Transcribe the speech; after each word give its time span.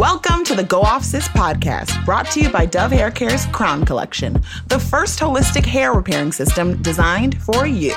Welcome 0.00 0.44
to 0.44 0.54
the 0.54 0.64
Go 0.64 0.80
Off 0.80 1.04
Sis 1.04 1.28
podcast, 1.28 2.06
brought 2.06 2.24
to 2.30 2.40
you 2.40 2.48
by 2.48 2.64
Dove 2.64 2.90
Hair 2.90 3.10
Care's 3.10 3.44
Crown 3.44 3.84
Collection, 3.84 4.42
the 4.68 4.80
first 4.80 5.18
holistic 5.18 5.66
hair 5.66 5.92
repairing 5.92 6.32
system 6.32 6.80
designed 6.80 7.38
for 7.42 7.66
you. 7.66 7.94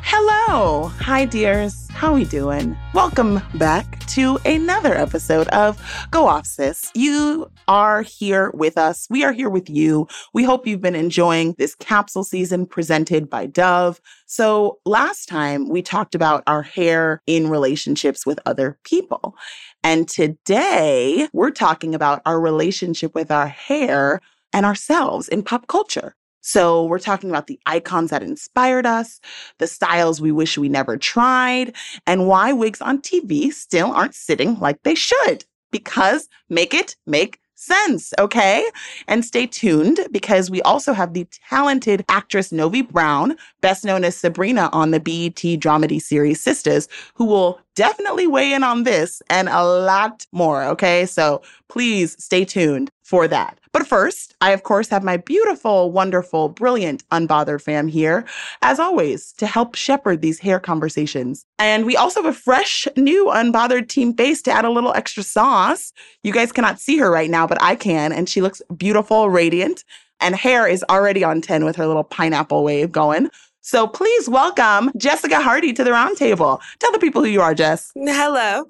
Hello. 0.00 0.92
Hi, 1.00 1.24
dears. 1.24 1.88
How 1.90 2.14
we 2.14 2.24
doing? 2.24 2.76
Welcome 2.94 3.42
back 3.56 4.06
to 4.10 4.38
another 4.44 4.94
episode 4.94 5.48
of 5.48 5.82
Go 6.12 6.28
Off 6.28 6.46
Sis. 6.46 6.92
You 6.94 7.50
are 7.72 8.02
here 8.02 8.50
with 8.52 8.76
us. 8.76 9.06
We 9.08 9.24
are 9.24 9.32
here 9.32 9.48
with 9.48 9.70
you. 9.70 10.06
We 10.34 10.44
hope 10.44 10.66
you've 10.66 10.82
been 10.82 10.94
enjoying 10.94 11.54
this 11.56 11.74
capsule 11.74 12.22
season 12.22 12.66
presented 12.66 13.30
by 13.30 13.46
Dove. 13.46 13.98
So 14.26 14.78
last 14.84 15.26
time 15.26 15.70
we 15.70 15.80
talked 15.80 16.14
about 16.14 16.42
our 16.46 16.60
hair 16.60 17.22
in 17.26 17.48
relationships 17.48 18.26
with 18.26 18.38
other 18.44 18.78
people. 18.84 19.34
And 19.82 20.06
today 20.06 21.28
we're 21.32 21.50
talking 21.50 21.94
about 21.94 22.20
our 22.26 22.38
relationship 22.38 23.14
with 23.14 23.30
our 23.30 23.48
hair 23.48 24.20
and 24.52 24.66
ourselves 24.66 25.26
in 25.28 25.42
pop 25.42 25.66
culture. 25.66 26.14
So 26.42 26.84
we're 26.84 26.98
talking 26.98 27.30
about 27.30 27.46
the 27.46 27.58
icons 27.64 28.10
that 28.10 28.22
inspired 28.22 28.84
us, 28.84 29.18
the 29.56 29.66
styles 29.66 30.20
we 30.20 30.30
wish 30.30 30.58
we 30.58 30.68
never 30.68 30.98
tried, 30.98 31.74
and 32.06 32.26
why 32.26 32.52
wigs 32.52 32.82
on 32.82 33.00
TV 33.00 33.50
still 33.50 33.92
aren't 33.92 34.14
sitting 34.14 34.58
like 34.58 34.82
they 34.82 34.94
should. 34.94 35.46
Because 35.70 36.28
make 36.50 36.74
it 36.74 36.96
make 37.06 37.38
sense, 37.62 38.12
okay? 38.18 38.64
And 39.08 39.24
stay 39.24 39.46
tuned 39.46 40.00
because 40.10 40.50
we 40.50 40.60
also 40.62 40.92
have 40.92 41.14
the 41.14 41.26
talented 41.48 42.04
actress 42.08 42.52
Novi 42.52 42.82
Brown, 42.82 43.36
best 43.60 43.84
known 43.84 44.04
as 44.04 44.16
Sabrina 44.16 44.68
on 44.72 44.90
the 44.90 45.00
BET 45.00 45.36
dramedy 45.60 46.00
series 46.00 46.44
Sistas, 46.44 46.88
who 47.14 47.24
will 47.24 47.60
definitely 47.74 48.26
weigh 48.26 48.52
in 48.52 48.64
on 48.64 48.82
this 48.82 49.22
and 49.30 49.48
a 49.48 49.64
lot 49.64 50.26
more, 50.32 50.64
okay? 50.64 51.06
So 51.06 51.42
please 51.68 52.16
stay 52.22 52.44
tuned 52.44 52.90
for 53.02 53.28
that. 53.28 53.58
But 53.72 53.86
first, 53.86 54.34
I 54.42 54.50
of 54.50 54.64
course 54.64 54.88
have 54.88 55.02
my 55.02 55.16
beautiful, 55.16 55.90
wonderful, 55.90 56.50
brilliant, 56.50 57.08
unbothered 57.08 57.62
fam 57.62 57.88
here, 57.88 58.26
as 58.60 58.78
always, 58.78 59.32
to 59.34 59.46
help 59.46 59.74
shepherd 59.74 60.20
these 60.20 60.38
hair 60.38 60.60
conversations. 60.60 61.46
And 61.58 61.86
we 61.86 61.96
also 61.96 62.22
have 62.22 62.34
a 62.34 62.38
fresh, 62.38 62.86
new, 62.96 63.26
unbothered 63.26 63.88
team 63.88 64.14
face 64.14 64.42
to 64.42 64.50
add 64.50 64.66
a 64.66 64.70
little 64.70 64.92
extra 64.92 65.22
sauce. 65.22 65.92
You 66.22 66.32
guys 66.32 66.52
cannot 66.52 66.80
see 66.80 66.98
her 66.98 67.10
right 67.10 67.30
now, 67.30 67.46
but 67.46 67.62
I 67.62 67.74
can. 67.74 68.12
And 68.12 68.28
she 68.28 68.42
looks 68.42 68.60
beautiful, 68.76 69.30
radiant, 69.30 69.84
and 70.20 70.36
hair 70.36 70.66
is 70.66 70.84
already 70.90 71.24
on 71.24 71.40
10 71.40 71.64
with 71.64 71.76
her 71.76 71.86
little 71.86 72.04
pineapple 72.04 72.62
wave 72.64 72.92
going. 72.92 73.30
So 73.64 73.86
please 73.86 74.28
welcome 74.28 74.90
Jessica 74.96 75.36
Hardy 75.40 75.72
to 75.74 75.84
the 75.84 75.90
roundtable. 75.90 76.60
Tell 76.80 76.90
the 76.90 76.98
people 76.98 77.22
who 77.22 77.28
you 77.28 77.40
are, 77.40 77.54
Jess. 77.54 77.92
Hello. 77.94 78.62
Um, 78.62 78.66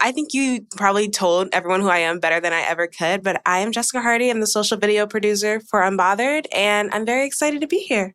I 0.00 0.12
think 0.14 0.32
you 0.32 0.64
probably 0.76 1.10
told 1.10 1.48
everyone 1.50 1.80
who 1.80 1.88
I 1.88 1.98
am 1.98 2.20
better 2.20 2.38
than 2.38 2.52
I 2.52 2.60
ever 2.60 2.86
could, 2.86 3.24
but 3.24 3.42
I 3.44 3.58
am 3.58 3.72
Jessica 3.72 4.00
Hardy. 4.00 4.30
I'm 4.30 4.38
the 4.38 4.46
social 4.46 4.76
video 4.76 5.08
producer 5.08 5.58
for 5.68 5.80
Unbothered, 5.80 6.46
and 6.54 6.88
I'm 6.94 7.04
very 7.04 7.26
excited 7.26 7.60
to 7.62 7.66
be 7.66 7.78
here. 7.78 8.14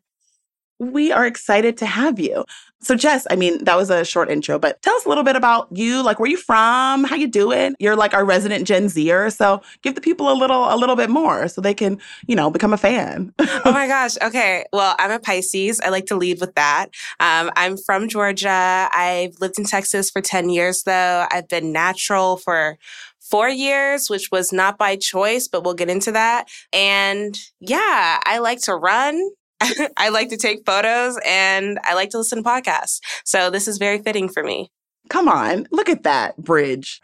We 0.78 1.12
are 1.12 1.26
excited 1.26 1.76
to 1.78 1.86
have 1.86 2.18
you. 2.18 2.46
So 2.84 2.94
Jess, 2.94 3.26
I 3.30 3.36
mean, 3.36 3.64
that 3.64 3.76
was 3.76 3.88
a 3.88 4.04
short 4.04 4.30
intro, 4.30 4.58
but 4.58 4.80
tell 4.82 4.94
us 4.94 5.06
a 5.06 5.08
little 5.08 5.24
bit 5.24 5.36
about 5.36 5.68
you. 5.70 6.02
Like 6.02 6.20
where 6.20 6.30
you 6.30 6.36
from? 6.36 7.04
How 7.04 7.16
you 7.16 7.26
doing? 7.26 7.74
You're 7.78 7.96
like 7.96 8.12
our 8.12 8.24
resident 8.24 8.66
Gen 8.66 8.90
Zer, 8.90 9.30
so 9.30 9.62
give 9.82 9.94
the 9.94 10.02
people 10.02 10.30
a 10.30 10.34
little 10.34 10.72
a 10.72 10.76
little 10.76 10.94
bit 10.94 11.08
more 11.08 11.48
so 11.48 11.60
they 11.60 11.72
can, 11.72 11.98
you 12.26 12.36
know, 12.36 12.50
become 12.50 12.74
a 12.74 12.76
fan. 12.76 13.32
oh 13.38 13.72
my 13.72 13.86
gosh. 13.86 14.16
Okay. 14.22 14.66
Well, 14.72 14.94
I'm 14.98 15.10
a 15.10 15.18
Pisces. 15.18 15.80
I 15.80 15.88
like 15.88 16.06
to 16.06 16.16
lead 16.16 16.40
with 16.40 16.54
that. 16.56 16.88
Um, 17.20 17.50
I'm 17.56 17.78
from 17.78 18.08
Georgia. 18.08 18.88
I've 18.92 19.34
lived 19.40 19.58
in 19.58 19.64
Texas 19.64 20.10
for 20.10 20.20
10 20.20 20.50
years 20.50 20.82
though. 20.82 21.26
I've 21.30 21.48
been 21.48 21.72
natural 21.72 22.36
for 22.36 22.76
four 23.20 23.48
years, 23.48 24.10
which 24.10 24.30
was 24.30 24.52
not 24.52 24.76
by 24.76 24.96
choice, 24.96 25.48
but 25.48 25.64
we'll 25.64 25.74
get 25.74 25.88
into 25.88 26.12
that. 26.12 26.48
And 26.72 27.38
yeah, 27.60 28.20
I 28.24 28.38
like 28.38 28.60
to 28.62 28.74
run. 28.74 29.30
I 29.96 30.08
like 30.10 30.28
to 30.30 30.36
take 30.36 30.66
photos 30.66 31.18
and 31.26 31.78
I 31.84 31.94
like 31.94 32.10
to 32.10 32.18
listen 32.18 32.42
to 32.42 32.48
podcasts. 32.48 33.00
So 33.24 33.50
this 33.50 33.68
is 33.68 33.78
very 33.78 33.98
fitting 33.98 34.28
for 34.28 34.42
me. 34.42 34.70
Come 35.10 35.28
on, 35.28 35.66
look 35.70 35.88
at 35.88 36.02
that 36.04 36.36
bridge. 36.38 37.00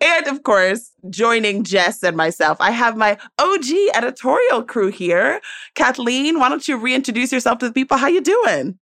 And 0.00 0.28
of 0.28 0.44
course, 0.44 0.92
joining 1.10 1.64
Jess 1.64 2.02
and 2.02 2.16
myself, 2.16 2.58
I 2.60 2.70
have 2.70 2.96
my 2.96 3.18
OG 3.38 3.66
editorial 3.94 4.62
crew 4.62 4.90
here. 4.90 5.40
Kathleen, 5.74 6.38
why 6.38 6.48
don't 6.48 6.66
you 6.68 6.76
reintroduce 6.76 7.32
yourself 7.32 7.58
to 7.58 7.68
the 7.68 7.72
people? 7.72 7.96
How 7.96 8.06
you 8.06 8.20
doing? 8.20 8.78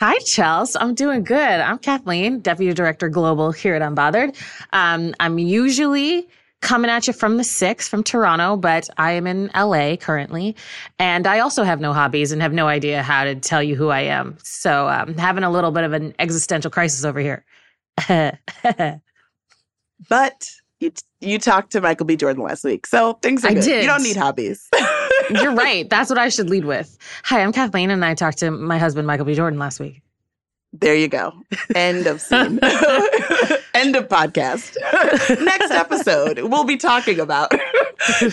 Hi, 0.00 0.16
Chelsea. 0.18 0.78
I'm 0.78 0.94
doing 0.94 1.24
good. 1.24 1.36
I'm 1.36 1.78
Kathleen, 1.78 2.40
Deputy 2.40 2.72
Director 2.72 3.08
Global 3.08 3.52
here 3.52 3.74
at 3.74 3.82
Unbothered. 3.82 4.36
Um, 4.72 5.14
I'm 5.18 5.38
usually 5.38 6.28
coming 6.60 6.90
at 6.90 7.06
you 7.06 7.12
from 7.12 7.36
the 7.36 7.44
six 7.44 7.88
from 7.88 8.02
Toronto, 8.02 8.56
but 8.56 8.88
I 8.96 9.12
am 9.12 9.26
in 9.26 9.50
LA 9.54 9.96
currently. 9.96 10.56
And 10.98 11.26
I 11.26 11.38
also 11.38 11.62
have 11.64 11.80
no 11.80 11.92
hobbies 11.92 12.32
and 12.32 12.42
have 12.42 12.52
no 12.52 12.66
idea 12.66 13.02
how 13.02 13.24
to 13.24 13.34
tell 13.34 13.62
you 13.62 13.76
who 13.76 13.88
I 13.88 14.00
am. 14.00 14.36
So 14.42 14.86
I'm 14.86 15.10
um, 15.10 15.14
having 15.16 15.44
a 15.44 15.50
little 15.50 15.70
bit 15.70 15.84
of 15.84 15.92
an 15.92 16.14
existential 16.18 16.70
crisis 16.70 17.04
over 17.04 17.20
here. 17.20 17.44
but 20.08 20.50
you, 20.80 20.92
you 21.20 21.38
talked 21.38 21.72
to 21.72 21.80
Michael 21.80 22.06
B. 22.06 22.16
Jordan 22.16 22.42
last 22.42 22.64
week. 22.64 22.86
So 22.86 23.14
things 23.14 23.44
are 23.44 23.48
I 23.48 23.54
good. 23.54 23.64
Did. 23.64 23.82
You 23.82 23.88
don't 23.88 24.02
need 24.02 24.16
hobbies. 24.16 24.68
You're 25.30 25.54
right. 25.54 25.88
That's 25.90 26.10
what 26.10 26.18
I 26.18 26.28
should 26.28 26.50
lead 26.50 26.64
with. 26.64 26.96
Hi, 27.24 27.42
I'm 27.42 27.52
Kathleen, 27.52 27.90
and 27.90 28.04
I 28.04 28.14
talked 28.14 28.38
to 28.38 28.50
my 28.50 28.78
husband, 28.78 29.06
Michael 29.06 29.26
B. 29.26 29.34
Jordan, 29.34 29.58
last 29.58 29.80
week. 29.80 30.02
There 30.72 30.94
you 30.94 31.08
go. 31.08 31.32
End 31.74 32.06
of 32.06 32.20
scene. 32.20 32.60
End 33.78 33.94
of 33.94 34.08
podcast. 34.08 34.76
Next 35.44 35.70
episode, 35.70 36.40
we'll 36.40 36.64
be 36.64 36.76
talking 36.76 37.20
about. 37.20 37.52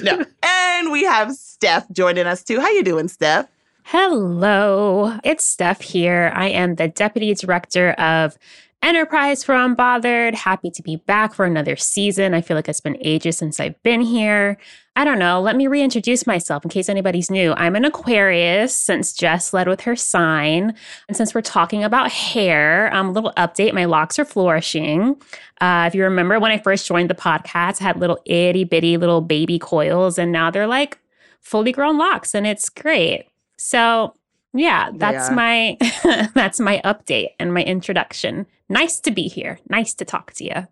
no. 0.02 0.26
And 0.42 0.92
we 0.92 1.04
have 1.04 1.34
Steph 1.34 1.88
joining 1.92 2.26
us 2.26 2.44
too. 2.44 2.60
How 2.60 2.68
you 2.72 2.84
doing, 2.84 3.08
Steph? 3.08 3.48
Hello. 3.84 5.20
It's 5.24 5.46
Steph 5.46 5.82
here. 5.82 6.32
I 6.34 6.48
am 6.48 6.76
the 6.76 6.88
Deputy 6.88 7.32
Director 7.36 7.92
of 7.92 8.40
Enterprise 8.86 9.44
for 9.44 9.56
Unbothered. 9.56 10.36
Happy 10.36 10.70
to 10.70 10.84
be 10.84 10.98
back 10.98 11.34
for 11.34 11.44
another 11.44 11.76
season. 11.76 12.36
I 12.36 12.42
feel 12.42 12.56
like 12.56 12.70
it's 12.70 12.80
been 12.80 13.00
ages 13.02 13.36
since 13.36 13.60
I've 13.60 13.82
been 13.82 14.00
here. 14.00 14.60
I 14.96 15.04
don't 15.04 15.18
know. 15.18 15.42
Let 15.42 15.56
me 15.56 15.66
reintroduce 15.66 16.28
myself 16.28 16.64
in 16.64 16.70
case 16.70 16.88
anybody's 16.88 17.32
new. 17.32 17.54
I'm 17.54 17.76
an 17.76 17.84
Aquarius 17.84 18.76
since 18.76 19.12
Jess 19.12 19.54
led 19.54 19.68
with 19.68 19.82
her 19.82 19.96
sign. 19.96 20.76
And 21.08 21.18
since 21.18 21.34
we're 21.34 21.42
talking 21.42 21.84
about 21.84 22.12
hair, 22.12 22.94
um, 22.94 23.10
a 23.10 23.12
little 23.12 23.34
update 23.38 23.74
my 23.74 23.86
locks 23.86 24.20
are 24.20 24.26
flourishing. 24.26 25.20
Uh, 25.60 25.86
if 25.88 25.96
you 25.96 26.04
remember 26.04 26.40
when 26.40 26.52
I 26.52 26.60
first 26.60 26.86
joined 26.86 27.10
the 27.10 27.16
podcast, 27.16 27.82
I 27.82 27.86
had 27.86 28.00
little 28.00 28.20
itty 28.26 28.66
bitty 28.66 28.98
little 28.98 29.22
baby 29.22 29.58
coils, 29.58 30.20
and 30.20 30.32
now 30.32 30.52
they're 30.52 30.68
like 30.68 31.00
fully 31.42 31.72
grown 31.72 31.98
locks, 31.98 32.36
and 32.36 32.46
it's 32.46 32.70
great. 32.70 33.30
So 33.58 34.14
yeah, 34.54 34.92
that's 34.94 35.32
my 35.32 35.76
that's 36.36 36.60
my 36.60 36.82
update 36.86 37.30
and 37.40 37.52
my 37.52 37.64
introduction. 37.64 38.46
Nice 38.70 39.00
to 39.02 39.12
be 39.12 39.28
here. 39.28 39.60
Nice 39.70 39.94
to 39.96 40.06
talk 40.06 40.34
to 40.34 40.44
you. 40.44 40.68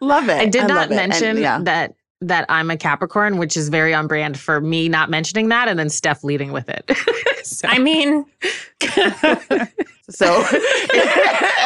Love 0.00 0.28
it. 0.28 0.38
I 0.38 0.46
did 0.46 0.62
I 0.62 0.66
not 0.66 0.90
mention 0.90 1.30
and, 1.30 1.38
yeah. 1.38 1.58
that 1.62 1.94
that 2.22 2.46
I'm 2.48 2.70
a 2.70 2.76
Capricorn, 2.76 3.36
which 3.36 3.56
is 3.56 3.68
very 3.68 3.92
on 3.92 4.06
brand 4.06 4.38
for 4.38 4.60
me 4.60 4.88
not 4.88 5.10
mentioning 5.10 5.48
that 5.50 5.68
and 5.68 5.78
then 5.78 5.90
Steph 5.90 6.24
leading 6.24 6.50
with 6.50 6.68
it. 6.68 6.90
so. 7.44 7.68
I 7.68 7.78
mean, 7.78 8.24
so 10.08 10.42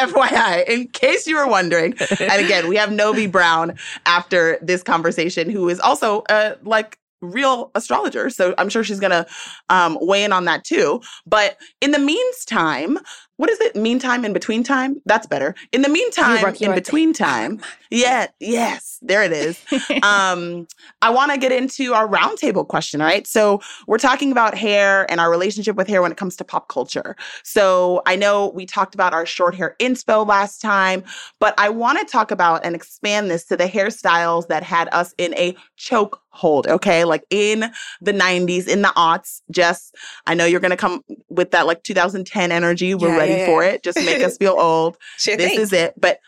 FYI, 0.01 0.67
in 0.67 0.87
case 0.89 1.25
you 1.25 1.37
were 1.37 1.47
wondering, 1.47 1.95
and 2.19 2.43
again, 2.43 2.67
we 2.67 2.75
have 2.75 2.91
Novi 2.91 3.27
Brown 3.27 3.77
after 4.05 4.57
this 4.61 4.83
conversation, 4.83 5.49
who 5.49 5.69
is 5.69 5.79
also 5.79 6.23
uh, 6.29 6.55
like 6.63 6.97
real 7.21 7.71
astrologer. 7.75 8.29
So 8.29 8.53
I'm 8.57 8.69
sure 8.69 8.83
she's 8.83 8.99
going 8.99 9.11
to 9.11 9.25
um, 9.69 9.97
weigh 10.01 10.23
in 10.23 10.33
on 10.33 10.45
that 10.45 10.63
too. 10.63 11.01
But 11.25 11.57
in 11.79 11.91
the 11.91 11.99
meantime, 11.99 12.97
what 13.41 13.49
is 13.49 13.59
it? 13.59 13.75
Meantime, 13.75 14.23
in 14.23 14.33
between 14.33 14.63
time? 14.63 15.01
That's 15.07 15.25
better. 15.25 15.55
In 15.71 15.81
the 15.81 15.89
meantime, 15.89 16.45
in 16.61 16.75
between 16.75 17.11
time. 17.29 17.59
Yeah, 17.89 18.27
yes, 18.39 18.99
there 19.01 19.23
it 19.23 19.31
is. 19.31 19.59
um, 20.03 20.67
I 21.01 21.09
want 21.09 21.31
to 21.31 21.39
get 21.39 21.51
into 21.51 21.95
our 21.95 22.07
roundtable 22.07 22.67
question. 22.67 22.99
right? 22.99 23.25
So 23.25 23.59
we're 23.87 23.97
talking 23.97 24.31
about 24.31 24.55
hair 24.55 25.09
and 25.09 25.19
our 25.19 25.31
relationship 25.31 25.75
with 25.75 25.87
hair 25.87 26.03
when 26.03 26.11
it 26.11 26.19
comes 26.19 26.35
to 26.35 26.43
pop 26.43 26.67
culture. 26.67 27.15
So 27.41 28.03
I 28.05 28.15
know 28.15 28.49
we 28.49 28.67
talked 28.67 28.93
about 28.93 29.11
our 29.11 29.25
short 29.25 29.55
hair 29.55 29.75
inspo 29.79 30.25
last 30.25 30.61
time, 30.61 31.03
but 31.39 31.55
I 31.57 31.69
want 31.69 31.97
to 31.97 32.05
talk 32.05 32.29
about 32.29 32.63
and 32.63 32.75
expand 32.75 33.31
this 33.31 33.45
to 33.45 33.57
the 33.57 33.65
hairstyles 33.65 34.49
that 34.49 34.61
had 34.61 34.87
us 34.91 35.15
in 35.17 35.33
a 35.33 35.55
choke 35.77 36.21
hold. 36.29 36.67
Okay. 36.67 37.03
Like 37.03 37.25
in 37.29 37.71
the 38.01 38.13
90s, 38.13 38.67
in 38.67 38.83
the 38.83 38.93
aughts, 38.95 39.41
Jess, 39.51 39.91
I 40.27 40.33
know 40.33 40.45
you're 40.45 40.59
going 40.59 40.71
to 40.71 40.77
come 40.77 41.03
with 41.29 41.51
that 41.51 41.67
like 41.67 41.83
2010 41.83 42.51
energy. 42.51 42.95
We're 42.95 43.09
yeah, 43.09 43.17
ready 43.17 43.30
yeah, 43.39 43.45
for 43.45 43.63
it. 43.63 43.83
Just 43.83 43.97
make 43.97 44.21
us 44.21 44.37
feel 44.39 44.55
old. 44.57 44.97
Sure 45.17 45.37
this 45.37 45.57
is 45.57 45.73
it. 45.73 45.93
But 45.99 46.19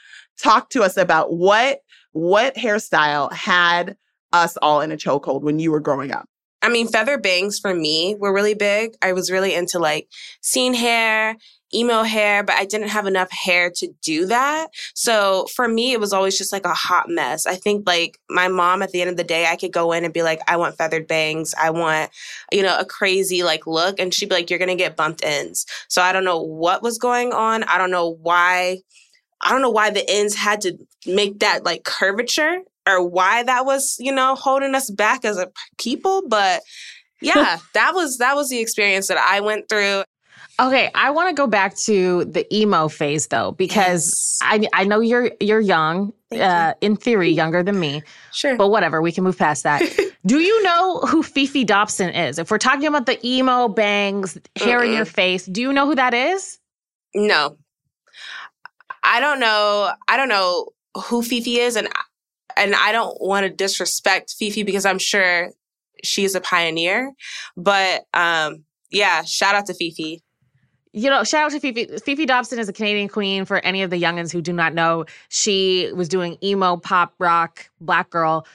talk 0.41 0.69
to 0.71 0.83
us 0.83 0.97
about 0.97 1.33
what 1.33 1.79
what 2.11 2.55
hairstyle 2.55 3.31
had 3.31 3.97
us 4.31 4.57
all 4.57 4.81
in 4.81 4.91
a 4.91 4.97
chokehold 4.97 5.41
when 5.41 5.59
you 5.59 5.71
were 5.71 5.79
growing 5.79 6.11
up. 6.11 6.27
I 6.61 6.69
mean, 6.69 6.87
feather 6.87 7.17
bangs 7.17 7.59
for 7.59 7.73
me 7.73 8.15
were 8.17 8.33
really 8.33 8.53
big. 8.53 8.95
I 9.01 9.11
was 9.11 9.29
really 9.29 9.53
into 9.53 9.79
like 9.79 10.07
scene 10.41 10.73
hair, 10.73 11.35
emo 11.73 12.03
hair, 12.03 12.43
but 12.43 12.55
I 12.55 12.65
didn't 12.65 12.89
have 12.89 13.05
enough 13.05 13.31
hair 13.31 13.69
to 13.75 13.87
do 14.01 14.25
that. 14.27 14.67
So 14.93 15.47
for 15.53 15.67
me, 15.67 15.93
it 15.93 15.99
was 15.99 16.13
always 16.13 16.37
just 16.37 16.51
like 16.51 16.65
a 16.65 16.73
hot 16.73 17.09
mess. 17.09 17.45
I 17.45 17.55
think 17.55 17.87
like 17.87 18.19
my 18.29 18.47
mom 18.47 18.81
at 18.81 18.91
the 18.91 19.01
end 19.01 19.09
of 19.09 19.17
the 19.17 19.23
day, 19.23 19.47
I 19.47 19.55
could 19.55 19.71
go 19.71 19.91
in 19.91 20.03
and 20.03 20.13
be 20.13 20.23
like, 20.23 20.41
I 20.47 20.57
want 20.57 20.77
feathered 20.77 21.07
bangs. 21.07 21.53
I 21.61 21.69
want, 21.69 22.11
you 22.51 22.63
know, 22.63 22.77
a 22.77 22.85
crazy 22.85 23.43
like 23.43 23.67
look. 23.67 23.99
And 23.99 24.13
she'd 24.13 24.29
be 24.29 24.35
like, 24.35 24.49
you're 24.49 24.59
going 24.59 24.69
to 24.69 24.75
get 24.75 24.95
bumped 24.95 25.23
ends. 25.23 25.65
So 25.87 26.01
I 26.01 26.13
don't 26.13 26.25
know 26.25 26.41
what 26.41 26.83
was 26.83 26.97
going 26.97 27.33
on. 27.33 27.63
I 27.63 27.77
don't 27.77 27.91
know 27.91 28.17
why. 28.21 28.79
I 29.41 29.49
don't 29.49 29.61
know 29.61 29.69
why 29.69 29.89
the 29.89 30.09
ends 30.09 30.35
had 30.35 30.61
to 30.61 30.77
make 31.05 31.39
that 31.39 31.65
like 31.65 31.83
curvature 31.83 32.61
or 32.87 33.07
why 33.07 33.43
that 33.43 33.65
was, 33.65 33.97
you 33.99 34.11
know, 34.11 34.35
holding 34.35 34.75
us 34.75 34.89
back 34.89 35.25
as 35.25 35.37
a 35.37 35.51
people, 35.77 36.23
but 36.27 36.61
yeah, 37.21 37.59
that 37.73 37.93
was 37.93 38.17
that 38.17 38.35
was 38.35 38.49
the 38.49 38.59
experience 38.59 39.07
that 39.07 39.17
I 39.17 39.39
went 39.39 39.69
through. 39.69 40.03
Okay, 40.59 40.91
I 40.93 41.09
want 41.09 41.29
to 41.29 41.33
go 41.35 41.47
back 41.47 41.75
to 41.77 42.25
the 42.25 42.45
emo 42.55 42.87
phase 42.87 43.27
though, 43.27 43.51
because 43.53 44.05
Yes. 44.05 44.39
I 44.43 44.81
I 44.81 44.83
know 44.83 44.99
you're 44.99 45.31
you're 45.39 45.59
young, 45.59 46.13
Thank 46.29 46.41
you. 46.41 46.47
uh, 46.47 46.73
in 46.81 46.95
theory, 46.95 47.31
younger 47.31 47.63
than 47.63 47.79
me, 47.79 48.03
Sure. 48.31 48.55
but 48.55 48.67
whatever, 48.67 49.01
we 49.01 49.11
can 49.11 49.23
move 49.23 49.37
past 49.37 49.63
that. 49.63 49.81
Do 50.25 50.39
you 50.39 50.61
know 50.63 50.99
who 51.01 51.23
Fefe 51.23 51.65
Dobson 51.65 52.11
is? 52.11 52.37
If 52.37 52.51
we're 52.51 52.59
talking 52.59 52.85
about 52.85 53.07
the 53.07 53.19
emo 53.27 53.67
bangs, 53.67 54.37
hair 54.55 54.83
in 54.83 54.93
your 54.93 55.05
face, 55.05 55.45
do 55.45 55.59
you 55.61 55.73
know 55.73 55.85
who 55.85 55.95
that 55.95 56.13
is? 56.13 56.59
No. 57.13 57.57
I 59.03 59.19
don't 59.19 59.39
know. 59.41 59.91
I 60.07 60.15
don't 60.15 60.29
know 60.29 60.69
who 60.95 61.21
Fefe 61.23 61.57
is 61.57 61.75
and 61.75 61.89
and 62.55 62.75
I 62.75 62.91
don't 62.91 63.17
want 63.19 63.43
to 63.45 63.49
disrespect 63.49 64.33
Fefe 64.39 64.65
because 64.65 64.85
I'm 64.85 64.99
sure 64.99 65.49
she's 66.03 66.35
a 66.35 66.41
pioneer. 66.41 67.11
But 67.57 68.05
um 68.13 68.63
yeah, 68.91 69.23
shout 69.23 69.55
out 69.55 69.65
to 69.65 69.73
Fefe. 69.73 70.19
You 70.93 71.09
know, 71.09 71.23
shout 71.23 71.51
out 71.51 71.59
to 71.59 71.59
Fefe. 71.59 72.01
Fefe 72.03 72.27
Dobson 72.27 72.59
is 72.59 72.69
a 72.69 72.73
Canadian 72.73 73.07
queen. 73.09 73.45
For 73.45 73.57
any 73.59 73.81
of 73.81 73.89
the 73.89 74.01
youngins 74.01 74.31
who 74.31 74.41
do 74.41 74.53
not 74.53 74.73
know, 74.73 75.05
she 75.27 75.91
was 75.95 76.07
doing 76.07 76.37
emo, 76.43 76.77
pop, 76.77 77.13
rock, 77.17 77.67
black 77.81 78.11
girl 78.11 78.45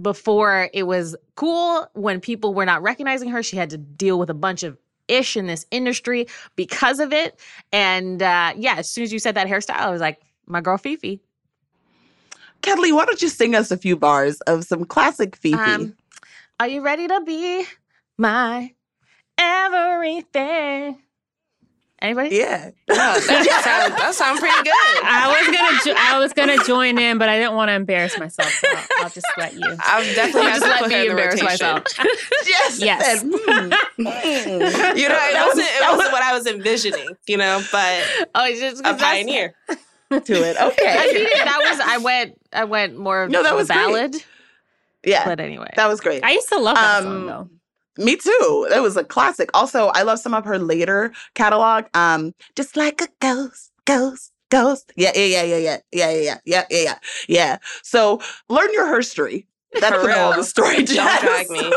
before 0.00 0.68
it 0.74 0.84
was 0.84 1.16
cool. 1.36 1.88
When 1.94 2.20
people 2.20 2.52
were 2.52 2.66
not 2.66 2.82
recognizing 2.82 3.28
her, 3.30 3.42
she 3.42 3.56
had 3.56 3.70
to 3.70 3.78
deal 3.78 4.18
with 4.18 4.28
a 4.28 4.34
bunch 4.34 4.64
of 4.64 4.76
ish 5.06 5.36
in 5.36 5.46
this 5.46 5.66
industry 5.70 6.26
because 6.56 6.98
of 6.98 7.12
it. 7.12 7.38
And 7.72 8.22
uh, 8.22 8.54
yeah, 8.56 8.76
as 8.78 8.90
soon 8.90 9.04
as 9.04 9.12
you 9.12 9.18
said 9.18 9.36
that 9.36 9.46
hairstyle, 9.46 9.76
I 9.76 9.90
was 9.90 10.00
like, 10.00 10.20
my 10.46 10.60
girl 10.60 10.78
Fefe. 10.78 11.20
Kathleen, 12.60 12.94
why 12.94 13.04
don't 13.04 13.22
you 13.22 13.28
sing 13.28 13.54
us 13.54 13.70
a 13.70 13.76
few 13.76 13.96
bars 13.96 14.40
of 14.42 14.64
some 14.64 14.84
classic 14.84 15.40
Fefe? 15.40 15.54
Um, 15.54 15.94
are 16.58 16.66
you 16.66 16.82
ready 16.82 17.06
to 17.06 17.20
be 17.20 17.64
my 18.16 18.74
everything? 19.38 20.98
Anybody? 22.00 22.36
yeah. 22.36 22.70
Oh, 22.90 22.94
that 22.94 23.20
sounds 23.64 24.00
that 24.00 24.14
sounds 24.14 24.38
pretty 24.38 24.54
good. 24.62 25.02
I 25.04 25.26
was 25.36 25.46
gonna 25.56 25.78
jo- 25.84 26.00
I 26.00 26.18
was 26.20 26.32
gonna 26.32 26.56
join 26.64 26.96
in, 26.98 27.18
but 27.18 27.28
I 27.28 27.38
didn't 27.38 27.54
want 27.54 27.70
to 27.70 27.72
embarrass 27.74 28.16
myself, 28.18 28.48
so 28.52 28.68
I'll, 28.70 29.04
I'll 29.04 29.10
just 29.10 29.26
let 29.36 29.52
you. 29.54 29.60
I've 29.84 30.14
definitely 30.14 30.50
Just 30.50 30.62
have 30.62 30.62
to 30.62 30.68
let 30.68 30.80
put 30.82 30.88
me 30.90 31.06
embarrass 31.08 31.42
myself. 31.42 31.82
Yes. 32.46 32.80
Yes. 32.80 33.22
and, 33.22 33.32
mm, 33.32 33.70
mm. 33.98 34.96
You 34.96 35.08
know, 35.08 35.18
it 35.18 35.32
That 35.32 35.44
was- 35.48 35.56
wasn't 35.56 35.68
it 35.68 35.90
wasn't 35.96 36.12
what 36.12 36.22
I 36.22 36.32
was 36.34 36.46
envisioning, 36.46 37.08
you 37.26 37.36
know, 37.36 37.60
but 37.72 38.04
Oh, 38.34 38.44
it's 38.46 38.60
just 38.60 38.82
'cause 38.82 38.94
a 38.94 38.96
that's- 38.96 39.02
pioneer. 39.02 39.54
to 40.10 40.32
it. 40.32 40.56
I 40.56 40.66
Okay. 40.68 41.12
mean, 41.14 41.26
that 41.44 41.58
was 41.68 41.80
I 41.80 41.98
went 41.98 42.38
I 42.52 42.64
went 42.64 42.96
more 42.96 43.24
of 43.24 43.30
No, 43.30 43.42
that 43.42 43.52
a 43.52 43.56
was 43.56 43.66
great. 43.66 43.76
ballad, 43.76 44.16
Yeah. 45.04 45.24
but 45.24 45.40
anyway. 45.40 45.70
That 45.76 45.88
was 45.88 46.00
great. 46.00 46.24
I 46.24 46.30
used 46.30 46.48
to 46.50 46.58
love 46.58 46.76
that 46.76 46.98
Um, 46.98 47.04
song 47.04 47.26
though. 47.26 47.50
Me 47.98 48.16
too. 48.16 48.68
It 48.74 48.80
was 48.80 48.96
a 48.96 49.04
classic. 49.04 49.50
Also, 49.54 49.88
I 49.88 50.02
love 50.02 50.18
some 50.20 50.32
of 50.34 50.44
her 50.44 50.58
later 50.58 51.12
catalog. 51.34 51.84
Um, 51.94 52.34
just 52.56 52.76
like 52.76 53.00
a 53.02 53.08
ghost, 53.20 53.72
ghost, 53.84 54.32
ghost. 54.50 54.92
Yeah, 54.96 55.10
yeah, 55.14 55.42
yeah, 55.42 55.42
yeah, 55.44 55.58
yeah, 55.58 55.78
yeah, 55.92 56.10
yeah, 56.10 56.20
yeah, 56.20 56.38
yeah, 56.44 56.64
yeah, 56.70 56.98
yeah. 57.28 57.58
So 57.82 58.20
learn 58.48 58.68
your 58.72 58.94
history. 58.96 59.46
That's 59.80 59.94
For 59.94 60.02
the 60.02 60.08
moral 60.08 60.28
real. 60.30 60.38
the 60.38 60.44
story. 60.44 60.76
Don't 60.76 60.86
Jess. 60.94 61.20
drag 61.20 61.50
me. 61.50 61.72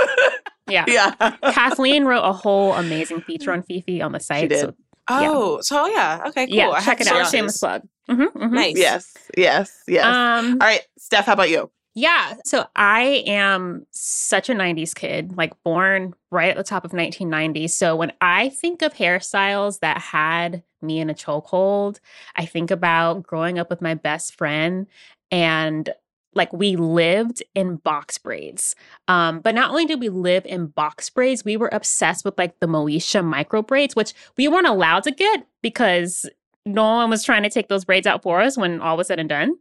Yeah. 0.67 0.85
yeah. 0.87 1.35
Kathleen 1.51 2.05
wrote 2.05 2.23
a 2.23 2.31
whole 2.31 2.73
amazing 2.75 3.21
feature 3.21 3.51
on 3.51 3.63
Fefe 3.63 4.01
on 4.03 4.11
the 4.13 4.19
site. 4.19 4.47
did. 4.49 4.59
So 4.59 4.73
Oh, 5.09 5.59
so 5.61 5.87
yeah. 5.87 6.21
Okay, 6.27 6.45
cool. 6.47 6.55
yeah, 6.55 6.69
I 6.69 6.79
check 6.81 6.99
have 6.99 7.07
it 7.07 7.13
out. 7.13 7.29
Shameless 7.31 7.57
plug. 7.57 7.81
Mhm, 8.09 8.31
mhm. 8.33 8.51
Nice. 8.51 8.77
Yes. 8.77 9.13
Yes. 9.35 9.83
Yes. 9.87 10.05
Um, 10.05 10.53
All 10.61 10.67
right, 10.67 10.81
Steph. 10.97 11.25
How 11.25 11.33
about 11.33 11.49
you? 11.49 11.69
Yeah. 11.93 12.35
So 12.45 12.65
I 12.75 13.23
am 13.27 13.85
such 13.91 14.49
a 14.49 14.53
90s 14.53 14.95
kid, 14.95 15.35
like 15.35 15.51
born 15.63 16.13
right 16.31 16.49
at 16.49 16.55
the 16.55 16.63
top 16.63 16.85
of 16.85 16.93
1990. 16.93 17.67
So 17.67 17.95
when 17.97 18.13
I 18.21 18.49
think 18.49 18.81
of 18.81 18.93
hairstyles 18.93 19.79
that 19.79 19.97
had 19.97 20.63
me 20.81 20.99
in 20.99 21.09
a 21.09 21.13
chokehold, 21.13 21.99
I 22.35 22.45
think 22.45 22.71
about 22.71 23.23
growing 23.23 23.59
up 23.59 23.69
with 23.69 23.81
my 23.81 23.93
best 23.93 24.37
friend 24.37 24.87
and 25.31 25.89
like 26.33 26.53
we 26.53 26.77
lived 26.77 27.43
in 27.55 27.75
box 27.75 28.17
braids. 28.17 28.73
Um, 29.09 29.41
but 29.41 29.53
not 29.53 29.71
only 29.71 29.85
did 29.85 29.99
we 29.99 30.07
live 30.07 30.45
in 30.45 30.67
box 30.67 31.09
braids, 31.09 31.43
we 31.43 31.57
were 31.57 31.69
obsessed 31.73 32.23
with 32.23 32.37
like 32.37 32.57
the 32.61 32.67
Moesha 32.67 33.21
micro 33.23 33.61
braids, 33.61 33.97
which 33.97 34.13
we 34.37 34.47
weren't 34.47 34.67
allowed 34.67 35.03
to 35.03 35.11
get 35.11 35.45
because 35.61 36.25
no 36.65 36.83
one 36.83 37.09
was 37.09 37.23
trying 37.23 37.43
to 37.43 37.49
take 37.49 37.67
those 37.67 37.85
braids 37.85 38.07
out 38.07 38.23
for 38.23 38.39
us 38.39 38.57
when 38.57 38.79
all 38.81 38.95
was 38.95 39.07
said 39.07 39.19
and 39.19 39.29
done. 39.29 39.55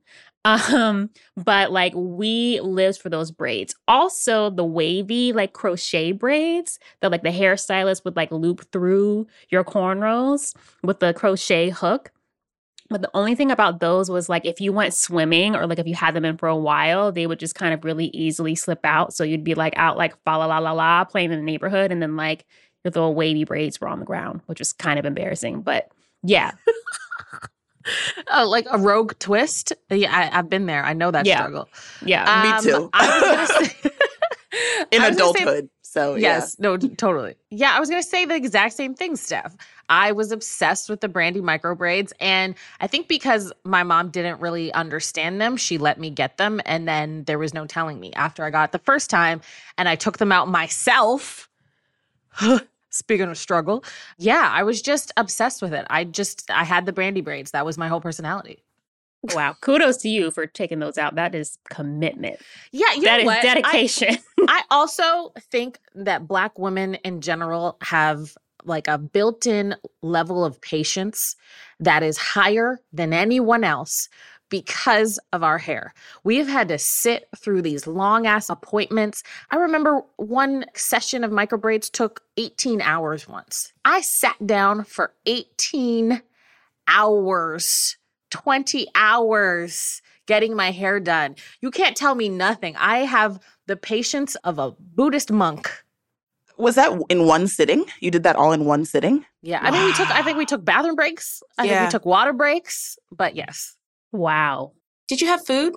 Um, 0.44 1.10
but 1.36 1.70
like 1.70 1.92
we 1.94 2.60
lived 2.60 3.00
for 3.00 3.10
those 3.10 3.30
braids. 3.30 3.74
Also, 3.86 4.50
the 4.50 4.64
wavy 4.64 5.32
like 5.32 5.52
crochet 5.52 6.12
braids 6.12 6.78
that 7.00 7.10
like 7.10 7.22
the 7.22 7.30
hairstylist 7.30 8.04
would 8.04 8.16
like 8.16 8.30
loop 8.30 8.70
through 8.72 9.26
your 9.50 9.64
cornrows 9.64 10.54
with 10.82 11.00
the 11.00 11.12
crochet 11.12 11.70
hook. 11.70 12.12
But 12.88 13.02
the 13.02 13.10
only 13.14 13.36
thing 13.36 13.52
about 13.52 13.78
those 13.78 14.10
was 14.10 14.28
like 14.28 14.44
if 14.44 14.60
you 14.60 14.72
went 14.72 14.94
swimming 14.94 15.54
or 15.54 15.66
like 15.66 15.78
if 15.78 15.86
you 15.86 15.94
had 15.94 16.14
them 16.14 16.24
in 16.24 16.36
for 16.36 16.48
a 16.48 16.56
while, 16.56 17.12
they 17.12 17.26
would 17.26 17.38
just 17.38 17.54
kind 17.54 17.72
of 17.72 17.84
really 17.84 18.06
easily 18.06 18.56
slip 18.56 18.80
out. 18.82 19.14
So 19.14 19.22
you'd 19.22 19.44
be 19.44 19.54
like 19.54 19.74
out 19.76 19.96
like 19.96 20.14
fa 20.24 20.36
la 20.36 20.46
la 20.46 20.58
la 20.58 20.72
la 20.72 21.04
playing 21.04 21.30
in 21.30 21.38
the 21.38 21.44
neighborhood, 21.44 21.92
and 21.92 22.02
then 22.02 22.16
like 22.16 22.46
your 22.84 22.90
little 22.90 23.14
wavy 23.14 23.44
braids 23.44 23.80
were 23.80 23.88
on 23.88 24.00
the 24.00 24.06
ground, 24.06 24.40
which 24.46 24.58
was 24.58 24.72
kind 24.72 24.98
of 24.98 25.04
embarrassing. 25.04 25.62
But 25.62 25.92
yeah, 26.24 26.52
Oh, 28.30 28.48
like 28.48 28.66
a 28.70 28.78
rogue 28.78 29.14
twist. 29.18 29.72
Yeah, 29.90 30.14
I, 30.32 30.38
I've 30.38 30.48
been 30.50 30.66
there. 30.66 30.84
I 30.84 30.92
know 30.92 31.10
that 31.10 31.26
Yeah. 31.26 31.38
struggle. 31.38 31.68
yeah. 32.04 32.42
Me 32.42 32.50
um, 32.50 32.62
too. 32.64 32.90
I 32.92 33.06
was 33.46 33.50
gonna 33.50 33.66
say, 33.66 33.90
In 34.92 35.02
I 35.02 35.08
say- 35.10 35.14
adulthood. 35.14 35.70
so 35.82 36.14
Yes, 36.16 36.58
no, 36.58 36.76
totally. 36.76 37.36
Yeah, 37.50 37.72
I 37.74 37.80
was 37.80 37.88
gonna 37.88 38.02
say 38.02 38.24
the 38.24 38.34
exact 38.34 38.74
same 38.74 38.94
thing, 38.94 39.16
Steph. 39.16 39.56
I 39.88 40.12
was 40.12 40.30
obsessed 40.30 40.88
with 40.88 41.00
the 41.00 41.08
Brandy 41.08 41.40
micro 41.40 41.74
braids, 41.74 42.12
and 42.20 42.54
I 42.80 42.86
think 42.86 43.08
because 43.08 43.52
my 43.64 43.82
mom 43.82 44.10
didn't 44.10 44.40
really 44.40 44.72
understand 44.72 45.40
them, 45.40 45.56
she 45.56 45.78
let 45.78 45.98
me 45.98 46.10
get 46.10 46.36
them, 46.36 46.60
and 46.64 46.86
then 46.86 47.24
there 47.24 47.38
was 47.38 47.52
no 47.54 47.66
telling 47.66 47.98
me 47.98 48.12
after 48.12 48.44
I 48.44 48.50
got 48.50 48.68
it 48.68 48.72
the 48.72 48.78
first 48.78 49.10
time, 49.10 49.40
and 49.78 49.88
I 49.88 49.96
took 49.96 50.18
them 50.18 50.30
out 50.32 50.46
myself. 50.48 51.48
Speaking 52.90 53.28
of 53.28 53.38
struggle, 53.38 53.84
yeah, 54.18 54.50
I 54.52 54.62
was 54.62 54.82
just 54.82 55.12
obsessed 55.16 55.62
with 55.62 55.72
it. 55.72 55.86
I 55.90 56.04
just 56.04 56.50
I 56.50 56.64
had 56.64 56.86
the 56.86 56.92
Brandy 56.92 57.20
braids. 57.20 57.52
That 57.52 57.64
was 57.64 57.78
my 57.78 57.88
whole 57.88 58.00
personality. 58.00 58.62
wow. 59.34 59.54
Kudos 59.60 59.98
to 59.98 60.08
you 60.08 60.30
for 60.30 60.46
taking 60.46 60.78
those 60.80 60.96
out. 60.98 61.14
That 61.14 61.34
is 61.34 61.58
commitment. 61.68 62.40
Yeah, 62.72 62.92
you 62.94 63.02
That 63.02 63.16
know 63.16 63.20
is 63.20 63.26
what? 63.26 63.38
I- 63.38 63.42
dedication. 63.42 64.18
I 64.48 64.62
also 64.70 65.32
think 65.38 65.78
that 65.94 66.26
black 66.26 66.58
women 66.58 66.94
in 66.96 67.20
general 67.20 67.76
have 67.82 68.36
like 68.64 68.88
a 68.88 68.98
built-in 68.98 69.74
level 70.02 70.44
of 70.44 70.60
patience 70.60 71.36
that 71.78 72.02
is 72.02 72.18
higher 72.18 72.78
than 72.92 73.12
anyone 73.12 73.64
else 73.64 74.08
because 74.50 75.18
of 75.32 75.42
our 75.42 75.56
hair. 75.56 75.94
We 76.22 76.36
have 76.36 76.48
had 76.48 76.68
to 76.68 76.78
sit 76.78 77.28
through 77.36 77.62
these 77.62 77.86
long 77.86 78.26
ass 78.26 78.50
appointments. 78.50 79.22
I 79.50 79.56
remember 79.56 80.02
one 80.16 80.66
session 80.74 81.24
of 81.24 81.32
micro 81.32 81.56
braids 81.56 81.88
took 81.88 82.22
18 82.36 82.82
hours 82.82 83.26
once. 83.26 83.72
I 83.84 84.02
sat 84.02 84.36
down 84.46 84.84
for 84.84 85.14
18 85.24 86.20
hours, 86.86 87.96
20 88.30 88.88
hours 88.94 90.02
getting 90.26 90.54
my 90.54 90.70
hair 90.70 91.00
done. 91.00 91.36
You 91.60 91.70
can't 91.70 91.96
tell 91.96 92.14
me 92.14 92.28
nothing. 92.28 92.76
I 92.76 92.98
have 92.98 93.40
the 93.66 93.76
patience 93.76 94.34
of 94.36 94.58
a 94.58 94.72
Buddhist 94.72 95.32
monk. 95.32 95.70
Was 96.56 96.74
that 96.74 96.92
in 97.08 97.26
one 97.26 97.48
sitting? 97.48 97.86
You 98.00 98.10
did 98.10 98.22
that 98.24 98.36
all 98.36 98.52
in 98.52 98.66
one 98.66 98.84
sitting? 98.84 99.24
Yeah, 99.42 99.60
I 99.62 99.70
mean, 99.70 99.82
we 99.82 99.94
took. 99.94 100.10
I 100.10 100.22
think 100.22 100.36
we 100.36 100.44
took 100.44 100.62
bathroom 100.62 100.94
breaks. 100.94 101.42
I 101.56 101.66
think 101.66 101.80
we 101.80 101.90
took 101.90 102.04
water 102.04 102.34
breaks. 102.34 102.98
But 103.10 103.34
yes, 103.34 103.76
wow. 104.12 104.72
Did 105.08 105.20
you 105.20 105.28
have 105.28 105.44
food? 105.46 105.74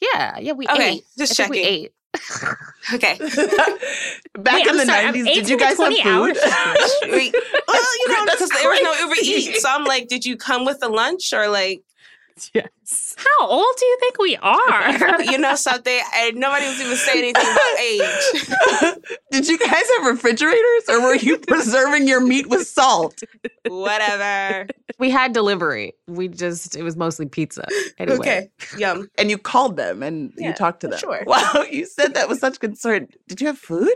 yeah, 0.00 0.38
yeah, 0.38 0.52
we 0.52 0.66
Okay, 0.68 0.96
ate. 0.96 1.04
just 1.18 1.32
I 1.40 1.44
think 1.48 1.50
we 1.50 1.62
checking. 1.62 1.84
ate. 1.84 1.92
Okay. 2.94 3.18
Back 4.38 4.54
Wait, 4.64 4.66
in 4.66 4.68
I'm 4.68 4.76
the 4.76 4.84
90s, 4.84 5.24
did 5.34 5.48
you 5.48 5.58
guys 5.58 5.76
have 5.78 5.88
20 5.88 6.02
food? 6.02 6.36
Wait, 7.10 7.34
well, 7.68 7.82
you 7.98 8.08
know, 8.08 8.24
That's 8.26 8.36
because 8.36 8.50
there 8.50 8.70
was 8.70 8.80
no 8.82 8.92
Uber 8.94 9.14
crazy. 9.14 9.50
Eats. 9.50 9.62
So 9.62 9.68
I'm 9.70 9.84
like, 9.84 10.06
did 10.08 10.24
you 10.24 10.36
come 10.36 10.64
with 10.64 10.78
the 10.80 10.88
lunch 10.88 11.32
or 11.32 11.48
like 11.48 11.82
yes. 12.54 13.14
How 13.16 13.46
old 13.48 13.74
do 13.78 13.86
you 13.86 13.96
think 14.00 14.18
we 14.18 14.36
are? 14.36 15.22
you 15.30 15.38
know 15.38 15.54
something? 15.54 16.00
And 16.16 16.36
nobody 16.36 16.66
was 16.66 16.80
even 16.80 16.96
saying 16.96 17.18
anything 17.18 17.50
about 17.50 17.78
age. 17.80 19.16
Did 19.30 19.48
you 19.48 19.58
guys 19.58 19.84
have 19.98 20.06
refrigerators 20.06 20.84
or 20.88 21.00
were 21.02 21.16
you 21.16 21.38
preserving 21.38 22.06
your 22.06 22.20
meat 22.20 22.48
with 22.48 22.66
salt? 22.66 23.22
Whatever. 23.66 24.66
We 24.98 25.10
had 25.10 25.32
delivery. 25.32 25.94
We 26.06 26.28
just, 26.28 26.76
it 26.76 26.82
was 26.82 26.96
mostly 26.96 27.26
pizza. 27.26 27.66
Anyway. 27.98 28.18
Okay. 28.18 28.50
Yum. 28.78 29.08
And 29.18 29.30
you 29.30 29.38
called 29.38 29.76
them 29.76 30.02
and 30.02 30.32
you 30.36 30.52
talked 30.52 30.80
to 30.80 30.88
them. 30.88 30.98
sure. 30.98 31.22
Wow, 31.26 31.64
you 31.70 31.86
said 31.86 32.14
that 32.14 32.28
with 32.28 32.38
such 32.38 32.60
concern. 32.60 33.08
Did 33.28 33.40
you 33.40 33.46
have 33.46 33.58
food? 33.58 33.94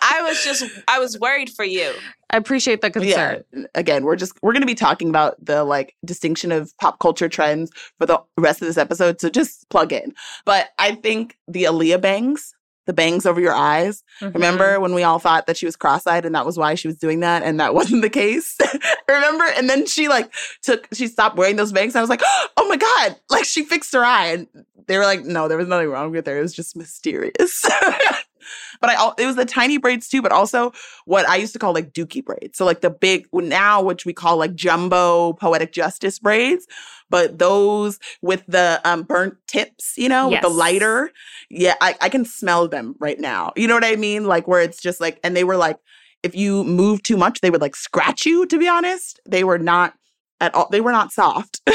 I 0.00 0.22
was 0.22 0.42
just 0.44 0.64
I 0.88 0.98
was 0.98 1.18
worried 1.18 1.50
for 1.50 1.64
you. 1.64 1.92
I 2.30 2.36
appreciate 2.36 2.80
the 2.80 2.90
concern. 2.90 3.44
Yeah. 3.52 3.64
Again, 3.74 4.04
we're 4.04 4.16
just 4.16 4.34
we're 4.42 4.52
going 4.52 4.62
to 4.62 4.66
be 4.66 4.74
talking 4.74 5.08
about 5.08 5.42
the 5.44 5.64
like 5.64 5.94
distinction 6.04 6.52
of 6.52 6.76
pop 6.78 6.98
culture 6.98 7.28
trends 7.28 7.70
for 7.98 8.06
the 8.06 8.20
rest 8.36 8.60
of 8.62 8.68
this 8.68 8.76
episode, 8.76 9.20
so 9.20 9.28
just 9.28 9.68
plug 9.68 9.92
in. 9.92 10.14
But 10.44 10.68
I 10.78 10.94
think 10.96 11.36
the 11.48 11.64
Aaliyah 11.64 12.00
bangs, 12.00 12.54
the 12.86 12.92
bangs 12.92 13.26
over 13.26 13.40
your 13.40 13.54
eyes. 13.54 14.02
Mm-hmm. 14.20 14.34
Remember 14.34 14.80
when 14.80 14.94
we 14.94 15.02
all 15.02 15.18
thought 15.18 15.46
that 15.46 15.56
she 15.56 15.66
was 15.66 15.76
cross-eyed 15.76 16.24
and 16.24 16.34
that 16.34 16.46
was 16.46 16.56
why 16.56 16.74
she 16.74 16.88
was 16.88 16.96
doing 16.96 17.20
that 17.20 17.42
and 17.42 17.60
that 17.60 17.74
wasn't 17.80 18.02
the 18.02 18.10
case? 18.10 18.56
Remember? 19.08 19.44
And 19.56 19.68
then 19.68 19.86
she 19.86 20.08
like 20.08 20.32
took 20.62 20.88
she 20.92 21.06
stopped 21.06 21.36
wearing 21.36 21.56
those 21.56 21.72
bangs. 21.72 21.94
And 21.94 21.98
I 21.98 22.02
was 22.02 22.10
like, 22.10 22.22
"Oh 22.56 22.68
my 22.68 22.76
god, 22.76 23.16
like 23.30 23.44
she 23.44 23.64
fixed 23.64 23.92
her 23.92 24.04
eye." 24.04 24.26
And 24.26 24.48
they 24.86 24.98
were 24.98 25.04
like, 25.04 25.24
"No, 25.24 25.48
there 25.48 25.58
was 25.58 25.68
nothing 25.68 25.88
wrong 25.88 26.10
with 26.10 26.26
her. 26.26 26.38
It 26.38 26.42
was 26.42 26.54
just 26.54 26.76
mysterious." 26.76 27.64
but 28.80 28.90
I 28.90 29.12
it 29.18 29.26
was 29.26 29.36
the 29.36 29.44
tiny 29.44 29.78
braids 29.78 30.08
too, 30.08 30.22
but 30.22 30.32
also 30.32 30.72
what 31.04 31.28
I 31.28 31.36
used 31.36 31.52
to 31.54 31.58
call 31.58 31.74
like 31.74 31.92
dookie 31.92 32.24
braids. 32.24 32.58
So 32.58 32.64
like 32.64 32.80
the 32.80 32.90
big 32.90 33.26
now 33.32 33.82
which 33.82 34.04
we 34.04 34.12
call 34.12 34.36
like 34.36 34.54
jumbo 34.54 35.34
poetic 35.34 35.72
justice 35.72 36.18
braids, 36.18 36.66
but 37.10 37.38
those 37.38 37.98
with 38.22 38.44
the 38.46 38.80
um 38.84 39.02
burnt 39.02 39.34
tips, 39.46 39.94
you 39.96 40.08
know, 40.08 40.28
with 40.28 40.42
the 40.42 40.48
lighter. 40.48 41.10
Yeah, 41.50 41.74
I, 41.80 41.96
I 42.00 42.08
can 42.08 42.24
smell 42.24 42.68
them 42.68 42.94
right 42.98 43.18
now. 43.20 43.52
You 43.56 43.68
know 43.68 43.74
what 43.74 43.84
I 43.84 43.96
mean? 43.96 44.24
Like 44.26 44.48
where 44.48 44.60
it's 44.60 44.80
just 44.80 45.00
like, 45.00 45.20
and 45.22 45.36
they 45.36 45.44
were 45.44 45.56
like, 45.56 45.78
if 46.22 46.34
you 46.34 46.64
move 46.64 47.02
too 47.02 47.16
much, 47.16 47.40
they 47.40 47.50
would 47.50 47.60
like 47.60 47.76
scratch 47.76 48.26
you, 48.26 48.46
to 48.46 48.58
be 48.58 48.68
honest. 48.68 49.20
They 49.28 49.44
were 49.44 49.58
not 49.58 49.94
at 50.40 50.54
all, 50.54 50.68
they 50.70 50.80
were 50.80 50.92
not 50.92 51.12
soft. 51.12 51.60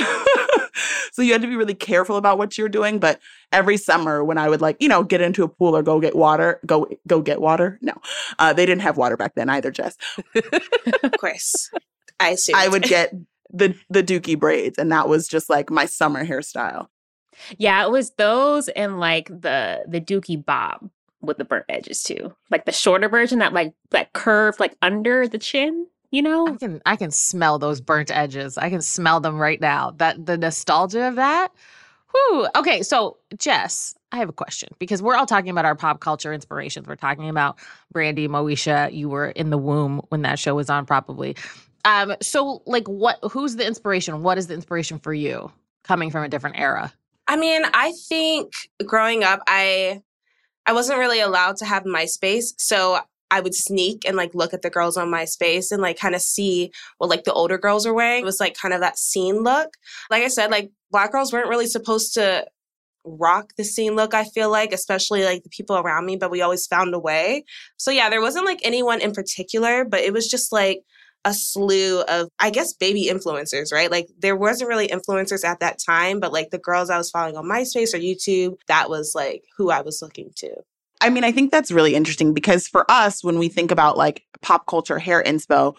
so 1.12 1.22
you 1.22 1.32
had 1.32 1.42
to 1.42 1.48
be 1.48 1.56
really 1.56 1.74
careful 1.74 2.18
about 2.18 2.38
what 2.38 2.58
you're 2.58 2.70
doing. 2.70 3.00
But 3.00 3.20
every 3.52 3.78
summer 3.78 4.24
when 4.24 4.38
I 4.38 4.50
would 4.50 4.62
like, 4.62 4.78
you 4.80 4.90
know, 4.90 5.04
get 5.04 5.22
into 5.22 5.44
a 5.44 5.48
pool 5.48 5.76
or 5.76 5.84
go 5.84 6.00
get 6.00 6.16
water, 6.16 6.60
go 6.66 6.88
go 7.08 7.22
get 7.22 7.42
water. 7.42 7.80
No. 7.82 7.94
Uh, 8.40 8.54
they 8.54 8.66
didn't 8.66 8.82
have 8.82 8.98
water 8.98 9.18
back 9.18 9.36
then 9.36 9.50
either, 9.50 9.72
Jess. 9.72 9.98
Of 11.04 11.18
course. 11.20 11.70
I 12.20 12.30
assume. 12.30 12.56
I 12.56 12.68
would 12.68 12.84
get 12.84 13.14
the 13.52 13.76
the 13.90 14.04
dookie 14.04 14.40
braids, 14.40 14.78
and 14.78 14.92
that 14.92 15.10
was 15.10 15.28
just 15.28 15.50
like 15.50 15.70
my 15.70 15.86
summer 15.86 16.26
hairstyle. 16.26 16.88
Yeah, 17.58 17.84
it 17.86 17.92
was 17.92 18.12
those 18.12 18.68
and 18.70 19.00
like 19.00 19.28
the 19.28 19.84
the 19.88 20.02
Dookie 20.02 20.44
Bob 20.44 20.90
with 21.22 21.38
the 21.38 21.46
burnt 21.46 21.66
edges 21.70 22.04
too. 22.04 22.34
Like 22.50 22.66
the 22.66 22.72
shorter 22.72 23.10
version 23.10 23.40
that 23.40 23.54
like 23.54 23.74
that 23.92 24.14
curved 24.14 24.60
like 24.60 24.76
under 24.82 25.28
the 25.28 25.38
chin, 25.38 25.88
you 26.12 26.22
know, 26.22 26.48
I 26.48 26.52
know? 26.52 26.58
can 26.58 26.82
I 26.86 26.96
can 26.96 27.12
smell 27.12 27.58
those 27.58 27.82
burnt 27.82 28.12
edges. 28.12 28.58
I 28.58 28.70
can 28.70 28.82
smell 28.82 29.20
them 29.20 29.38
right 29.38 29.60
now. 29.60 29.92
That 29.98 30.26
the 30.26 30.38
nostalgia 30.38 31.08
of 31.08 31.16
that. 31.16 31.52
Whew. 32.12 32.48
Okay, 32.58 32.84
so 32.84 33.18
Jess, 33.38 33.96
I 34.12 34.18
have 34.18 34.28
a 34.28 34.34
question 34.34 34.70
because 34.80 35.02
we're 35.02 35.16
all 35.16 35.26
talking 35.26 35.50
about 35.50 35.64
our 35.64 35.76
pop 35.76 36.02
culture 36.02 36.34
inspirations. 36.34 36.88
We're 36.88 36.98
talking 36.98 37.30
about 37.30 37.58
Brandy, 37.92 38.28
Moesha. 38.28 38.94
You 38.94 39.08
were 39.08 39.30
in 39.30 39.50
the 39.50 39.58
womb 39.58 40.02
when 40.10 40.22
that 40.24 40.38
show 40.38 40.56
was 40.56 40.70
on, 40.70 40.86
probably. 40.86 41.38
Um, 41.86 42.16
so 42.22 42.62
like 42.66 42.88
what 42.88 43.20
who's 43.32 43.56
the 43.56 43.66
inspiration? 43.66 44.24
What 44.24 44.38
is 44.38 44.48
the 44.48 44.54
inspiration 44.54 45.00
for 45.00 45.14
you 45.14 45.52
coming 45.84 46.12
from 46.12 46.24
a 46.24 46.30
different 46.30 46.60
era? 46.60 46.94
I 47.28 47.38
mean, 47.38 47.64
I 47.74 47.94
think 48.10 48.52
growing 48.86 49.24
up, 49.24 49.40
I 49.48 50.02
I 50.66 50.74
wasn't 50.74 51.00
really 51.00 51.22
allowed 51.22 51.58
to 51.58 51.66
have 51.66 51.84
MySpace, 51.84 52.54
so 52.58 53.00
I 53.32 53.40
would 53.40 53.56
sneak 53.56 54.04
and 54.06 54.18
like 54.18 54.36
look 54.36 54.54
at 54.54 54.62
the 54.62 54.70
girls 54.70 54.98
on 54.98 55.10
MySpace 55.10 55.72
and 55.72 55.82
like 55.82 55.98
kind 55.98 56.14
of 56.14 56.22
see 56.22 56.72
what 56.98 57.10
like 57.10 57.24
the 57.24 57.34
older 57.34 57.58
girls 57.58 57.88
were 57.88 57.94
wearing. 57.94 58.22
It 58.22 58.26
was 58.26 58.40
like 58.40 58.56
kind 58.56 58.74
of 58.74 58.82
that 58.82 59.00
scene 59.00 59.42
look. 59.42 59.70
Like 60.12 60.24
I 60.24 60.28
said, 60.28 60.52
like 60.52 60.70
black 60.92 61.12
girls 61.12 61.32
weren't 61.34 61.50
really 61.50 61.66
supposed 61.66 62.14
to 62.16 62.46
rock 63.04 63.54
the 63.58 63.64
scene 63.64 63.96
look, 63.96 64.14
I 64.14 64.26
feel 64.26 64.52
like, 64.52 64.74
especially 64.74 65.24
like 65.24 65.44
the 65.44 65.50
people 65.50 65.78
around 65.78 66.06
me, 66.06 66.18
but 66.18 66.30
we 66.30 66.42
always 66.42 66.68
found 66.68 66.94
a 66.94 67.00
way. 67.00 67.46
So 67.78 67.90
yeah, 67.90 68.10
there 68.10 68.22
wasn't 68.22 68.46
like 68.46 68.60
anyone 68.64 69.02
in 69.02 69.14
particular, 69.14 69.86
but 69.86 70.02
it 70.02 70.14
was 70.14 70.30
just 70.30 70.52
like 70.52 70.82
a 71.24 71.34
slew 71.34 72.02
of, 72.02 72.30
I 72.40 72.50
guess, 72.50 72.74
baby 72.74 73.10
influencers, 73.12 73.72
right? 73.72 73.92
Like 73.92 74.08
there 74.20 74.36
wasn't 74.36 74.70
really 74.70 74.88
influencers 74.88 75.44
at 75.44 75.60
that 75.60 75.80
time, 75.84 76.20
but 76.20 76.34
like 76.34 76.50
the 76.50 76.58
girls 76.58 76.90
I 76.90 76.98
was 76.98 77.12
following 77.12 77.38
on 77.38 77.46
MySpace 77.46 77.94
or 77.94 77.98
YouTube, 77.98 78.56
that 78.68 78.90
was 78.90 79.14
like 79.16 79.44
who 79.58 79.70
I 79.70 79.82
was 79.82 80.02
looking 80.02 80.32
to. 80.38 80.52
I 81.02 81.10
mean, 81.10 81.24
I 81.24 81.32
think 81.32 81.52
that's 81.52 81.72
really 81.72 81.96
interesting 81.96 82.34
because 82.34 82.68
for 82.68 82.90
us, 82.90 83.24
when 83.24 83.38
we 83.40 83.50
think 83.50 83.72
about 83.72 83.98
like 83.98 84.24
pop 84.42 84.68
culture 84.68 85.00
hair 85.00 85.24
inspo, 85.24 85.76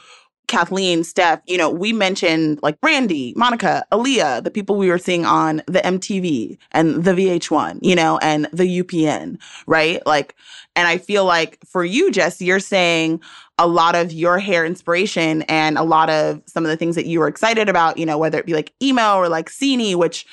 Kathleen, 0.48 1.02
Steph, 1.02 1.40
you 1.46 1.56
know, 1.56 1.70
we 1.70 1.92
mentioned 1.94 2.58
like 2.62 2.78
Brandy, 2.80 3.32
Monica, 3.36 3.84
Aaliyah, 3.90 4.44
the 4.44 4.50
people 4.50 4.76
we 4.76 4.90
were 4.90 4.98
seeing 4.98 5.24
on 5.24 5.62
the 5.66 5.80
MTV 5.80 6.58
and 6.72 7.04
the 7.04 7.12
VH1, 7.12 7.78
you 7.80 7.94
know, 7.94 8.18
and 8.18 8.48
the 8.52 8.82
UPN, 8.82 9.38
right? 9.66 10.04
Like, 10.04 10.34
and 10.76 10.86
I 10.86 10.98
feel 10.98 11.24
like 11.24 11.58
for 11.64 11.84
you, 11.84 12.10
Jess, 12.10 12.42
you're 12.42 12.60
saying 12.60 13.22
a 13.56 13.66
lot 13.66 13.94
of 13.94 14.12
your 14.12 14.38
hair 14.38 14.66
inspiration 14.66 15.42
and 15.42 15.78
a 15.78 15.84
lot 15.84 16.10
of 16.10 16.42
some 16.46 16.64
of 16.64 16.70
the 16.70 16.76
things 16.76 16.96
that 16.96 17.06
you 17.06 17.20
were 17.20 17.28
excited 17.28 17.68
about, 17.68 17.96
you 17.96 18.04
know, 18.04 18.18
whether 18.18 18.38
it 18.38 18.46
be 18.46 18.54
like 18.54 18.74
emo 18.82 19.16
or 19.16 19.28
like 19.28 19.48
scene, 19.48 19.96
which 19.96 20.26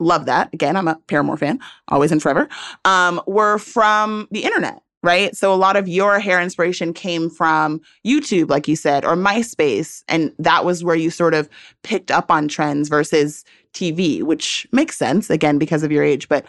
love 0.00 0.26
that. 0.26 0.52
Again, 0.52 0.76
I'm 0.76 0.88
a 0.88 0.96
Paramore 1.06 1.36
fan, 1.36 1.60
always 1.88 2.10
and 2.10 2.20
forever, 2.20 2.48
um, 2.84 3.20
were 3.26 3.58
from 3.58 4.26
the 4.30 4.44
internet 4.44 4.82
right? 5.02 5.34
So 5.34 5.52
a 5.52 5.56
lot 5.56 5.76
of 5.76 5.88
your 5.88 6.18
hair 6.18 6.40
inspiration 6.40 6.92
came 6.92 7.30
from 7.30 7.80
YouTube, 8.06 8.50
like 8.50 8.68
you 8.68 8.76
said, 8.76 9.04
or 9.04 9.16
MySpace. 9.16 10.02
And 10.08 10.32
that 10.38 10.64
was 10.64 10.84
where 10.84 10.96
you 10.96 11.10
sort 11.10 11.34
of 11.34 11.48
picked 11.82 12.10
up 12.10 12.30
on 12.30 12.48
trends 12.48 12.88
versus 12.88 13.44
TV, 13.72 14.22
which 14.22 14.66
makes 14.72 14.98
sense, 14.98 15.30
again, 15.30 15.58
because 15.58 15.82
of 15.82 15.92
your 15.92 16.04
age. 16.04 16.28
But 16.28 16.44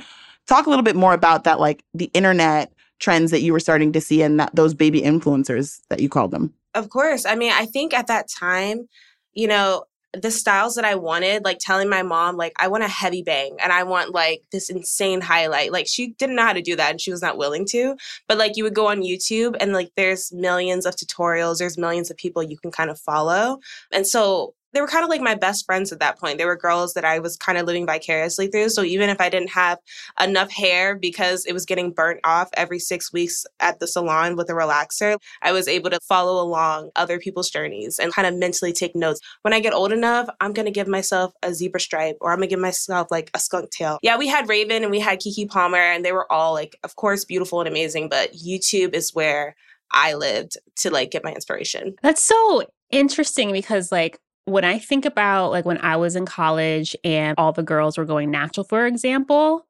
talk 0.47 0.65
a 0.65 0.69
little 0.69 0.83
bit 0.83 0.95
more 0.95 1.13
about 1.13 1.43
that, 1.45 1.59
like 1.59 1.83
the 1.93 2.11
internet 2.13 2.73
trends 2.99 3.31
that 3.31 3.41
you 3.41 3.53
were 3.53 3.59
starting 3.59 3.91
to 3.93 4.01
see 4.01 4.21
and 4.21 4.39
that, 4.39 4.53
those 4.55 4.73
baby 4.73 5.01
influencers 5.01 5.81
that 5.89 6.01
you 6.01 6.09
called 6.09 6.31
them. 6.31 6.53
Of 6.73 6.89
course. 6.89 7.25
I 7.25 7.35
mean, 7.35 7.51
I 7.53 7.65
think 7.65 7.93
at 7.93 8.07
that 8.07 8.27
time, 8.29 8.87
you 9.33 9.47
know, 9.47 9.85
the 10.13 10.31
styles 10.31 10.75
that 10.75 10.85
I 10.85 10.95
wanted, 10.95 11.45
like 11.45 11.57
telling 11.59 11.89
my 11.89 12.03
mom, 12.03 12.35
like, 12.35 12.53
I 12.59 12.67
want 12.67 12.83
a 12.83 12.87
heavy 12.87 13.23
bang 13.23 13.57
and 13.61 13.71
I 13.71 13.83
want 13.83 14.11
like 14.11 14.43
this 14.51 14.69
insane 14.69 15.21
highlight. 15.21 15.71
Like, 15.71 15.87
she 15.87 16.07
didn't 16.13 16.35
know 16.35 16.43
how 16.45 16.53
to 16.53 16.61
do 16.61 16.75
that 16.75 16.91
and 16.91 17.01
she 17.01 17.11
was 17.11 17.21
not 17.21 17.37
willing 17.37 17.65
to. 17.67 17.95
But 18.27 18.37
like, 18.37 18.57
you 18.57 18.63
would 18.63 18.75
go 18.75 18.87
on 18.87 19.01
YouTube 19.01 19.55
and 19.59 19.73
like, 19.73 19.91
there's 19.95 20.31
millions 20.33 20.85
of 20.85 20.95
tutorials, 20.95 21.59
there's 21.59 21.77
millions 21.77 22.11
of 22.11 22.17
people 22.17 22.43
you 22.43 22.57
can 22.57 22.71
kind 22.71 22.89
of 22.89 22.99
follow. 22.99 23.59
And 23.91 24.05
so, 24.05 24.53
they 24.73 24.81
were 24.81 24.87
kind 24.87 25.03
of 25.03 25.09
like 25.09 25.21
my 25.21 25.35
best 25.35 25.65
friends 25.65 25.91
at 25.91 25.99
that 25.99 26.19
point. 26.19 26.37
They 26.37 26.45
were 26.45 26.55
girls 26.55 26.93
that 26.93 27.05
I 27.05 27.19
was 27.19 27.37
kind 27.37 27.57
of 27.57 27.65
living 27.65 27.85
vicariously 27.85 28.47
through. 28.47 28.69
So 28.69 28.83
even 28.83 29.09
if 29.09 29.19
I 29.19 29.29
didn't 29.29 29.51
have 29.51 29.79
enough 30.21 30.51
hair 30.51 30.95
because 30.95 31.45
it 31.45 31.53
was 31.53 31.65
getting 31.65 31.91
burnt 31.91 32.19
off 32.23 32.49
every 32.53 32.79
six 32.79 33.11
weeks 33.11 33.45
at 33.59 33.79
the 33.79 33.87
salon 33.87 34.35
with 34.35 34.49
a 34.49 34.53
relaxer, 34.53 35.17
I 35.41 35.51
was 35.51 35.67
able 35.67 35.89
to 35.89 35.99
follow 36.07 36.41
along 36.43 36.91
other 36.95 37.19
people's 37.19 37.49
journeys 37.49 37.99
and 37.99 38.13
kind 38.13 38.27
of 38.27 38.35
mentally 38.35 38.73
take 38.73 38.95
notes. 38.95 39.19
When 39.41 39.53
I 39.53 39.59
get 39.59 39.73
old 39.73 39.91
enough, 39.91 40.29
I'm 40.39 40.53
going 40.53 40.65
to 40.65 40.71
give 40.71 40.87
myself 40.87 41.33
a 41.43 41.53
zebra 41.53 41.79
stripe 41.79 42.17
or 42.21 42.31
I'm 42.31 42.37
going 42.37 42.49
to 42.49 42.55
give 42.55 42.59
myself 42.59 43.07
like 43.11 43.29
a 43.33 43.39
skunk 43.39 43.71
tail. 43.71 43.99
Yeah, 44.01 44.17
we 44.17 44.27
had 44.27 44.49
Raven 44.49 44.83
and 44.83 44.91
we 44.91 44.99
had 44.99 45.19
Keke 45.19 45.49
Palmer 45.49 45.77
and 45.77 46.05
they 46.05 46.11
were 46.11 46.31
all 46.31 46.53
like, 46.53 46.77
of 46.83 46.95
course, 46.95 47.25
beautiful 47.25 47.59
and 47.59 47.67
amazing, 47.67 48.09
but 48.09 48.33
YouTube 48.33 48.93
is 48.93 49.13
where 49.13 49.55
I 49.91 50.13
lived 50.13 50.57
to 50.77 50.89
like 50.89 51.11
get 51.11 51.23
my 51.23 51.33
inspiration. 51.33 51.95
That's 52.01 52.21
so 52.21 52.63
interesting 52.91 53.51
because 53.51 53.91
like 53.91 54.19
when 54.51 54.65
I 54.65 54.77
think 54.77 55.05
about 55.05 55.51
like 55.51 55.65
when 55.65 55.77
I 55.77 55.95
was 55.95 56.15
in 56.15 56.25
college 56.25 56.95
and 57.03 57.35
all 57.37 57.53
the 57.53 57.63
girls 57.63 57.97
were 57.97 58.05
going 58.05 58.29
natural, 58.29 58.65
for 58.65 58.85
example, 58.85 59.65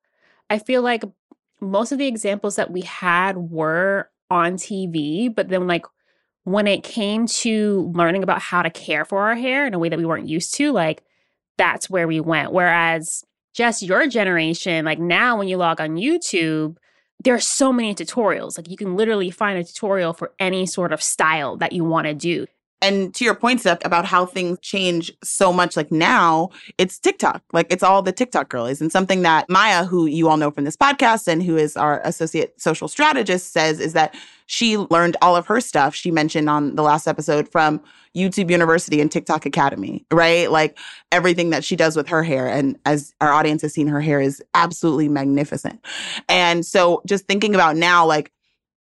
I 0.50 0.58
feel 0.58 0.82
like 0.82 1.04
most 1.62 1.92
of 1.92 2.00
the 2.00 2.08
examples 2.08 2.56
that 2.56 2.72
we 2.72 2.82
had 2.82 3.38
were 3.38 4.10
on 4.32 4.56
TV, 4.56 5.34
but 5.34 5.50
then 5.50 5.68
like 5.68 5.86
when 6.46 6.66
it 6.66 6.84
came 6.84 7.28
to 7.28 7.92
learning 7.94 8.24
about 8.24 8.42
how 8.42 8.64
to 8.64 8.72
care 8.72 9.06
for 9.06 9.20
our 9.20 9.36
hair 9.36 9.68
in 9.68 9.76
a 9.76 9.80
way 9.80 9.88
that 9.88 10.00
we 10.00 10.06
weren't 10.06 10.28
used 10.28 10.56
to, 10.56 10.72
like 10.72 11.04
that's 11.60 11.90
where 11.90 12.08
we 12.08 12.20
went. 12.20 12.52
Whereas 12.52 13.24
just 13.54 13.84
your 13.84 14.08
generation, 14.08 14.84
like 14.84 14.98
now 14.98 15.38
when 15.38 15.48
you 15.48 15.58
log 15.58 15.80
on 15.80 15.92
YouTube, 15.92 16.78
there 17.24 17.36
are 17.36 17.40
so 17.40 17.72
many 17.72 17.94
tutorials. 17.94 18.58
Like 18.58 18.68
you 18.68 18.78
can 18.78 18.96
literally 18.96 19.30
find 19.30 19.60
a 19.60 19.64
tutorial 19.64 20.14
for 20.14 20.34
any 20.40 20.66
sort 20.66 20.92
of 20.92 21.04
style 21.04 21.56
that 21.58 21.72
you 21.72 21.84
want 21.84 22.08
to 22.08 22.16
do. 22.16 22.48
And 22.82 23.14
to 23.16 23.24
your 23.24 23.36
point, 23.36 23.60
Steph, 23.60 23.86
about 23.86 24.06
how 24.06 24.26
things 24.26 24.60
change 24.60 25.12
so 25.24 25.54
much, 25.54 25.78
like 25.78 25.92
now, 25.92 26.50
it's 26.78 26.98
TikTok. 26.98 27.44
Like 27.54 27.72
it's 27.72 27.84
all 27.84 28.02
the 28.02 28.12
TikTok 28.12 28.50
girlies. 28.50 28.82
And 28.82 28.92
something 28.92 29.22
that 29.22 29.50
Maya, 29.50 29.86
who 29.86 30.08
you 30.08 30.28
all 30.28 30.38
know 30.38 30.52
from 30.52 30.64
this 30.64 30.76
podcast 30.76 31.28
and 31.28 31.44
who 31.44 31.58
is 31.58 31.78
our 31.78 32.02
associate 32.04 32.60
social 32.60 32.88
strategist, 32.88 33.54
says 33.54 33.80
is 33.80 33.94
that 33.94 34.16
she 34.48 34.78
learned 34.78 35.16
all 35.22 35.36
of 35.36 35.46
her 35.48 35.62
stuff, 35.62 35.96
she 35.96 36.12
mentioned 36.12 36.50
on 36.50 36.76
the 36.76 36.84
last 36.84 37.08
episode, 37.08 37.48
from 37.48 37.82
YouTube 38.16 38.50
University 38.50 39.00
and 39.00 39.10
TikTok 39.10 39.46
Academy, 39.46 40.06
right? 40.12 40.52
Like 40.52 40.78
everything 41.12 41.52
that 41.52 41.64
she 41.64 41.76
does 41.78 41.96
with 41.96 42.10
her 42.10 42.24
hair. 42.24 42.48
And 42.48 42.78
as 42.86 43.14
our 43.22 43.32
audience 43.32 43.62
has 43.62 43.74
seen, 43.74 43.88
her 43.88 44.02
hair 44.02 44.20
is 44.20 44.44
absolutely 44.54 45.08
magnificent. 45.08 45.86
And 46.28 46.66
so 46.66 47.02
just 47.06 47.28
thinking 47.28 47.56
about 47.56 47.78
now, 47.78 48.06
like, 48.06 48.32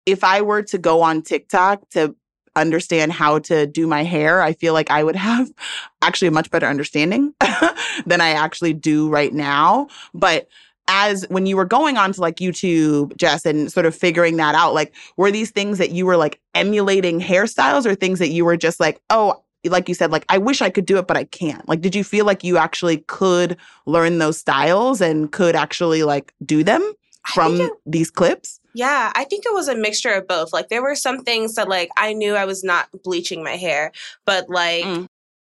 if 0.07 0.23
I 0.23 0.41
were 0.43 0.63
to 0.63 0.79
go 0.79 1.03
on 1.03 1.23
TikTok 1.23 1.89
to 1.91 2.15
understand 2.59 3.13
how 3.13 3.39
to 3.41 3.67
do 3.67 3.87
my 3.87 4.05
hair, 4.05 4.43
I 4.43 4.53
feel 4.53 4.73
like 4.73 4.91
I 4.91 5.05
would 5.05 5.17
have 5.17 5.51
actually 6.03 6.29
a 6.29 6.33
much 6.33 6.51
better 6.51 6.67
understanding 6.67 7.35
than 8.07 8.21
I 8.21 8.31
actually 8.31 8.75
do 8.75 9.09
right 9.09 9.33
now. 9.33 9.89
But 10.15 10.49
as 10.89 11.27
when 11.29 11.47
you 11.47 11.57
were 11.57 11.67
going 11.67 11.99
on 11.99 12.13
to 12.13 12.21
like 12.21 12.37
YouTube, 12.37 13.15
Jess, 13.17 13.45
and 13.45 13.71
sort 13.71 13.87
of 13.87 13.95
figuring 13.95 14.37
that 14.39 14.55
out, 14.55 14.75
like 14.75 14.95
were 15.17 15.31
these 15.31 15.51
things 15.51 15.79
that 15.79 15.91
you 15.91 16.07
were 16.07 16.17
like 16.17 16.41
emulating 16.55 17.21
hairstyles 17.21 17.85
or 17.85 17.95
things 17.95 18.19
that 18.19 18.29
you 18.29 18.45
were 18.45 18.57
just 18.57 18.81
like, 18.81 19.01
oh, 19.11 19.43
like 19.65 19.89
you 19.89 19.95
said, 19.95 20.11
like 20.11 20.25
I 20.29 20.39
wish 20.39 20.63
I 20.63 20.71
could 20.71 20.87
do 20.87 20.97
it, 20.99 21.07
but 21.07 21.17
I 21.17 21.25
can't. 21.25 21.69
Like, 21.69 21.83
did 21.83 21.95
you 21.95 22.03
feel 22.03 22.25
like 22.25 22.43
you 22.43 22.57
actually 22.57 22.99
could 22.99 23.57
learn 23.87 24.19
those 24.19 24.39
styles 24.39 25.01
and 25.01 25.31
could 25.31 25.55
actually 25.55 26.05
like 26.05 26.33
do 26.45 26.65
them 26.65 26.93
from 27.27 27.71
these 27.85 28.11
clips? 28.11 28.58
Yeah, 28.75 29.13
I 29.15 29.25
think 29.25 29.45
it 29.47 29.55
was 29.55 29.69
a 29.69 29.75
mixture 29.75 30.13
of 30.13 30.29
both. 30.29 30.53
Like 30.53 30.69
there 30.69 30.83
were 30.83 30.95
some 30.95 31.25
things 31.25 31.55
that 31.55 31.69
like 31.69 31.91
I 31.97 32.13
knew 32.13 32.35
I 32.35 32.45
was 32.45 32.63
not 32.63 32.89
bleaching 33.03 33.43
my 33.43 33.57
hair, 33.57 33.93
but 34.25 34.49
like 34.49 34.85
mm. 34.85 35.07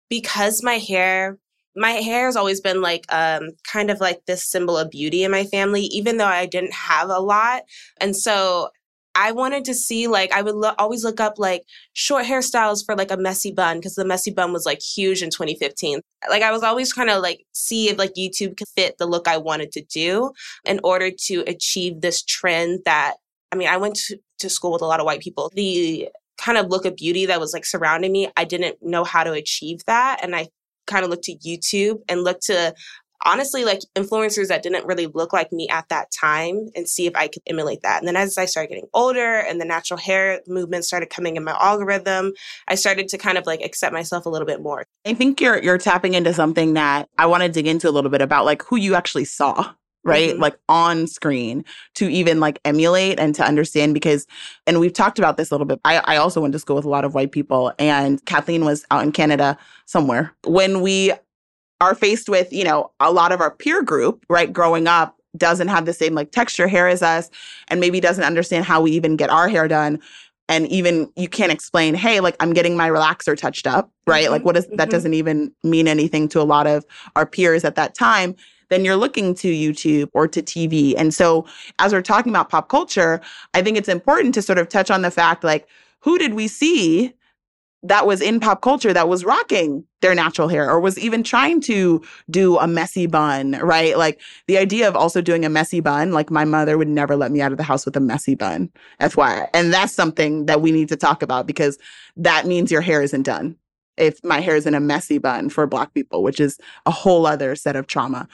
because 0.08 0.62
my 0.62 0.75
hair 0.75 1.38
my 1.75 1.92
hair 1.92 2.26
has 2.26 2.37
always 2.37 2.61
been 2.61 2.80
like 2.80 3.04
um 3.12 3.50
kind 3.70 3.90
of 3.90 4.00
like 4.00 4.25
this 4.26 4.44
symbol 4.44 4.78
of 4.78 4.90
beauty 4.90 5.25
in 5.25 5.30
my 5.30 5.44
family 5.44 5.82
even 5.82 6.16
though 6.16 6.26
I 6.26 6.46
didn't 6.46 6.75
have 6.75 7.11
a 7.11 7.18
lot. 7.18 7.62
And 8.00 8.16
so 8.16 8.70
I 9.16 9.32
wanted 9.32 9.64
to 9.64 9.75
see 9.75 10.06
like 10.08 10.30
I 10.30 10.42
would 10.42 10.54
lo- 10.54 10.75
always 10.78 11.02
look 11.02 11.20
up 11.20 11.38
like 11.38 11.62
short 11.94 12.26
hairstyles 12.26 12.85
for 12.85 12.94
like 12.94 13.11
a 13.11 13.16
messy 13.16 13.50
bun 13.50 13.78
because 13.78 13.94
the 13.94 14.04
messy 14.04 14.30
bun 14.30 14.52
was 14.52 14.66
like 14.66 14.80
huge 14.80 15.23
in 15.23 15.30
2015. 15.30 16.00
Like 16.28 16.42
I 16.42 16.52
was 16.52 16.62
always 16.62 16.92
kind 16.92 17.08
of 17.08 17.23
like 17.23 17.44
see 17.52 17.88
if 17.88 17.96
like 17.96 18.12
YouTube 18.14 18.58
could 18.58 18.68
fit 18.76 18.99
the 18.99 19.06
look 19.06 19.26
I 19.26 19.38
wanted 19.38 19.73
to 19.73 19.82
do 19.82 20.32
in 20.66 20.80
order 20.85 21.11
to 21.11 21.40
achieve 21.46 22.02
this 22.02 22.23
trend 22.23 22.80
that 22.85 23.14
I 23.50 23.56
mean 23.56 23.68
I 23.68 23.78
went 23.78 23.96
to, 23.96 24.18
to 24.40 24.50
school 24.50 24.73
with 24.73 24.82
a 24.82 24.87
lot 24.87 25.00
of 25.00 25.06
white 25.06 25.20
people. 25.20 25.50
The 25.54 26.11
kind 26.37 26.58
of 26.58 26.68
look 26.68 26.85
of 26.85 26.96
beauty 26.96 27.25
that 27.25 27.40
was 27.40 27.54
like 27.54 27.64
surrounding 27.64 28.12
me, 28.12 28.28
I 28.37 28.44
didn't 28.44 28.76
know 28.82 29.02
how 29.02 29.25
to 29.25 29.32
achieve 29.32 29.80
that 29.87 30.20
and 30.23 30.37
I 30.37 30.49
kind 30.87 31.04
of 31.04 31.11
looked 31.11 31.25
to 31.25 31.37
YouTube 31.38 32.00
and 32.08 32.23
looked 32.23 32.44
to 32.44 32.75
honestly 33.26 33.64
like 33.64 33.80
influencers 33.95 34.49
that 34.49 34.62
didn't 34.62 34.87
really 34.87 35.06
look 35.06 35.33
like 35.33 35.52
me 35.52 35.68
at 35.68 35.88
that 35.88 36.11
time 36.11 36.68
and 36.75 36.88
see 36.88 37.06
if 37.06 37.14
I 37.16 37.28
could 37.28 37.42
emulate 37.47 37.83
that. 37.83 37.99
And 37.99 38.09
then 38.09 38.16
as 38.16 38.38
I 38.38 38.47
started 38.47 38.68
getting 38.68 38.88
older 38.95 39.40
and 39.40 39.61
the 39.61 39.64
natural 39.64 39.99
hair 39.99 40.40
movement 40.47 40.85
started 40.85 41.11
coming 41.11 41.37
in 41.37 41.45
my 41.45 41.56
algorithm, 41.61 42.33
I 42.68 42.76
started 42.76 43.09
to 43.09 43.18
kind 43.18 43.37
of 43.37 43.45
like 43.45 43.61
accept 43.61 43.92
myself 43.92 44.25
a 44.25 44.30
little 44.30 44.47
bit 44.47 44.62
more. 44.62 44.85
I 45.04 45.14
think 45.14 45.40
you're 45.40 45.62
you're 45.62 45.78
tapping 45.78 46.14
into 46.14 46.33
something 46.33 46.75
that 46.75 47.09
I 47.18 47.26
want 47.26 47.42
to 47.42 47.49
dig 47.49 47.66
into 47.66 47.88
a 47.88 47.92
little 47.92 48.11
bit 48.11 48.23
about 48.23 48.45
like 48.45 48.62
who 48.62 48.76
you 48.76 48.95
actually 48.95 49.25
saw 49.25 49.73
right 50.06 50.30
mm-hmm. 50.30 50.42
like 50.42 50.56
on 50.68 51.06
screen 51.06 51.64
to 51.95 52.09
even 52.09 52.38
like 52.38 52.61
emulate 52.64 53.18
and 53.18 53.35
to 53.35 53.45
understand 53.45 53.92
because 53.92 54.26
and 54.66 54.78
we've 54.78 54.92
talked 54.92 55.18
about 55.18 55.37
this 55.37 55.50
a 55.50 55.54
little 55.54 55.66
bit 55.66 55.80
I, 55.85 55.99
I 56.04 56.16
also 56.16 56.40
went 56.40 56.52
to 56.52 56.59
school 56.59 56.76
with 56.76 56.85
a 56.85 56.88
lot 56.88 57.04
of 57.04 57.12
white 57.12 57.33
people 57.33 57.73
and 57.78 58.25
kathleen 58.25 58.64
was 58.64 58.87
out 58.90 59.02
in 59.02 59.11
canada 59.11 59.59
somewhere 59.85 60.33
when 60.45 60.80
we 60.80 61.12
are 61.80 61.95
faced 61.95 62.28
with, 62.28 62.52
you 62.52 62.64
know, 62.64 62.90
a 63.00 63.12
lot 63.12 63.33
of 63.33 63.40
our 63.40 63.50
peer 63.50 63.83
group, 63.83 64.25
right, 64.28 64.52
growing 64.52 64.87
up 64.87 65.16
doesn't 65.37 65.68
have 65.68 65.85
the 65.85 65.92
same 65.92 66.14
like 66.14 66.30
texture 66.30 66.68
hair 66.68 66.88
as 66.88 67.02
us 67.02 67.30
and 67.68 67.80
maybe 67.80 68.00
doesn't 68.00 68.25
understand 68.25 68.64
how 68.64 68.80
we 68.80 68.92
even 68.92 69.16
get 69.16 69.30
our 69.30 69.49
hair 69.49 69.68
done 69.68 70.00
and 70.49 70.66
even 70.68 71.11
you 71.16 71.28
can't 71.28 71.52
explain 71.52 71.95
hey 71.95 72.21
like 72.21 72.37
i'm 72.40 72.52
getting 72.52 72.76
my 72.76 72.88
relaxer 72.88 73.37
touched 73.37 73.66
up 73.66 73.90
right 74.06 74.25
mm-hmm. 74.25 74.33
like 74.33 74.45
what 74.45 74.56
is 74.56 74.66
mm-hmm. 74.66 74.76
that 74.76 74.90
doesn't 74.90 75.14
even 75.14 75.52
mean 75.62 75.88
anything 75.88 76.28
to 76.28 76.40
a 76.40 76.45
lot 76.45 76.66
of 76.66 76.85
our 77.14 77.26
peers 77.26 77.64
at 77.64 77.75
that 77.75 77.95
time 77.95 78.35
then 78.68 78.85
you're 78.85 78.97
looking 78.97 79.35
to 79.35 79.49
youtube 79.49 80.09
or 80.14 80.26
to 80.26 80.42
tv 80.42 80.95
and 80.97 81.12
so 81.12 81.47
as 81.78 81.92
we're 81.92 82.02
talking 82.02 82.33
about 82.33 82.49
pop 82.49 82.68
culture 82.68 83.21
i 83.54 83.62
think 83.62 83.76
it's 83.76 83.88
important 83.88 84.35
to 84.35 84.42
sort 84.42 84.59
of 84.59 84.68
touch 84.68 84.90
on 84.90 85.02
the 85.02 85.11
fact 85.11 85.45
like 85.45 85.68
who 86.00 86.18
did 86.18 86.35
we 86.35 86.49
see 86.49 87.12
that 87.88 88.07
was 88.07 88.21
in 88.21 88.40
pop 88.40 88.62
culture 88.62 88.93
that 88.93 89.09
was 89.09 89.25
rocking 89.25 89.85
their 90.02 90.14
natural 90.14 90.49
hair 90.49 90.69
or 90.69 90.81
was 90.81 90.99
even 90.99 91.23
trying 91.23 91.61
to 91.61 92.03
do 92.31 92.59
a 92.59 92.66
messy 92.66 93.07
bun, 93.07 93.53
right? 93.62 93.96
Like 93.96 94.20
the 94.46 94.59
idea 94.59 94.88
of 94.88 94.96
also 94.96 95.20
doing 95.20 95.44
a 95.44 95.49
messy 95.49 95.81
bun, 95.81 96.12
like 96.12 96.31
my 96.31 96.44
mother 96.44 96.77
would 96.79 96.88
never 96.88 97.16
let 97.16 97.31
me 97.31 97.40
out 97.40 97.53
of 97.53 97.59
the 97.59 97.64
house 97.64 97.85
with 97.87 97.96
a 97.96 98.01
messy 98.01 98.35
bun, 98.35 98.70
FYI. 99.01 99.49
And 99.55 99.72
that's 99.72 99.92
something 99.92 100.46
that 100.46 100.61
we 100.61 100.72
need 100.72 100.88
to 100.88 100.96
talk 100.96 101.22
about 101.22 101.46
because 101.46 101.79
that 102.16 102.46
means 102.46 102.72
your 102.72 102.81
hair 102.81 103.03
isn't 103.03 103.22
done. 103.22 103.57
If 103.96 104.22
my 104.25 104.40
hair 104.40 104.57
is 104.57 104.66
in 104.66 104.75
a 104.75 104.81
messy 104.81 105.18
bun 105.18 105.49
for 105.49 105.66
Black 105.66 105.94
people, 105.94 106.22
which 106.22 106.40
is 106.40 106.59
a 106.85 106.90
whole 106.90 107.27
other 107.27 107.55
set 107.57 107.77
of 107.77 107.87
trauma. 107.87 108.29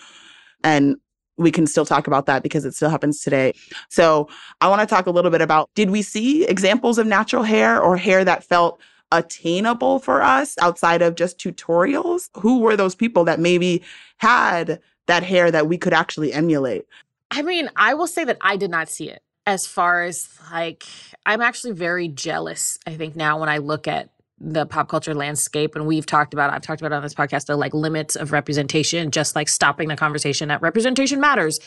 And 0.64 0.96
we 1.36 1.50
can 1.50 1.66
still 1.66 1.86
talk 1.86 2.06
about 2.06 2.26
that 2.26 2.42
because 2.42 2.64
it 2.64 2.74
still 2.74 2.90
happens 2.90 3.20
today. 3.20 3.52
So 3.88 4.28
I 4.60 4.68
want 4.68 4.80
to 4.80 4.86
talk 4.86 5.06
a 5.06 5.10
little 5.10 5.30
bit 5.30 5.40
about 5.40 5.70
did 5.74 5.90
we 5.90 6.02
see 6.02 6.44
examples 6.46 6.98
of 6.98 7.06
natural 7.06 7.42
hair 7.42 7.80
or 7.80 7.96
hair 7.96 8.24
that 8.24 8.44
felt 8.44 8.80
attainable 9.12 10.00
for 10.00 10.22
us 10.22 10.56
outside 10.60 11.02
of 11.02 11.14
just 11.14 11.38
tutorials? 11.38 12.30
Who 12.38 12.58
were 12.60 12.76
those 12.76 12.96
people 12.96 13.24
that 13.24 13.38
maybe 13.38 13.82
had 14.18 14.80
that 15.06 15.22
hair 15.22 15.50
that 15.50 15.68
we 15.68 15.78
could 15.78 15.92
actually 15.92 16.32
emulate? 16.32 16.86
I 17.30 17.42
mean, 17.42 17.70
I 17.76 17.94
will 17.94 18.08
say 18.08 18.24
that 18.24 18.38
I 18.40 18.56
did 18.56 18.70
not 18.70 18.88
see 18.88 19.08
it 19.08 19.22
as 19.46 19.66
far 19.66 20.02
as 20.02 20.28
like, 20.50 20.84
I'm 21.24 21.40
actually 21.40 21.72
very 21.72 22.08
jealous, 22.08 22.78
I 22.86 22.94
think, 22.94 23.14
now 23.14 23.38
when 23.38 23.48
I 23.48 23.58
look 23.58 23.86
at 23.86 24.08
the 24.44 24.66
pop 24.66 24.88
culture 24.88 25.14
landscape 25.14 25.76
and 25.76 25.86
we've 25.86 26.04
talked 26.04 26.34
about 26.34 26.52
i've 26.52 26.62
talked 26.62 26.80
about 26.80 26.92
on 26.92 27.00
this 27.00 27.14
podcast 27.14 27.46
the 27.46 27.54
like 27.54 27.72
limits 27.72 28.16
of 28.16 28.32
representation 28.32 29.12
just 29.12 29.36
like 29.36 29.48
stopping 29.48 29.86
the 29.86 29.94
conversation 29.94 30.50
at 30.50 30.60
representation 30.60 31.20
matters 31.20 31.60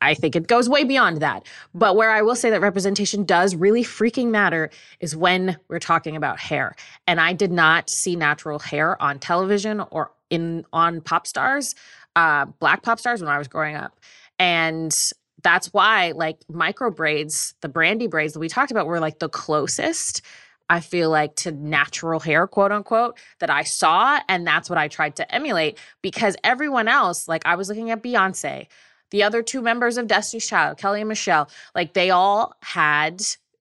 I 0.00 0.14
think 0.14 0.34
it 0.34 0.46
goes 0.46 0.68
way 0.68 0.84
beyond 0.84 1.18
that. 1.18 1.46
But 1.74 1.96
where 1.96 2.10
I 2.10 2.22
will 2.22 2.34
say 2.34 2.50
that 2.50 2.60
representation 2.60 3.24
does 3.24 3.54
really 3.54 3.84
freaking 3.84 4.30
matter 4.30 4.70
is 5.00 5.14
when 5.14 5.58
we're 5.68 5.78
talking 5.78 6.16
about 6.16 6.38
hair. 6.38 6.74
And 7.06 7.20
I 7.20 7.32
did 7.32 7.52
not 7.52 7.90
see 7.90 8.16
natural 8.16 8.58
hair 8.58 9.00
on 9.02 9.18
television 9.18 9.80
or 9.90 10.12
in 10.30 10.64
on 10.72 11.00
pop 11.00 11.26
stars, 11.26 11.74
uh, 12.16 12.46
black 12.46 12.82
pop 12.82 12.98
stars 12.98 13.20
when 13.20 13.30
I 13.30 13.38
was 13.38 13.48
growing 13.48 13.76
up. 13.76 13.98
And 14.38 14.96
that's 15.42 15.72
why 15.72 16.12
like 16.12 16.38
micro 16.48 16.90
braids, 16.90 17.54
the 17.60 17.68
brandy 17.68 18.06
braids 18.06 18.32
that 18.34 18.40
we 18.40 18.48
talked 18.48 18.70
about 18.70 18.86
were 18.86 19.00
like 19.00 19.18
the 19.18 19.28
closest 19.28 20.22
I 20.70 20.78
feel 20.78 21.10
like 21.10 21.34
to 21.36 21.50
natural 21.50 22.20
hair, 22.20 22.46
quote 22.46 22.70
unquote, 22.70 23.18
that 23.40 23.50
I 23.50 23.64
saw. 23.64 24.20
And 24.28 24.46
that's 24.46 24.70
what 24.70 24.78
I 24.78 24.86
tried 24.86 25.16
to 25.16 25.34
emulate 25.34 25.78
because 26.00 26.36
everyone 26.44 26.86
else, 26.86 27.26
like 27.26 27.44
I 27.44 27.56
was 27.56 27.68
looking 27.68 27.90
at 27.90 28.04
Beyonce, 28.04 28.68
the 29.10 29.22
other 29.22 29.42
two 29.42 29.60
members 29.60 29.96
of 29.96 30.06
Destiny's 30.06 30.46
Child, 30.46 30.78
Kelly 30.78 31.00
and 31.00 31.08
Michelle, 31.08 31.48
like 31.74 31.94
they 31.94 32.10
all 32.10 32.54
had 32.62 33.20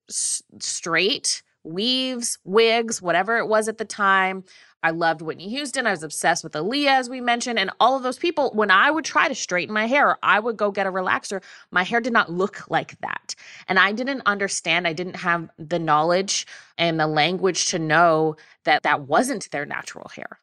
s- 0.09 0.43
straight 0.59 1.43
weaves, 1.63 2.37
wigs, 2.43 3.01
whatever 3.01 3.37
it 3.37 3.47
was 3.47 3.67
at 3.67 3.77
the 3.77 3.85
time. 3.85 4.43
I 4.81 4.91
loved 4.91 5.21
Whitney 5.21 5.49
Houston. 5.49 5.85
I 5.85 5.91
was 5.91 6.03
obsessed 6.03 6.43
with 6.43 6.53
Aaliyah, 6.53 6.99
as 6.99 7.09
we 7.09 7.19
mentioned. 7.19 7.59
And 7.59 7.69
all 7.81 7.97
of 7.97 8.03
those 8.03 8.17
people, 8.17 8.51
when 8.53 8.71
I 8.71 8.89
would 8.89 9.03
try 9.03 9.27
to 9.27 9.35
straighten 9.35 9.73
my 9.73 9.87
hair, 9.87 10.17
I 10.23 10.39
would 10.39 10.55
go 10.55 10.71
get 10.71 10.87
a 10.87 10.91
relaxer. 10.91 11.43
My 11.71 11.83
hair 11.83 11.99
did 11.99 12.13
not 12.13 12.31
look 12.31 12.63
like 12.69 12.99
that. 13.01 13.35
And 13.67 13.77
I 13.77 13.91
didn't 13.91 14.21
understand, 14.25 14.87
I 14.87 14.93
didn't 14.93 15.17
have 15.17 15.49
the 15.57 15.79
knowledge 15.79 16.47
and 16.77 16.97
the 16.97 17.07
language 17.07 17.67
to 17.67 17.79
know 17.79 18.37
that 18.63 18.83
that 18.83 19.01
wasn't 19.01 19.51
their 19.51 19.65
natural 19.65 20.09
hair. 20.15 20.39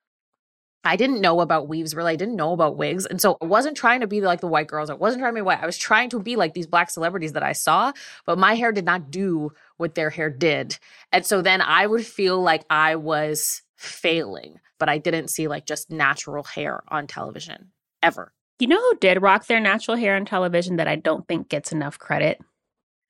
I 0.86 0.96
didn't 0.96 1.20
know 1.20 1.40
about 1.40 1.68
weaves 1.68 1.94
really. 1.94 2.12
I 2.12 2.16
didn't 2.16 2.36
know 2.36 2.52
about 2.52 2.76
wigs. 2.76 3.06
And 3.06 3.20
so 3.20 3.36
I 3.40 3.46
wasn't 3.46 3.76
trying 3.76 4.00
to 4.00 4.06
be 4.06 4.20
like 4.20 4.40
the 4.40 4.46
white 4.46 4.68
girls. 4.68 4.90
I 4.90 4.94
wasn't 4.94 5.20
trying 5.20 5.34
to 5.34 5.38
be 5.38 5.42
white. 5.42 5.62
I 5.62 5.66
was 5.66 5.78
trying 5.78 6.10
to 6.10 6.20
be 6.20 6.36
like 6.36 6.54
these 6.54 6.66
black 6.66 6.90
celebrities 6.90 7.32
that 7.32 7.42
I 7.42 7.52
saw, 7.52 7.92
but 8.24 8.38
my 8.38 8.54
hair 8.54 8.72
did 8.72 8.84
not 8.84 9.10
do 9.10 9.52
what 9.76 9.94
their 9.94 10.10
hair 10.10 10.30
did. 10.30 10.78
And 11.12 11.26
so 11.26 11.42
then 11.42 11.60
I 11.60 11.86
would 11.86 12.06
feel 12.06 12.40
like 12.40 12.64
I 12.70 12.96
was 12.96 13.62
failing, 13.76 14.60
but 14.78 14.88
I 14.88 14.98
didn't 14.98 15.28
see 15.28 15.48
like 15.48 15.66
just 15.66 15.90
natural 15.90 16.44
hair 16.44 16.82
on 16.88 17.06
television 17.06 17.72
ever. 18.02 18.32
You 18.58 18.68
know 18.68 18.80
who 18.80 18.96
did 18.98 19.20
rock 19.20 19.46
their 19.46 19.60
natural 19.60 19.96
hair 19.96 20.16
on 20.16 20.24
television 20.24 20.76
that 20.76 20.88
I 20.88 20.96
don't 20.96 21.28
think 21.28 21.48
gets 21.48 21.72
enough 21.72 21.98
credit? 21.98 22.40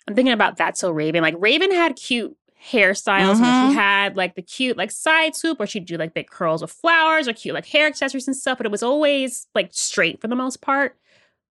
I'm 0.09 0.15
thinking 0.15 0.33
about 0.33 0.57
That's 0.57 0.81
So 0.81 0.91
Raven. 0.91 1.23
Like 1.23 1.37
Raven 1.39 1.71
had 1.71 1.97
cute 1.97 2.37
hairstyles 2.65 3.37
mm-hmm. 3.37 3.71
she 3.71 3.75
had 3.75 4.17
like 4.17 4.35
the 4.35 4.43
cute 4.43 4.77
like 4.77 4.91
side 4.91 5.37
swoop 5.37 5.61
or 5.61 5.67
she'd 5.67 5.85
do 5.85 5.97
like 5.97 6.15
big 6.15 6.29
curls 6.29 6.63
with 6.63 6.71
flowers 6.71 7.29
or 7.29 7.33
cute 7.33 7.55
like 7.55 7.67
hair 7.67 7.87
accessories 7.87 8.27
and 8.27 8.37
stuff 8.37 8.59
but 8.59 8.67
it 8.67 8.73
was 8.73 8.83
always 8.83 9.47
like 9.55 9.69
straight 9.73 10.21
for 10.21 10.27
the 10.27 10.35
most 10.35 10.61
part 10.61 10.97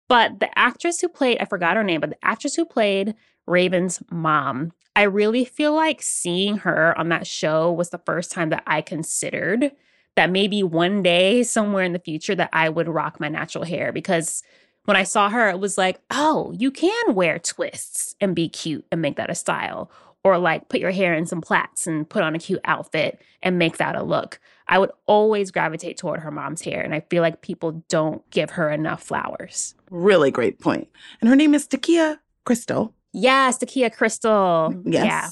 but 0.07 0.39
the 0.39 0.57
actress 0.57 1.01
who 1.01 1.07
played 1.07 1.37
i 1.39 1.45
forgot 1.45 1.75
her 1.75 1.83
name 1.83 2.01
but 2.01 2.09
the 2.09 2.25
actress 2.25 2.55
who 2.55 2.65
played 2.65 3.13
Raven's 3.45 4.01
mom. 4.09 4.71
I 4.95 5.03
really 5.03 5.45
feel 5.45 5.73
like 5.73 6.01
seeing 6.01 6.57
her 6.57 6.97
on 6.97 7.09
that 7.09 7.27
show 7.27 7.71
was 7.71 7.89
the 7.89 7.97
first 7.99 8.31
time 8.31 8.49
that 8.49 8.63
I 8.67 8.81
considered 8.81 9.71
that 10.15 10.29
maybe 10.29 10.61
one 10.61 11.01
day 11.01 11.41
somewhere 11.43 11.83
in 11.83 11.93
the 11.93 11.99
future 11.99 12.35
that 12.35 12.51
I 12.53 12.69
would 12.69 12.87
rock 12.87 13.19
my 13.19 13.29
natural 13.29 13.63
hair 13.63 13.91
because 13.91 14.43
when 14.85 14.95
I 14.95 15.03
saw 15.03 15.29
her 15.29 15.49
it 15.49 15.59
was 15.59 15.77
like, 15.77 15.99
"Oh, 16.11 16.53
you 16.57 16.69
can 16.69 17.15
wear 17.15 17.39
twists 17.39 18.15
and 18.21 18.35
be 18.35 18.49
cute 18.49 18.85
and 18.91 19.01
make 19.01 19.15
that 19.15 19.31
a 19.31 19.35
style." 19.35 19.89
Or 20.23 20.37
like 20.37 20.69
put 20.69 20.79
your 20.79 20.91
hair 20.91 21.13
in 21.13 21.25
some 21.25 21.41
plaits 21.41 21.85
and 21.85 22.07
put 22.07 22.23
on 22.23 22.33
a 22.33 22.39
cute 22.39 22.61
outfit 22.63 23.21
and 23.41 23.59
make 23.59 23.77
that 23.77 23.95
a 23.95 24.03
look. 24.03 24.39
I 24.67 24.79
would 24.79 24.91
always 25.05 25.51
gravitate 25.51 25.97
toward 25.97 26.21
her 26.21 26.31
mom's 26.31 26.61
hair 26.61 26.81
and 26.81 26.95
I 26.95 27.01
feel 27.09 27.21
like 27.21 27.41
people 27.41 27.83
don't 27.89 28.27
give 28.31 28.51
her 28.51 28.69
enough 28.71 29.03
flowers. 29.03 29.75
Really 29.89 30.31
great 30.31 30.59
point. 30.59 30.87
And 31.19 31.29
her 31.29 31.35
name 31.35 31.53
is 31.53 31.67
T'Keyah 31.67 32.19
Crystal. 32.45 32.93
Yes, 33.11 33.57
T'Keyah 33.57 33.93
Crystal. 33.93 34.71
Mm, 34.73 34.83
yes. 34.85 35.05
Yeah. 35.05 35.29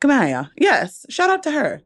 Keymáh. 0.00 0.50
Yes. 0.58 1.06
Shout 1.08 1.30
out 1.30 1.42
to 1.44 1.50
her. 1.50 1.80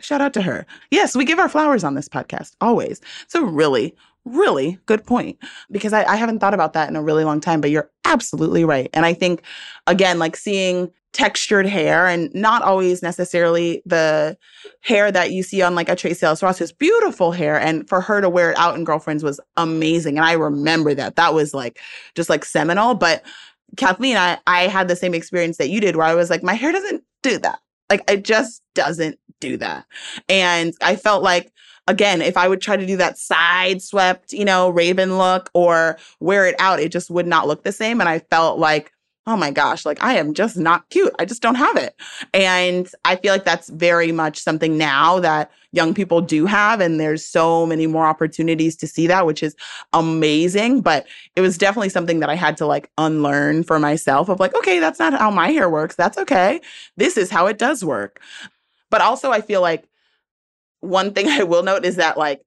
Shout 0.00 0.20
out 0.20 0.34
to 0.34 0.42
her. 0.42 0.66
Yes, 0.90 1.14
we 1.14 1.24
give 1.24 1.38
our 1.38 1.48
flowers 1.48 1.84
on 1.84 1.94
this 1.94 2.08
podcast, 2.08 2.52
always. 2.60 3.00
It's 3.22 3.34
a 3.34 3.44
really, 3.44 3.94
really 4.24 4.78
good 4.86 5.04
point 5.04 5.38
because 5.70 5.92
I, 5.92 6.04
I 6.04 6.16
haven't 6.16 6.40
thought 6.40 6.54
about 6.54 6.72
that 6.72 6.88
in 6.88 6.96
a 6.96 7.02
really 7.02 7.24
long 7.24 7.40
time, 7.40 7.60
but 7.60 7.70
you're 7.70 7.90
absolutely 8.04 8.64
right. 8.64 8.90
And 8.92 9.06
I 9.06 9.14
think, 9.14 9.42
again, 9.86 10.18
like 10.18 10.36
seeing 10.36 10.90
textured 11.14 11.64
hair 11.64 12.06
and 12.06 12.28
not 12.34 12.60
always 12.62 13.00
necessarily 13.00 13.80
the 13.86 14.36
hair 14.80 15.10
that 15.12 15.30
you 15.30 15.42
see 15.44 15.62
on 15.62 15.74
like 15.74 15.88
a 15.88 15.94
Tracee 15.94 16.26
Ellis 16.26 16.42
Ross's 16.42 16.72
beautiful 16.72 17.30
hair. 17.32 17.58
And 17.58 17.88
for 17.88 18.00
her 18.00 18.20
to 18.20 18.28
wear 18.28 18.50
it 18.50 18.58
out 18.58 18.74
in 18.74 18.84
Girlfriends 18.84 19.22
was 19.22 19.40
amazing. 19.56 20.18
And 20.18 20.26
I 20.26 20.32
remember 20.32 20.92
that. 20.92 21.16
That 21.16 21.32
was 21.32 21.54
like 21.54 21.80
just 22.16 22.28
like 22.28 22.44
seminal. 22.44 22.94
But 22.96 23.24
Kathleen, 23.76 24.16
I, 24.16 24.38
I 24.46 24.66
had 24.66 24.88
the 24.88 24.96
same 24.96 25.14
experience 25.14 25.56
that 25.58 25.70
you 25.70 25.80
did 25.80 25.96
where 25.96 26.06
I 26.06 26.14
was 26.14 26.30
like, 26.30 26.42
my 26.42 26.54
hair 26.54 26.72
doesn't 26.72 27.04
do 27.22 27.38
that. 27.38 27.60
Like 27.88 28.02
it 28.10 28.24
just 28.24 28.62
doesn't 28.74 29.18
do 29.38 29.56
that. 29.58 29.86
And 30.28 30.74
I 30.82 30.96
felt 30.96 31.22
like, 31.22 31.52
again, 31.86 32.22
if 32.22 32.36
I 32.36 32.48
would 32.48 32.60
try 32.60 32.76
to 32.76 32.86
do 32.86 32.96
that 32.96 33.18
side 33.18 33.82
swept, 33.82 34.32
you 34.32 34.44
know, 34.44 34.68
raven 34.68 35.16
look 35.16 35.48
or 35.54 35.96
wear 36.18 36.46
it 36.46 36.56
out, 36.58 36.80
it 36.80 36.90
just 36.90 37.08
would 37.08 37.26
not 37.26 37.46
look 37.46 37.62
the 37.62 37.72
same. 37.72 38.00
And 38.00 38.08
I 38.08 38.18
felt 38.18 38.58
like, 38.58 38.90
oh 39.26 39.36
my 39.36 39.50
gosh, 39.50 39.86
like 39.86 40.02
I 40.02 40.14
am 40.14 40.34
just 40.34 40.56
not 40.56 40.88
cute. 40.90 41.14
I 41.18 41.24
just 41.24 41.40
don't 41.40 41.54
have 41.54 41.76
it. 41.76 41.94
And 42.34 42.88
I 43.04 43.16
feel 43.16 43.32
like 43.32 43.44
that's 43.44 43.70
very 43.70 44.12
much 44.12 44.38
something 44.38 44.76
now 44.76 45.18
that 45.20 45.50
young 45.72 45.94
people 45.94 46.20
do 46.20 46.46
have. 46.46 46.80
And 46.80 47.00
there's 47.00 47.24
so 47.24 47.66
many 47.66 47.86
more 47.86 48.06
opportunities 48.06 48.76
to 48.76 48.86
see 48.86 49.06
that, 49.06 49.26
which 49.26 49.42
is 49.42 49.56
amazing. 49.92 50.82
But 50.82 51.06
it 51.36 51.40
was 51.40 51.56
definitely 51.56 51.88
something 51.88 52.20
that 52.20 52.28
I 52.28 52.34
had 52.34 52.56
to 52.58 52.66
like 52.66 52.90
unlearn 52.98 53.64
for 53.64 53.78
myself 53.78 54.28
of 54.28 54.40
like, 54.40 54.54
okay, 54.56 54.78
that's 54.78 54.98
not 54.98 55.14
how 55.14 55.30
my 55.30 55.50
hair 55.50 55.70
works. 55.70 55.96
That's 55.96 56.18
okay. 56.18 56.60
This 56.96 57.16
is 57.16 57.30
how 57.30 57.46
it 57.46 57.58
does 57.58 57.84
work. 57.84 58.20
But 58.90 59.00
also, 59.00 59.32
I 59.32 59.40
feel 59.40 59.60
like 59.62 59.84
one 60.80 61.12
thing 61.12 61.28
I 61.30 61.44
will 61.44 61.62
note 61.62 61.84
is 61.84 61.96
that 61.96 62.18
like 62.18 62.42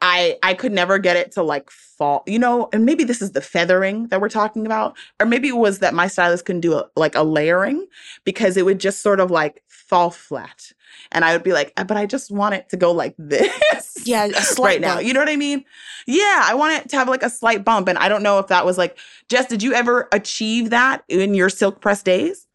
I 0.00 0.38
I 0.42 0.54
could 0.54 0.72
never 0.72 0.98
get 0.98 1.16
it 1.16 1.32
to 1.32 1.42
like 1.42 1.70
fall, 1.70 2.22
you 2.26 2.38
know, 2.38 2.68
and 2.72 2.86
maybe 2.86 3.04
this 3.04 3.20
is 3.20 3.32
the 3.32 3.40
feathering 3.40 4.08
that 4.08 4.20
we're 4.20 4.28
talking 4.28 4.64
about, 4.64 4.96
or 5.20 5.26
maybe 5.26 5.48
it 5.48 5.56
was 5.56 5.80
that 5.80 5.94
my 5.94 6.06
stylist 6.06 6.46
couldn't 6.46 6.62
do 6.62 6.74
a, 6.74 6.86
like 6.96 7.14
a 7.14 7.22
layering 7.22 7.86
because 8.24 8.56
it 8.56 8.64
would 8.64 8.80
just 8.80 9.02
sort 9.02 9.20
of 9.20 9.30
like 9.30 9.62
fall 9.68 10.10
flat, 10.10 10.72
and 11.12 11.24
I 11.24 11.32
would 11.32 11.42
be 11.42 11.52
like, 11.52 11.72
"Uh, 11.76 11.84
but 11.84 11.96
I 11.96 12.06
just 12.06 12.30
want 12.30 12.54
it 12.54 12.68
to 12.70 12.76
go 12.76 12.92
like 12.92 13.14
this, 13.18 14.06
Yeah, 14.06 14.26
a 14.26 14.32
slight 14.32 14.66
right 14.66 14.80
now. 14.80 14.98
You 14.98 15.12
know 15.12 15.20
what 15.20 15.28
I 15.28 15.36
mean? 15.36 15.64
Yeah, 16.06 16.42
I 16.44 16.54
want 16.54 16.74
it 16.74 16.88
to 16.90 16.96
have 16.96 17.08
like 17.08 17.22
a 17.22 17.30
slight 17.30 17.64
bump, 17.64 17.88
and 17.88 17.98
I 17.98 18.08
don't 18.08 18.22
know 18.22 18.38
if 18.38 18.46
that 18.46 18.64
was 18.64 18.78
like, 18.78 18.98
Jess, 19.28 19.46
did 19.46 19.62
you 19.62 19.74
ever 19.74 20.08
achieve 20.12 20.70
that 20.70 21.04
in 21.08 21.34
your 21.34 21.50
silk 21.50 21.80
press 21.80 22.02
days? 22.02 22.46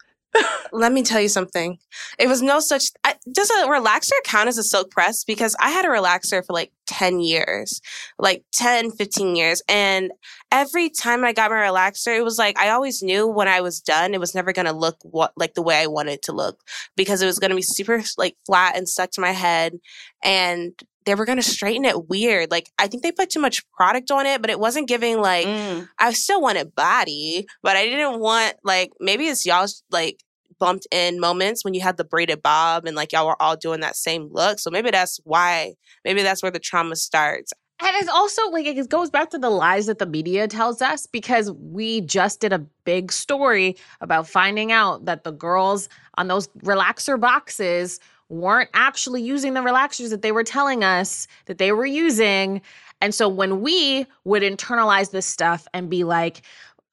Let 0.72 0.92
me 0.92 1.02
tell 1.02 1.20
you 1.20 1.28
something. 1.28 1.78
It 2.18 2.28
was 2.28 2.42
no 2.42 2.60
such. 2.60 2.90
I, 3.04 3.14
does 3.30 3.50
a 3.50 3.66
relaxer 3.66 4.12
count 4.24 4.48
as 4.48 4.58
a 4.58 4.62
silk 4.62 4.90
press? 4.90 5.24
Because 5.24 5.56
I 5.60 5.70
had 5.70 5.84
a 5.84 5.88
relaxer 5.88 6.44
for 6.44 6.52
like 6.52 6.72
10 6.86 7.20
years, 7.20 7.80
like 8.18 8.44
10, 8.52 8.90
15 8.92 9.36
years. 9.36 9.62
And 9.68 10.12
every 10.52 10.90
time 10.90 11.24
I 11.24 11.32
got 11.32 11.50
my 11.50 11.56
relaxer, 11.56 12.16
it 12.16 12.22
was 12.22 12.38
like 12.38 12.58
I 12.58 12.70
always 12.70 13.02
knew 13.02 13.26
when 13.26 13.48
I 13.48 13.60
was 13.60 13.80
done, 13.80 14.14
it 14.14 14.20
was 14.20 14.34
never 14.34 14.52
going 14.52 14.66
to 14.66 14.72
look 14.72 14.96
what 15.02 15.32
like 15.36 15.54
the 15.54 15.62
way 15.62 15.80
I 15.80 15.86
wanted 15.86 16.12
it 16.12 16.22
to 16.24 16.32
look 16.32 16.60
because 16.96 17.22
it 17.22 17.26
was 17.26 17.38
going 17.38 17.50
to 17.50 17.56
be 17.56 17.62
super 17.62 18.02
like 18.18 18.36
flat 18.46 18.76
and 18.76 18.88
stuck 18.88 19.10
to 19.12 19.20
my 19.20 19.32
head. 19.32 19.78
And 20.22 20.72
they 21.04 21.14
were 21.14 21.24
going 21.24 21.38
to 21.38 21.42
straighten 21.42 21.84
it 21.84 22.08
weird. 22.08 22.50
Like 22.50 22.70
I 22.78 22.88
think 22.88 23.02
they 23.02 23.12
put 23.12 23.30
too 23.30 23.40
much 23.40 23.68
product 23.70 24.10
on 24.10 24.26
it, 24.26 24.40
but 24.40 24.50
it 24.50 24.58
wasn't 24.60 24.88
giving 24.88 25.20
like, 25.20 25.46
Mm. 25.46 25.88
I 25.98 26.12
still 26.12 26.40
wanted 26.40 26.74
body, 26.74 27.46
but 27.62 27.76
I 27.76 27.84
didn't 27.84 28.18
want 28.18 28.56
like 28.64 28.90
maybe 28.98 29.26
it's 29.26 29.46
y'all's 29.46 29.84
like 29.90 30.20
bumped 30.58 30.86
in 30.90 31.20
moments 31.20 31.64
when 31.64 31.74
you 31.74 31.80
had 31.80 31.96
the 31.96 32.04
braided 32.04 32.42
bob 32.42 32.86
and 32.86 32.96
like 32.96 33.12
y'all 33.12 33.26
were 33.26 33.40
all 33.40 33.56
doing 33.56 33.80
that 33.80 33.96
same 33.96 34.28
look. 34.30 34.58
So 34.58 34.70
maybe 34.70 34.90
that's 34.90 35.20
why. 35.24 35.74
Maybe 36.04 36.22
that's 36.22 36.42
where 36.42 36.52
the 36.52 36.58
trauma 36.58 36.96
starts. 36.96 37.52
And 37.78 37.94
it's 37.96 38.08
also 38.08 38.48
like 38.50 38.64
it 38.64 38.88
goes 38.88 39.10
back 39.10 39.30
to 39.30 39.38
the 39.38 39.50
lies 39.50 39.86
that 39.86 39.98
the 39.98 40.06
media 40.06 40.48
tells 40.48 40.80
us 40.80 41.06
because 41.06 41.52
we 41.52 42.00
just 42.00 42.40
did 42.40 42.52
a 42.52 42.60
big 42.84 43.12
story 43.12 43.76
about 44.00 44.26
finding 44.26 44.72
out 44.72 45.04
that 45.04 45.24
the 45.24 45.32
girls 45.32 45.90
on 46.16 46.28
those 46.28 46.48
relaxer 46.64 47.20
boxes 47.20 48.00
weren't 48.28 48.70
actually 48.72 49.22
using 49.22 49.54
the 49.54 49.60
relaxers 49.60 50.10
that 50.10 50.22
they 50.22 50.32
were 50.32 50.42
telling 50.42 50.82
us 50.82 51.28
that 51.44 51.58
they 51.58 51.70
were 51.70 51.86
using. 51.86 52.62
And 53.02 53.14
so 53.14 53.28
when 53.28 53.60
we 53.60 54.06
would 54.24 54.42
internalize 54.42 55.10
this 55.10 55.26
stuff 55.26 55.68
and 55.74 55.90
be 55.90 56.02
like, 56.02 56.42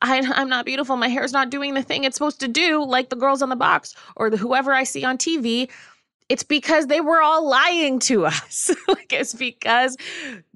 I, 0.03 0.21
I'm 0.35 0.49
not 0.49 0.65
beautiful. 0.65 0.97
My 0.97 1.07
hair's 1.07 1.31
not 1.31 1.49
doing 1.49 1.73
the 1.73 1.81
thing 1.81 2.03
it's 2.03 2.17
supposed 2.17 2.41
to 2.41 2.47
do, 2.49 2.83
like 2.83 3.09
the 3.09 3.15
girls 3.15 3.41
on 3.41 3.49
the 3.49 3.55
box 3.55 3.95
or 4.17 4.29
the 4.29 4.37
whoever 4.37 4.73
I 4.73 4.83
see 4.83 5.03
on 5.03 5.17
TV. 5.17 5.69
It's 6.29 6.43
because 6.43 6.87
they 6.87 7.01
were 7.01 7.21
all 7.21 7.47
lying 7.47 7.99
to 7.99 8.25
us. 8.27 8.69
like 8.87 9.13
it's 9.13 9.33
because 9.33 9.95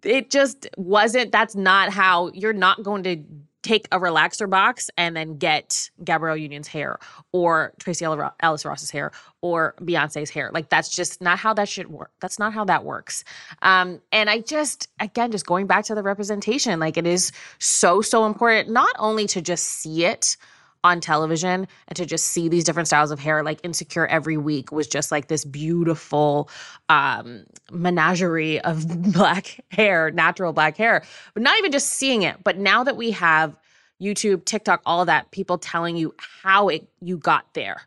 it 0.04 0.30
just 0.30 0.68
wasn't. 0.78 1.32
That's 1.32 1.56
not 1.56 1.90
how 1.90 2.30
you're 2.34 2.54
not 2.54 2.84
going 2.84 3.04
to 3.04 3.24
take 3.68 3.88
a 3.92 4.00
relaxer 4.00 4.50
box 4.50 4.90
and 4.98 5.16
then 5.16 5.38
get 5.38 5.90
Gabrielle 6.04 6.38
Union's 6.38 6.68
hair 6.68 7.00
or 7.34 7.74
Tracee 7.80 8.06
Ellis 8.06 8.66
Ross's 8.66 8.92
hair 8.92 9.12
or 9.42 9.76
Beyonce's 9.82 10.30
hair. 10.30 10.50
Like 10.54 10.70
that's 10.70 10.90
just 10.90 11.22
not 11.22 11.38
how 11.38 11.54
that 11.54 11.68
should 11.68 11.88
work. 11.88 12.12
That's 12.22 12.40
not 12.40 12.54
how 12.54 12.66
that 12.66 12.86
works. 12.86 13.24
Um, 13.62 14.02
and 14.12 14.30
I 14.30 14.40
just 14.40 14.88
again, 15.00 15.32
just 15.32 15.46
going 15.46 15.68
back 15.68 15.86
to 15.86 15.96
the 15.96 16.04
representation, 16.04 16.80
like 16.80 16.98
it 16.98 17.06
is 17.06 17.32
so 17.60 18.02
so 18.02 18.26
important 18.26 18.70
not 18.70 18.96
only 19.00 19.28
to 19.28 19.42
just 19.42 19.66
see 19.66 20.06
it 20.06 20.38
on 20.84 21.02
television 21.02 21.68
and 21.88 21.96
to 21.96 22.06
just 22.06 22.28
see 22.28 22.48
these 22.48 22.64
different 22.64 22.88
styles 22.88 23.12
of 23.12 23.20
hair 23.20 23.44
like 23.44 23.60
insecure 23.64 24.08
every 24.08 24.38
week 24.38 24.72
was 24.72 24.88
just 24.88 25.12
like 25.12 25.28
this 25.28 25.44
beautiful 25.44 26.50
um 26.90 27.44
menagerie 27.72 28.60
of 28.62 28.88
black 29.14 29.60
hair 29.72 30.12
natural 30.12 30.54
black 30.54 30.78
hair 30.78 31.04
but 31.34 31.44
not 31.44 31.58
even 31.58 31.72
just 31.72 31.90
seeing 31.90 32.24
it. 32.24 32.38
But 32.44 32.58
now 32.58 32.84
that 32.84 32.98
we 32.98 33.12
have 33.12 33.56
youtube 34.02 34.46
tiktok 34.46 34.82
all 34.86 35.06
that 35.06 35.32
people 35.32 35.58
telling 35.58 35.98
you 35.98 36.14
how 36.20 36.68
it 36.68 36.88
you 37.02 37.18
got 37.18 37.54
there. 37.54 37.82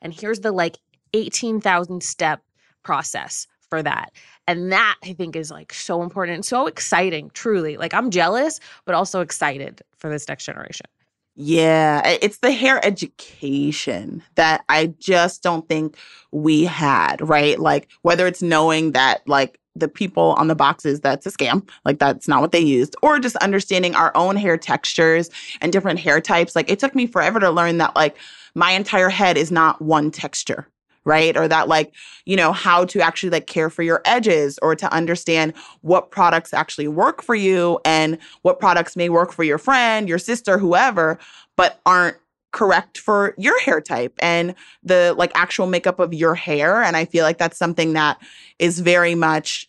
And 0.00 0.12
here's 0.12 0.40
the 0.40 0.52
like 0.52 0.78
18,000 1.12 2.02
step 2.02 2.42
process 2.82 3.46
for 3.68 3.82
that. 3.82 4.12
And 4.48 4.72
that 4.72 4.96
i 5.04 5.12
think 5.12 5.36
is 5.36 5.50
like 5.50 5.72
so 5.72 6.02
important 6.02 6.36
and 6.36 6.44
so 6.44 6.66
exciting 6.66 7.30
truly. 7.34 7.76
Like 7.76 7.92
i'm 7.94 8.10
jealous 8.10 8.58
but 8.86 8.94
also 8.94 9.20
excited 9.20 9.82
for 9.98 10.08
this 10.08 10.26
next 10.26 10.46
generation 10.46 10.86
Yeah, 11.34 12.06
it's 12.06 12.38
the 12.38 12.52
hair 12.52 12.84
education 12.84 14.22
that 14.34 14.64
I 14.68 14.88
just 14.98 15.42
don't 15.42 15.66
think 15.66 15.96
we 16.30 16.64
had, 16.64 17.26
right? 17.26 17.58
Like 17.58 17.88
whether 18.02 18.26
it's 18.26 18.42
knowing 18.42 18.92
that 18.92 19.26
like 19.26 19.58
the 19.74 19.88
people 19.88 20.34
on 20.36 20.48
the 20.48 20.54
boxes 20.54 21.00
that's 21.00 21.24
a 21.24 21.30
scam, 21.30 21.66
like 21.86 21.98
that's 21.98 22.28
not 22.28 22.42
what 22.42 22.52
they 22.52 22.60
used, 22.60 22.96
or 23.02 23.18
just 23.18 23.36
understanding 23.36 23.94
our 23.94 24.14
own 24.14 24.36
hair 24.36 24.58
textures 24.58 25.30
and 25.62 25.72
different 25.72 25.98
hair 26.00 26.20
types. 26.20 26.54
Like 26.54 26.70
it 26.70 26.78
took 26.78 26.94
me 26.94 27.06
forever 27.06 27.40
to 27.40 27.50
learn 27.50 27.78
that 27.78 27.96
like 27.96 28.18
my 28.54 28.72
entire 28.72 29.08
head 29.08 29.38
is 29.38 29.50
not 29.50 29.80
one 29.80 30.10
texture. 30.10 30.68
Right. 31.04 31.36
Or 31.36 31.48
that, 31.48 31.66
like, 31.66 31.92
you 32.26 32.36
know, 32.36 32.52
how 32.52 32.84
to 32.84 33.00
actually 33.00 33.30
like 33.30 33.48
care 33.48 33.70
for 33.70 33.82
your 33.82 34.02
edges 34.04 34.58
or 34.62 34.76
to 34.76 34.92
understand 34.92 35.52
what 35.80 36.12
products 36.12 36.54
actually 36.54 36.86
work 36.86 37.22
for 37.22 37.34
you 37.34 37.80
and 37.84 38.18
what 38.42 38.60
products 38.60 38.94
may 38.94 39.08
work 39.08 39.32
for 39.32 39.42
your 39.42 39.58
friend, 39.58 40.08
your 40.08 40.18
sister, 40.18 40.58
whoever, 40.58 41.18
but 41.56 41.80
aren't 41.84 42.18
correct 42.52 42.98
for 42.98 43.34
your 43.36 43.58
hair 43.62 43.80
type 43.80 44.14
and 44.20 44.54
the 44.84 45.14
like 45.18 45.32
actual 45.34 45.66
makeup 45.66 45.98
of 45.98 46.14
your 46.14 46.34
hair. 46.34 46.82
And 46.82 46.96
I 46.96 47.04
feel 47.04 47.24
like 47.24 47.38
that's 47.38 47.58
something 47.58 47.94
that 47.94 48.20
is 48.58 48.78
very 48.78 49.14
much 49.14 49.68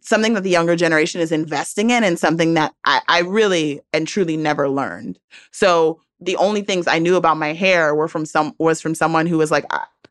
something 0.00 0.34
that 0.34 0.42
the 0.42 0.50
younger 0.50 0.76
generation 0.76 1.20
is 1.20 1.32
investing 1.32 1.90
in 1.90 2.04
and 2.04 2.18
something 2.18 2.54
that 2.54 2.74
I, 2.84 3.00
I 3.08 3.20
really 3.20 3.80
and 3.92 4.06
truly 4.06 4.36
never 4.36 4.68
learned. 4.68 5.18
So 5.50 6.00
the 6.20 6.36
only 6.36 6.60
things 6.60 6.86
I 6.86 6.98
knew 6.98 7.16
about 7.16 7.38
my 7.38 7.54
hair 7.54 7.94
were 7.94 8.08
from 8.08 8.26
some 8.26 8.54
was 8.58 8.80
from 8.80 8.94
someone 8.94 9.26
who 9.26 9.38
was 9.38 9.50
like, 9.50 9.64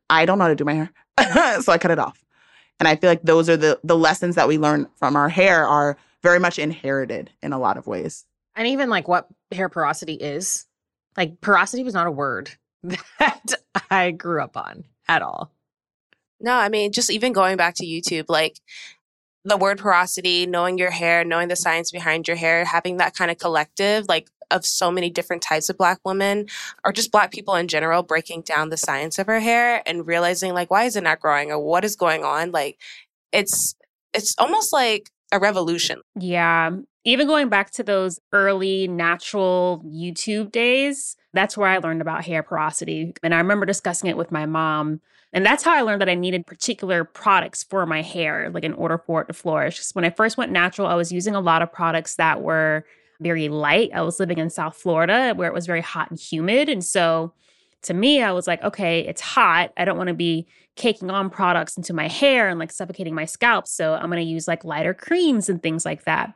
I, 0.09 0.21
I 0.21 0.25
don't 0.25 0.37
know 0.37 0.45
how 0.45 0.49
to 0.49 0.55
do 0.55 0.65
my 0.65 0.73
hair. 0.73 0.91
so 1.61 1.71
I 1.71 1.77
cut 1.77 1.91
it 1.91 1.99
off. 1.99 2.23
And 2.79 2.87
I 2.87 2.95
feel 2.95 3.09
like 3.09 3.23
those 3.23 3.49
are 3.49 3.57
the 3.57 3.79
the 3.83 3.97
lessons 3.97 4.35
that 4.35 4.47
we 4.47 4.57
learn 4.57 4.87
from 4.95 5.15
our 5.15 5.29
hair 5.29 5.67
are 5.67 5.97
very 6.23 6.39
much 6.39 6.57
inherited 6.59 7.29
in 7.41 7.53
a 7.53 7.59
lot 7.59 7.77
of 7.77 7.87
ways. 7.87 8.25
and 8.55 8.67
even 8.67 8.89
like 8.89 9.07
what 9.07 9.27
hair 9.51 9.69
porosity 9.69 10.13
is 10.13 10.65
Like 11.17 11.41
porosity 11.41 11.83
was 11.83 11.93
not 11.93 12.07
a 12.07 12.11
word 12.11 12.51
that 12.83 13.53
I 13.91 14.11
grew 14.11 14.41
up 14.41 14.55
on 14.55 14.85
at 15.07 15.21
all. 15.21 15.51
No, 16.39 16.53
I 16.53 16.69
mean, 16.69 16.93
just 16.93 17.11
even 17.11 17.33
going 17.33 17.57
back 17.57 17.75
to 17.75 17.85
YouTube, 17.85 18.25
like 18.29 18.59
the 19.43 19.57
word 19.57 19.79
porosity, 19.79 20.45
knowing 20.45 20.77
your 20.77 20.91
hair, 20.91 21.25
knowing 21.25 21.49
the 21.49 21.55
science 21.55 21.91
behind 21.91 22.27
your 22.27 22.37
hair, 22.37 22.63
having 22.63 22.97
that 22.97 23.15
kind 23.15 23.29
of 23.31 23.37
collective, 23.37 24.05
like 24.07 24.29
of 24.51 24.65
so 24.65 24.91
many 24.91 25.09
different 25.09 25.41
types 25.41 25.69
of 25.69 25.77
black 25.77 25.99
women 26.05 26.47
or 26.83 26.91
just 26.91 27.11
black 27.11 27.31
people 27.31 27.55
in 27.55 27.67
general 27.67 28.03
breaking 28.03 28.41
down 28.41 28.69
the 28.69 28.77
science 28.77 29.19
of 29.19 29.27
her 29.27 29.39
hair 29.39 29.81
and 29.85 30.07
realizing 30.07 30.53
like 30.53 30.69
why 30.69 30.83
is 30.83 30.95
it 30.95 31.03
not 31.03 31.19
growing 31.19 31.51
or 31.51 31.59
what 31.59 31.85
is 31.85 31.95
going 31.95 32.23
on 32.23 32.51
like 32.51 32.77
it's 33.31 33.75
it's 34.13 34.35
almost 34.37 34.73
like 34.73 35.09
a 35.31 35.39
revolution 35.39 36.01
yeah 36.19 36.71
even 37.05 37.27
going 37.27 37.49
back 37.49 37.71
to 37.71 37.83
those 37.83 38.19
early 38.33 38.87
natural 38.87 39.83
youtube 39.85 40.51
days 40.51 41.15
that's 41.33 41.55
where 41.55 41.69
i 41.69 41.77
learned 41.77 42.01
about 42.01 42.25
hair 42.25 42.43
porosity 42.43 43.13
and 43.23 43.33
i 43.33 43.37
remember 43.37 43.65
discussing 43.65 44.09
it 44.09 44.17
with 44.17 44.31
my 44.31 44.45
mom 44.45 44.99
and 45.31 45.45
that's 45.45 45.63
how 45.63 45.73
I 45.73 45.81
learned 45.81 46.01
that 46.01 46.09
I 46.09 46.15
needed 46.15 46.47
particular 46.47 47.03
products 47.03 47.63
for 47.63 47.85
my 47.85 48.01
hair, 48.01 48.49
like 48.49 48.63
in 48.63 48.73
order 48.73 48.97
for 48.97 49.21
it 49.21 49.27
to 49.27 49.33
flourish. 49.33 49.79
When 49.93 50.05
I 50.05 50.09
first 50.09 50.37
went 50.37 50.51
natural, 50.51 50.87
I 50.87 50.95
was 50.95 51.11
using 51.11 51.35
a 51.35 51.39
lot 51.39 51.61
of 51.61 51.71
products 51.71 52.15
that 52.15 52.41
were 52.41 52.85
very 53.19 53.49
light. 53.49 53.91
I 53.93 54.01
was 54.01 54.19
living 54.19 54.37
in 54.37 54.49
South 54.49 54.75
Florida 54.75 55.33
where 55.35 55.47
it 55.47 55.53
was 55.53 55.65
very 55.65 55.81
hot 55.81 56.09
and 56.09 56.19
humid. 56.19 56.69
And 56.69 56.83
so 56.83 57.33
to 57.83 57.93
me, 57.93 58.21
I 58.21 58.31
was 58.31 58.47
like, 58.47 58.61
okay, 58.63 59.01
it's 59.01 59.21
hot. 59.21 59.71
I 59.77 59.85
don't 59.85 59.97
want 59.97 60.09
to 60.09 60.13
be 60.13 60.47
caking 60.75 61.09
on 61.09 61.29
products 61.29 61.77
into 61.77 61.93
my 61.93 62.07
hair 62.07 62.49
and 62.49 62.59
like 62.59 62.71
suffocating 62.71 63.15
my 63.15 63.25
scalp. 63.25 63.67
So 63.67 63.93
I'm 63.93 64.09
going 64.09 64.23
to 64.23 64.29
use 64.29 64.47
like 64.47 64.63
lighter 64.65 64.93
creams 64.93 65.49
and 65.49 65.61
things 65.61 65.85
like 65.85 66.05
that. 66.05 66.33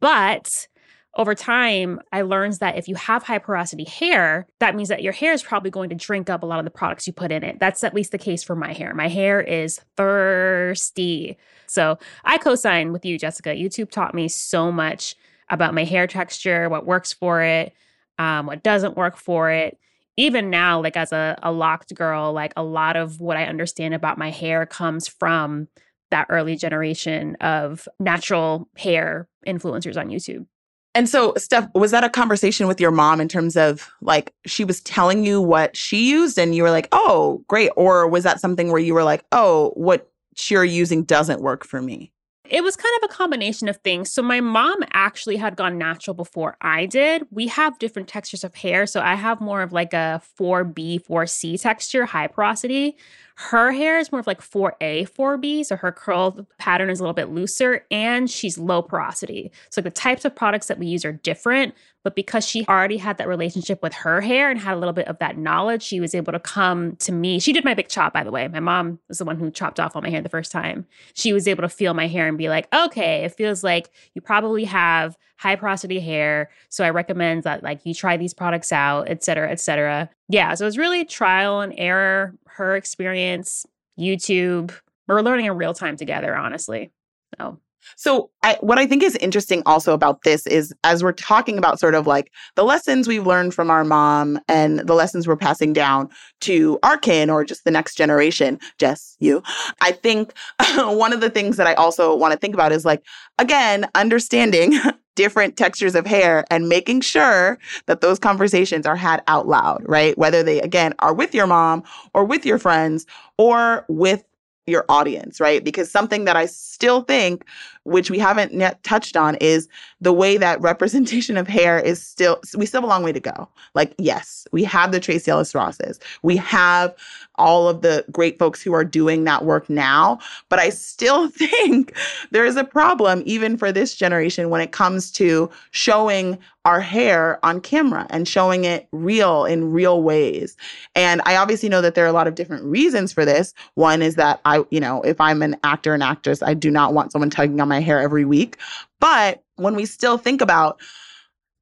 But 0.00 0.68
over 1.16 1.34
time, 1.34 2.00
I 2.12 2.22
learned 2.22 2.54
that 2.54 2.76
if 2.76 2.86
you 2.86 2.94
have 2.94 3.24
high 3.24 3.38
porosity 3.38 3.84
hair, 3.84 4.46
that 4.60 4.76
means 4.76 4.88
that 4.88 5.02
your 5.02 5.12
hair 5.12 5.32
is 5.32 5.42
probably 5.42 5.70
going 5.70 5.88
to 5.88 5.96
drink 5.96 6.30
up 6.30 6.42
a 6.44 6.46
lot 6.46 6.60
of 6.60 6.64
the 6.64 6.70
products 6.70 7.06
you 7.06 7.12
put 7.12 7.32
in 7.32 7.42
it. 7.42 7.58
That's 7.58 7.82
at 7.82 7.94
least 7.94 8.12
the 8.12 8.18
case 8.18 8.44
for 8.44 8.54
my 8.54 8.72
hair. 8.72 8.94
My 8.94 9.08
hair 9.08 9.40
is 9.40 9.80
thirsty. 9.96 11.36
So 11.66 11.98
I 12.24 12.38
co 12.38 12.54
sign 12.54 12.92
with 12.92 13.04
you, 13.04 13.18
Jessica. 13.18 13.50
YouTube 13.50 13.90
taught 13.90 14.14
me 14.14 14.28
so 14.28 14.70
much 14.70 15.16
about 15.50 15.74
my 15.74 15.84
hair 15.84 16.06
texture, 16.06 16.68
what 16.68 16.86
works 16.86 17.12
for 17.12 17.42
it, 17.42 17.72
um, 18.18 18.46
what 18.46 18.62
doesn't 18.62 18.96
work 18.96 19.16
for 19.16 19.50
it. 19.50 19.78
Even 20.16 20.50
now, 20.50 20.82
like 20.82 20.96
as 20.96 21.12
a, 21.12 21.38
a 21.42 21.52
locked 21.52 21.94
girl, 21.94 22.32
like 22.32 22.52
a 22.56 22.62
lot 22.62 22.96
of 22.96 23.20
what 23.20 23.36
I 23.36 23.44
understand 23.44 23.94
about 23.94 24.18
my 24.18 24.30
hair 24.30 24.66
comes 24.66 25.06
from 25.06 25.68
that 26.10 26.26
early 26.28 26.56
generation 26.56 27.36
of 27.36 27.86
natural 28.00 28.68
hair 28.76 29.28
influencers 29.46 29.96
on 29.96 30.08
YouTube. 30.08 30.46
And 30.94 31.08
so, 31.08 31.34
Steph, 31.36 31.68
was 31.74 31.92
that 31.92 32.02
a 32.02 32.08
conversation 32.08 32.66
with 32.66 32.80
your 32.80 32.90
mom 32.90 33.20
in 33.20 33.28
terms 33.28 33.56
of 33.56 33.88
like 34.00 34.34
she 34.46 34.64
was 34.64 34.80
telling 34.80 35.24
you 35.24 35.40
what 35.40 35.76
she 35.76 36.10
used 36.10 36.38
and 36.38 36.54
you 36.54 36.62
were 36.62 36.70
like, 36.70 36.88
oh, 36.90 37.44
great? 37.46 37.70
Or 37.76 38.08
was 38.08 38.24
that 38.24 38.40
something 38.40 38.72
where 38.72 38.80
you 38.80 38.94
were 38.94 39.04
like, 39.04 39.24
oh, 39.30 39.70
what 39.76 40.10
you're 40.48 40.64
using 40.64 41.04
doesn't 41.04 41.40
work 41.40 41.64
for 41.64 41.80
me? 41.80 42.12
It 42.50 42.64
was 42.64 42.76
kind 42.76 42.94
of 43.02 43.10
a 43.10 43.12
combination 43.12 43.68
of 43.68 43.76
things. 43.78 44.10
So, 44.10 44.22
my 44.22 44.40
mom 44.40 44.78
actually 44.92 45.36
had 45.36 45.54
gone 45.54 45.76
natural 45.76 46.14
before 46.14 46.56
I 46.62 46.86
did. 46.86 47.26
We 47.30 47.48
have 47.48 47.78
different 47.78 48.08
textures 48.08 48.42
of 48.42 48.54
hair. 48.54 48.86
So, 48.86 49.00
I 49.00 49.16
have 49.16 49.40
more 49.40 49.60
of 49.60 49.72
like 49.72 49.92
a 49.92 50.22
4B, 50.38 51.04
4C 51.04 51.60
texture, 51.60 52.06
high 52.06 52.26
porosity, 52.26 52.96
her 53.40 53.70
hair 53.70 54.00
is 54.00 54.10
more 54.10 54.18
of 54.18 54.26
like 54.26 54.40
4A, 54.40 55.08
4B. 55.10 55.64
So 55.64 55.76
her 55.76 55.92
curl 55.92 56.44
pattern 56.58 56.90
is 56.90 56.98
a 56.98 57.04
little 57.04 57.14
bit 57.14 57.28
looser 57.28 57.86
and 57.88 58.28
she's 58.28 58.58
low 58.58 58.82
porosity. 58.82 59.52
So 59.70 59.80
the 59.80 59.92
types 59.92 60.24
of 60.24 60.34
products 60.34 60.66
that 60.66 60.76
we 60.76 60.88
use 60.88 61.04
are 61.04 61.12
different. 61.12 61.72
But 62.02 62.16
because 62.16 62.44
she 62.44 62.66
already 62.66 62.96
had 62.96 63.16
that 63.18 63.28
relationship 63.28 63.80
with 63.80 63.94
her 63.94 64.20
hair 64.20 64.50
and 64.50 64.58
had 64.58 64.74
a 64.74 64.78
little 64.78 64.92
bit 64.92 65.06
of 65.06 65.20
that 65.20 65.38
knowledge, 65.38 65.84
she 65.84 66.00
was 66.00 66.16
able 66.16 66.32
to 66.32 66.40
come 66.40 66.96
to 66.96 67.12
me. 67.12 67.38
She 67.38 67.52
did 67.52 67.64
my 67.64 67.74
big 67.74 67.88
chop, 67.88 68.12
by 68.12 68.24
the 68.24 68.32
way. 68.32 68.48
My 68.48 68.58
mom 68.58 68.98
was 69.06 69.18
the 69.18 69.24
one 69.24 69.38
who 69.38 69.52
chopped 69.52 69.78
off 69.78 69.94
all 69.94 70.02
my 70.02 70.10
hair 70.10 70.20
the 70.20 70.28
first 70.28 70.50
time. 70.50 70.84
She 71.14 71.32
was 71.32 71.46
able 71.46 71.62
to 71.62 71.68
feel 71.68 71.94
my 71.94 72.08
hair 72.08 72.26
and 72.26 72.38
be 72.38 72.48
like, 72.48 72.66
okay, 72.74 73.24
it 73.24 73.36
feels 73.36 73.62
like 73.62 73.88
you 74.14 74.20
probably 74.20 74.64
have 74.64 75.16
high 75.36 75.54
porosity 75.54 76.00
hair. 76.00 76.50
So 76.70 76.84
I 76.84 76.90
recommend 76.90 77.44
that 77.44 77.62
like 77.62 77.86
you 77.86 77.94
try 77.94 78.16
these 78.16 78.34
products 78.34 78.72
out, 78.72 79.08
et 79.08 79.22
cetera, 79.22 79.48
et 79.48 79.60
cetera. 79.60 80.10
Yeah. 80.28 80.54
So 80.54 80.64
it 80.64 80.66
was 80.66 80.78
really 80.78 81.04
trial 81.04 81.60
and 81.60 81.72
error, 81.76 82.34
her 82.58 82.76
experience, 82.76 83.66
YouTube. 83.98 84.72
We're 85.06 85.22
learning 85.22 85.46
in 85.46 85.56
real 85.56 85.74
time 85.74 85.96
together, 85.96 86.36
honestly. 86.36 86.92
So 87.38 87.58
so, 87.96 88.30
I, 88.42 88.56
what 88.60 88.78
I 88.78 88.86
think 88.86 89.02
is 89.02 89.16
interesting 89.16 89.62
also 89.66 89.92
about 89.92 90.22
this 90.22 90.46
is 90.46 90.74
as 90.84 91.02
we're 91.02 91.12
talking 91.12 91.58
about 91.58 91.80
sort 91.80 91.94
of 91.94 92.06
like 92.06 92.32
the 92.54 92.64
lessons 92.64 93.08
we've 93.08 93.26
learned 93.26 93.54
from 93.54 93.70
our 93.70 93.84
mom 93.84 94.38
and 94.48 94.80
the 94.80 94.94
lessons 94.94 95.26
we're 95.26 95.36
passing 95.36 95.72
down 95.72 96.08
to 96.40 96.78
our 96.82 96.96
kin 96.96 97.30
or 97.30 97.44
just 97.44 97.64
the 97.64 97.70
next 97.70 97.96
generation, 97.96 98.58
Jess, 98.78 99.16
you, 99.20 99.42
I 99.80 99.92
think 99.92 100.32
one 100.76 101.12
of 101.12 101.20
the 101.20 101.30
things 101.30 101.56
that 101.56 101.66
I 101.66 101.74
also 101.74 102.14
want 102.14 102.32
to 102.32 102.38
think 102.38 102.54
about 102.54 102.72
is 102.72 102.84
like, 102.84 103.02
again, 103.38 103.88
understanding 103.94 104.78
different 105.18 105.56
textures 105.56 105.96
of 105.96 106.06
hair 106.06 106.44
and 106.48 106.68
making 106.68 107.00
sure 107.00 107.58
that 107.86 108.00
those 108.00 108.20
conversations 108.20 108.86
are 108.86 108.94
had 108.94 109.20
out 109.26 109.48
loud, 109.48 109.82
right? 109.84 110.16
Whether 110.16 110.44
they, 110.44 110.60
again, 110.60 110.94
are 111.00 111.12
with 111.12 111.34
your 111.34 111.48
mom 111.48 111.82
or 112.14 112.24
with 112.24 112.46
your 112.46 112.56
friends 112.56 113.04
or 113.36 113.84
with 113.88 114.22
your 114.68 114.84
audience, 114.88 115.40
right? 115.40 115.64
Because 115.64 115.90
something 115.90 116.24
that 116.26 116.36
I 116.36 116.46
still 116.46 117.02
think, 117.02 117.44
which 117.88 118.10
we 118.10 118.18
haven't 118.18 118.52
yet 118.52 118.82
touched 118.84 119.16
on, 119.16 119.36
is 119.36 119.68
the 120.00 120.12
way 120.12 120.36
that 120.36 120.60
representation 120.62 121.36
of 121.36 121.48
hair 121.48 121.78
is 121.78 122.02
still, 122.02 122.40
we 122.56 122.66
still 122.66 122.80
have 122.80 122.88
a 122.88 122.92
long 122.92 123.02
way 123.02 123.12
to 123.12 123.20
go. 123.20 123.48
Like, 123.74 123.94
yes, 123.98 124.46
we 124.52 124.64
have 124.64 124.92
the 124.92 125.00
Tracee 125.00 125.30
Ellis 125.30 125.54
Rosses, 125.54 125.98
we 126.22 126.36
have 126.36 126.94
all 127.36 127.68
of 127.68 127.82
the 127.82 128.04
great 128.10 128.38
folks 128.38 128.60
who 128.60 128.72
are 128.72 128.84
doing 128.84 129.24
that 129.24 129.44
work 129.44 129.70
now, 129.70 130.18
but 130.48 130.58
I 130.58 130.70
still 130.70 131.28
think 131.30 131.96
there 132.30 132.44
is 132.44 132.56
a 132.56 132.64
problem, 132.64 133.22
even 133.24 133.56
for 133.56 133.72
this 133.72 133.94
generation, 133.94 134.50
when 134.50 134.60
it 134.60 134.72
comes 134.72 135.10
to 135.12 135.50
showing 135.70 136.38
our 136.68 136.80
hair 136.80 137.38
on 137.42 137.62
camera 137.62 138.06
and 138.10 138.28
showing 138.28 138.64
it 138.64 138.88
real 138.92 139.46
in 139.46 139.72
real 139.72 140.02
ways. 140.02 140.54
And 140.94 141.22
I 141.24 141.36
obviously 141.36 141.70
know 141.70 141.80
that 141.80 141.94
there 141.94 142.04
are 142.04 142.08
a 142.08 142.12
lot 142.12 142.26
of 142.26 142.34
different 142.34 142.62
reasons 142.64 143.10
for 143.10 143.24
this. 143.24 143.54
One 143.74 144.02
is 144.02 144.16
that 144.16 144.40
I, 144.44 144.62
you 144.70 144.78
know, 144.78 145.00
if 145.00 145.18
I'm 145.18 145.40
an 145.40 145.56
actor 145.64 145.94
and 145.94 146.02
actress, 146.02 146.42
I 146.42 146.52
do 146.52 146.70
not 146.70 146.92
want 146.92 147.10
someone 147.10 147.30
tugging 147.30 147.58
on 147.60 147.68
my 147.68 147.77
hair 147.80 148.00
every 148.00 148.24
week. 148.24 148.56
But 149.00 149.42
when 149.56 149.74
we 149.74 149.86
still 149.86 150.18
think 150.18 150.40
about 150.40 150.80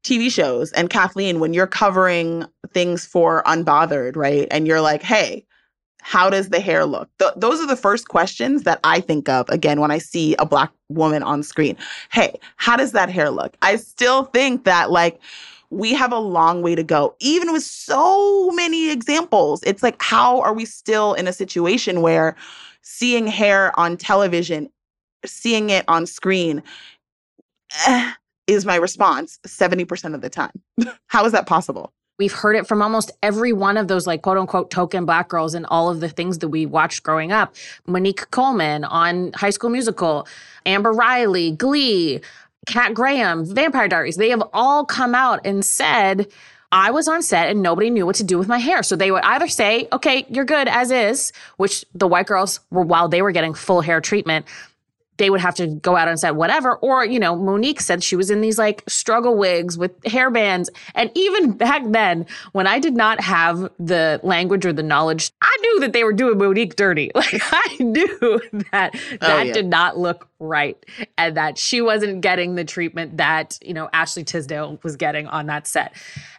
TV 0.05 0.31
shows 0.31 0.72
and 0.72 0.88
Kathleen, 0.88 1.40
when 1.40 1.52
you're 1.52 1.66
covering 1.66 2.44
things 2.72 3.05
for 3.05 3.42
Unbothered, 3.44 4.16
right? 4.16 4.46
And 4.50 4.66
you're 4.66 4.81
like, 4.81 5.02
hey, 5.02 5.44
how 6.02 6.31
does 6.31 6.50
the 6.50 6.61
hair 6.61 6.87
look? 6.87 7.09
Th- 7.18 7.33
those 7.37 7.61
are 7.61 7.66
the 7.66 7.76
first 7.76 8.09
questions 8.09 8.62
that 8.62 8.79
I 8.85 9.00
think 9.00 9.29
of 9.29 9.48
again 9.48 9.81
when 9.81 9.90
I 9.90 9.98
see 9.98 10.37
a 10.38 10.46
black 10.46 10.70
woman 10.88 11.24
on 11.24 11.42
screen. 11.42 11.76
Hey, 12.12 12.38
how 12.57 12.76
does 12.76 12.92
that 12.92 13.11
hair 13.11 13.31
look? 13.31 13.57
I 13.62 13.74
still 13.74 14.24
think 14.26 14.64
that 14.64 14.92
like 14.92 15.20
we 15.70 15.92
have 15.94 16.12
a 16.12 16.18
long 16.18 16.62
way 16.62 16.74
to 16.74 16.85
go. 16.85 17.16
Even 17.18 17.52
with 17.52 17.64
so 17.64 18.50
many 18.52 18.90
examples, 18.90 19.62
it's 19.64 19.83
like, 19.83 20.00
how 20.00 20.40
are 20.42 20.55
we 20.55 20.64
still 20.64 21.14
in 21.14 21.26
a 21.26 21.33
situation 21.33 22.02
where 22.02 22.37
seeing 22.83 23.26
hair 23.26 23.79
on 23.79 23.96
television, 23.96 24.68
seeing 25.24 25.70
it 25.70 25.85
on 25.88 26.07
screen, 26.07 26.62
eh, 27.87 28.12
is 28.46 28.64
my 28.64 28.76
response 28.76 29.38
70% 29.46 30.14
of 30.14 30.20
the 30.20 30.31
time? 30.31 30.52
how 31.09 31.24
is 31.24 31.33
that 31.33 31.46
possible? 31.46 31.92
We've 32.18 32.33
heard 32.33 32.57
it 32.57 32.66
from 32.66 32.81
almost 32.81 33.11
every 33.22 33.52
one 33.52 33.76
of 33.76 33.88
those 33.88 34.07
like 34.07 34.22
quote 34.22 34.38
unquote 34.38 34.70
token 34.70 35.05
black 35.05 35.29
girls 35.29 35.55
and 35.55 35.66
all 35.66 35.90
of 35.90 36.00
the 36.00 36.09
things 36.09 36.38
that 36.38 36.48
we 36.48 36.64
watched 36.64 37.02
growing 37.02 37.31
up. 37.31 37.55
Monique 37.87 38.31
Coleman 38.31 38.85
on 38.85 39.33
High 39.35 39.50
School 39.50 39.68
Musical, 39.68 40.26
Amber 40.64 40.92
Riley, 40.92 41.52
Glee, 41.52 42.20
Kat 42.66 42.94
Graham, 42.94 43.44
Vampire 43.44 43.88
Diaries. 43.88 44.16
They 44.16 44.31
have 44.31 44.42
all 44.55 44.85
come 44.85 45.14
out 45.14 45.40
and 45.44 45.62
said, 45.62 46.26
I 46.72 46.90
was 46.90 47.07
on 47.07 47.22
set 47.22 47.48
and 47.48 47.62
nobody 47.62 47.90
knew 47.90 48.07
what 48.07 48.16
to 48.16 48.24
do 48.24 48.38
with 48.38 48.48
my 48.48 48.59
hair. 48.59 48.83
So 48.83 48.96
they 48.96 49.11
would 49.11 49.22
either 49.22 49.48
say, 49.48 49.87
okay, 49.92 50.26
you're 50.29 50.44
good 50.44 50.68
as 50.68 50.90
is, 50.90 51.33
which 51.59 51.85
the 51.94 52.09
white 52.09 52.26
girls 52.26 52.61
were 52.70 52.83
while 52.83 53.09
they 53.09 53.22
were 53.22 53.31
getting 53.31 53.55
full 53.55 53.83
hair 53.83 54.00
treatment 54.00 54.46
they 55.18 55.31
would 55.31 55.40
have 55.40 55.55
to 55.57 55.66
go 55.66 55.96
out 55.96 56.09
and 56.09 56.18
say 56.18 56.31
whatever. 56.31 56.76
Or, 56.76 57.05
you 57.05 57.18
know, 57.18 57.37
Monique 57.37 57.81
said 57.81 58.02
she 58.02 58.16
was 58.16 58.31
in 58.31 58.40
these 58.40 58.59
like 58.59 58.83
struggle 58.88 59.37
wigs 59.37 59.79
with 59.79 59.92
hair 60.05 60.31
bands. 60.31 60.70
And 60.94 61.11
even 61.14 61.52
back 61.52 61.83
then, 61.87 62.26
when 62.52 62.66
I 62.66 62.79
did 62.79 62.94
not 62.94 63.20
have 63.20 63.70
the 63.79 64.20
language 64.22 64.66
or 64.66 64.72
the 64.72 64.83
knowledge, 64.83 65.33
I 65.40 65.57
knew 65.61 65.81
that 65.81 65.92
they 65.92 66.05
were 66.05 66.12
doing 66.12 66.38
Monique 66.38 66.76
dirty. 66.76 67.11
Like 67.26 67.40
I 67.50 67.76
knew 67.81 68.40
that 68.70 68.94
oh, 68.94 69.16
that 69.20 69.46
yeah. 69.46 69.52
did 69.52 69.66
not 69.66 69.98
look 69.98 70.29
right 70.38 70.76
and 71.16 71.37
that 71.37 71.59
she 71.59 71.81
wasn't 71.81 72.20
getting 72.20 72.55
the 72.55 72.64
treatment 72.64 73.16
that, 73.16 73.59
you 73.62 73.74
know, 73.74 73.88
Ashley 73.92 74.22
Tisdale 74.22 74.79
was 74.83 74.96
getting 74.96 75.26
on 75.26 75.46
that 75.46 75.66
set. 75.66 75.94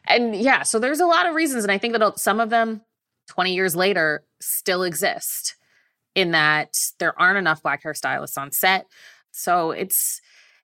And 0.06 0.36
yeah, 0.36 0.64
so 0.64 0.80
there's 0.80 1.00
a 1.00 1.06
lot 1.06 1.26
of 1.26 1.36
reasons. 1.36 1.64
And 1.64 1.72
I 1.72 1.78
think 1.78 1.98
that 1.98 2.20
some 2.20 2.40
of 2.40 2.52
them 2.52 2.82
20 3.28 3.54
years 3.54 3.76
later 3.76 4.24
still 4.40 4.84
exist 4.84 5.57
in 6.18 6.32
that 6.32 6.74
there 6.98 7.18
aren't 7.22 7.38
enough 7.38 7.62
black 7.62 7.84
hairstylists 7.84 8.40
on 8.40 8.52
set. 8.52 8.88
So 9.32 9.70
it's 9.70 10.20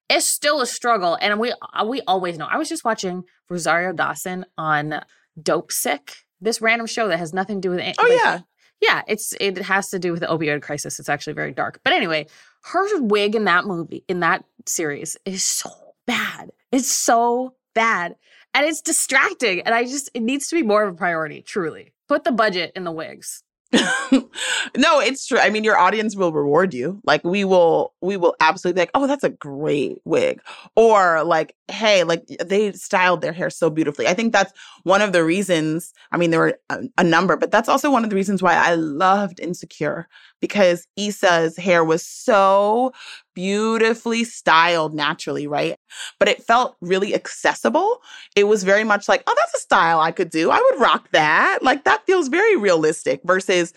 it's 0.09 0.25
still 0.25 0.61
a 0.61 0.65
struggle 0.65 1.15
and 1.21 1.39
we 1.39 1.53
uh, 1.73 1.85
we 1.85 2.01
always 2.07 2.39
know. 2.39 2.47
I 2.49 2.57
was 2.57 2.67
just 2.67 2.83
watching 2.83 3.23
Rosario 3.49 3.93
Dawson 3.93 4.45
on 4.57 5.01
Dopesick, 5.39 6.15
this 6.41 6.59
random 6.59 6.87
show 6.87 7.07
that 7.07 7.19
has 7.19 7.33
nothing 7.33 7.61
to 7.61 7.67
do 7.67 7.69
with 7.69 7.79
it. 7.79 7.95
Oh 7.99 8.03
like, 8.03 8.19
yeah. 8.19 8.39
Yeah, 8.81 9.03
it's 9.07 9.33
it 9.39 9.59
has 9.59 9.89
to 9.91 9.99
do 9.99 10.11
with 10.11 10.21
the 10.21 10.27
opioid 10.27 10.63
crisis. 10.63 10.99
It's 10.99 11.07
actually 11.07 11.33
very 11.33 11.53
dark. 11.53 11.79
But 11.85 11.93
anyway, 11.93 12.25
her 12.63 12.99
wig 13.01 13.35
in 13.35 13.45
that 13.45 13.65
movie, 13.65 14.03
in 14.07 14.21
that 14.21 14.43
series, 14.65 15.15
is 15.23 15.45
so 15.45 15.69
bad. 16.07 16.51
It's 16.71 16.91
so 16.91 17.53
bad. 17.75 18.15
And 18.55 18.65
it's 18.65 18.81
distracting. 18.81 19.61
And 19.61 19.75
I 19.75 19.83
just 19.83 20.09
it 20.15 20.23
needs 20.23 20.47
to 20.47 20.55
be 20.55 20.63
more 20.63 20.83
of 20.83 20.95
a 20.95 20.97
priority, 20.97 21.43
truly. 21.43 21.93
Put 22.07 22.23
the 22.23 22.31
budget 22.31 22.71
in 22.75 22.83
the 22.83 22.91
wigs. 22.91 23.43
no, 24.77 24.99
it's 24.99 25.25
true. 25.25 25.39
I 25.39 25.49
mean, 25.49 25.63
your 25.63 25.77
audience 25.77 26.15
will 26.15 26.31
reward 26.31 26.73
you. 26.73 27.01
Like 27.05 27.23
we 27.23 27.43
will, 27.43 27.93
we 28.01 28.17
will 28.17 28.35
absolutely 28.39 28.81
like, 28.81 28.91
oh, 28.93 29.07
that's 29.07 29.23
a 29.23 29.29
great 29.29 29.97
wig. 30.05 30.41
Or 30.75 31.23
like, 31.23 31.55
hey, 31.69 32.03
like 32.03 32.25
they 32.43 32.71
styled 32.73 33.21
their 33.21 33.33
hair 33.33 33.49
so 33.49 33.69
beautifully. 33.69 34.07
I 34.07 34.13
think 34.13 34.31
that's 34.31 34.53
one 34.83 35.01
of 35.01 35.11
the 35.11 35.23
reasons. 35.23 35.91
I 36.11 36.17
mean, 36.17 36.29
there 36.29 36.39
were 36.39 36.59
a, 36.69 36.83
a 36.99 37.03
number, 37.03 37.35
but 37.35 37.51
that's 37.51 37.69
also 37.69 37.89
one 37.89 38.03
of 38.03 38.11
the 38.11 38.15
reasons 38.15 38.43
why 38.43 38.53
I 38.53 38.75
loved 38.75 39.39
Insecure 39.39 40.07
because 40.43 40.85
Issa's 40.97 41.55
hair 41.55 41.85
was 41.85 42.05
so 42.05 42.91
beautifully 43.33 44.25
styled 44.25 44.93
naturally, 44.93 45.47
right? 45.47 45.77
But 46.19 46.27
it 46.27 46.43
felt 46.43 46.75
really 46.81 47.15
accessible. 47.15 48.01
It 48.35 48.43
was 48.43 48.65
very 48.65 48.83
much 48.83 49.07
like, 49.07 49.23
oh, 49.25 49.33
that's 49.37 49.53
a 49.53 49.63
style 49.63 50.01
I 50.01 50.11
could 50.11 50.29
do. 50.29 50.51
I 50.51 50.59
would 50.59 50.81
rock 50.81 51.07
that. 51.13 51.59
Like 51.61 51.85
that 51.85 52.05
feels 52.05 52.27
very 52.27 52.57
realistic 52.57 53.21
versus 53.23 53.73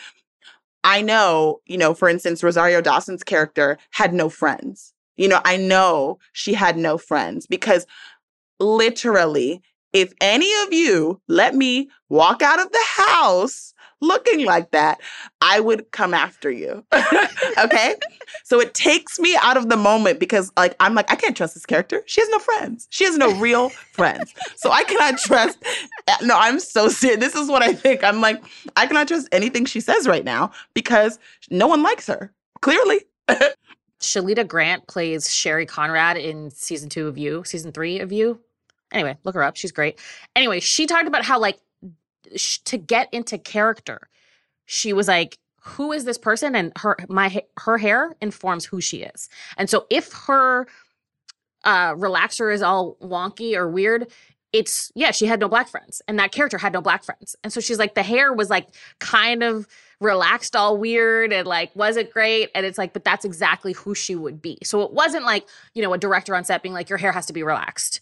I 0.82 1.02
know, 1.02 1.60
you 1.66 1.78
know, 1.78 1.94
for 1.94 2.08
instance, 2.08 2.42
Rosario 2.42 2.80
Dawson's 2.80 3.22
character 3.22 3.78
had 3.92 4.12
no 4.12 4.28
friends. 4.28 4.92
You 5.16 5.28
know, 5.28 5.40
I 5.44 5.58
know 5.58 6.18
she 6.32 6.52
had 6.52 6.76
no 6.76 6.98
friends 6.98 7.46
because 7.46 7.86
literally, 8.58 9.62
if 9.92 10.12
any 10.20 10.52
of 10.64 10.72
you 10.72 11.20
let 11.28 11.54
me 11.54 11.90
walk 12.08 12.42
out 12.42 12.58
of 12.58 12.72
the 12.72 12.84
house 12.96 13.72
looking 14.00 14.44
like 14.44 14.70
that, 14.72 15.00
I 15.40 15.60
would 15.60 15.90
come 15.90 16.14
after 16.14 16.50
you. 16.50 16.84
okay? 17.58 17.94
so 18.44 18.60
it 18.60 18.74
takes 18.74 19.18
me 19.18 19.36
out 19.40 19.56
of 19.56 19.68
the 19.68 19.76
moment 19.76 20.20
because 20.20 20.52
like 20.56 20.74
I'm 20.80 20.94
like 20.94 21.10
I 21.10 21.16
can't 21.16 21.36
trust 21.36 21.54
this 21.54 21.66
character. 21.66 22.02
She 22.06 22.20
has 22.20 22.28
no 22.30 22.38
friends. 22.38 22.86
She 22.90 23.04
has 23.04 23.16
no 23.16 23.34
real 23.38 23.70
friends. 23.70 24.34
So 24.56 24.70
I 24.70 24.84
cannot 24.84 25.18
trust 25.18 25.58
eh, 26.06 26.16
No, 26.22 26.36
I'm 26.38 26.60
so 26.60 26.88
serious. 26.88 27.20
This 27.20 27.34
is 27.34 27.48
what 27.48 27.62
I 27.62 27.72
think. 27.72 28.04
I'm 28.04 28.20
like 28.20 28.42
I 28.76 28.86
cannot 28.86 29.08
trust 29.08 29.28
anything 29.32 29.64
she 29.64 29.80
says 29.80 30.06
right 30.06 30.24
now 30.24 30.50
because 30.74 31.18
no 31.50 31.66
one 31.66 31.82
likes 31.82 32.06
her. 32.06 32.32
Clearly. 32.60 33.00
Shalita 34.00 34.46
Grant 34.46 34.86
plays 34.86 35.32
Sherry 35.32 35.66
Conrad 35.66 36.16
in 36.16 36.50
season 36.50 36.88
2 36.88 37.08
of 37.08 37.16
You, 37.16 37.44
season 37.44 37.72
3 37.72 38.00
of 38.00 38.12
You. 38.12 38.40
Anyway, 38.92 39.16
look 39.24 39.34
her 39.34 39.42
up. 39.42 39.56
She's 39.56 39.72
great. 39.72 39.98
Anyway, 40.36 40.60
she 40.60 40.86
talked 40.86 41.08
about 41.08 41.24
how 41.24 41.40
like 41.40 41.58
to 42.64 42.78
get 42.78 43.08
into 43.12 43.38
character, 43.38 44.08
she 44.64 44.92
was 44.92 45.08
like, 45.08 45.38
"Who 45.60 45.92
is 45.92 46.04
this 46.04 46.18
person?" 46.18 46.54
And 46.54 46.72
her 46.78 46.96
my 47.08 47.42
her 47.58 47.78
hair 47.78 48.14
informs 48.20 48.64
who 48.64 48.80
she 48.80 49.02
is. 49.02 49.28
And 49.56 49.70
so 49.70 49.86
if 49.90 50.12
her 50.26 50.66
uh, 51.64 51.94
relaxer 51.94 52.52
is 52.52 52.62
all 52.62 52.96
wonky 53.02 53.56
or 53.56 53.68
weird, 53.68 54.10
it's 54.52 54.92
yeah, 54.94 55.10
she 55.10 55.26
had 55.26 55.40
no 55.40 55.48
black 55.48 55.68
friends, 55.68 56.02
and 56.08 56.18
that 56.18 56.32
character 56.32 56.58
had 56.58 56.72
no 56.72 56.80
black 56.80 57.04
friends. 57.04 57.36
And 57.44 57.52
so 57.52 57.60
she's 57.60 57.78
like, 57.78 57.94
the 57.94 58.02
hair 58.02 58.32
was 58.32 58.50
like 58.50 58.68
kind 58.98 59.42
of 59.42 59.66
relaxed 60.00 60.54
all 60.54 60.76
weird 60.76 61.32
and 61.32 61.46
like 61.46 61.74
wasn't 61.74 62.10
great 62.10 62.50
and 62.54 62.66
it's 62.66 62.76
like 62.76 62.92
but 62.92 63.02
that's 63.02 63.24
exactly 63.24 63.72
who 63.72 63.94
she 63.94 64.14
would 64.14 64.42
be 64.42 64.58
so 64.62 64.82
it 64.82 64.92
wasn't 64.92 65.24
like 65.24 65.48
you 65.72 65.82
know 65.82 65.92
a 65.94 65.98
director 65.98 66.34
on 66.34 66.44
set 66.44 66.62
being 66.62 66.74
like 66.74 66.90
your 66.90 66.98
hair 66.98 67.12
has 67.12 67.24
to 67.24 67.32
be 67.32 67.42
relaxed 67.42 68.00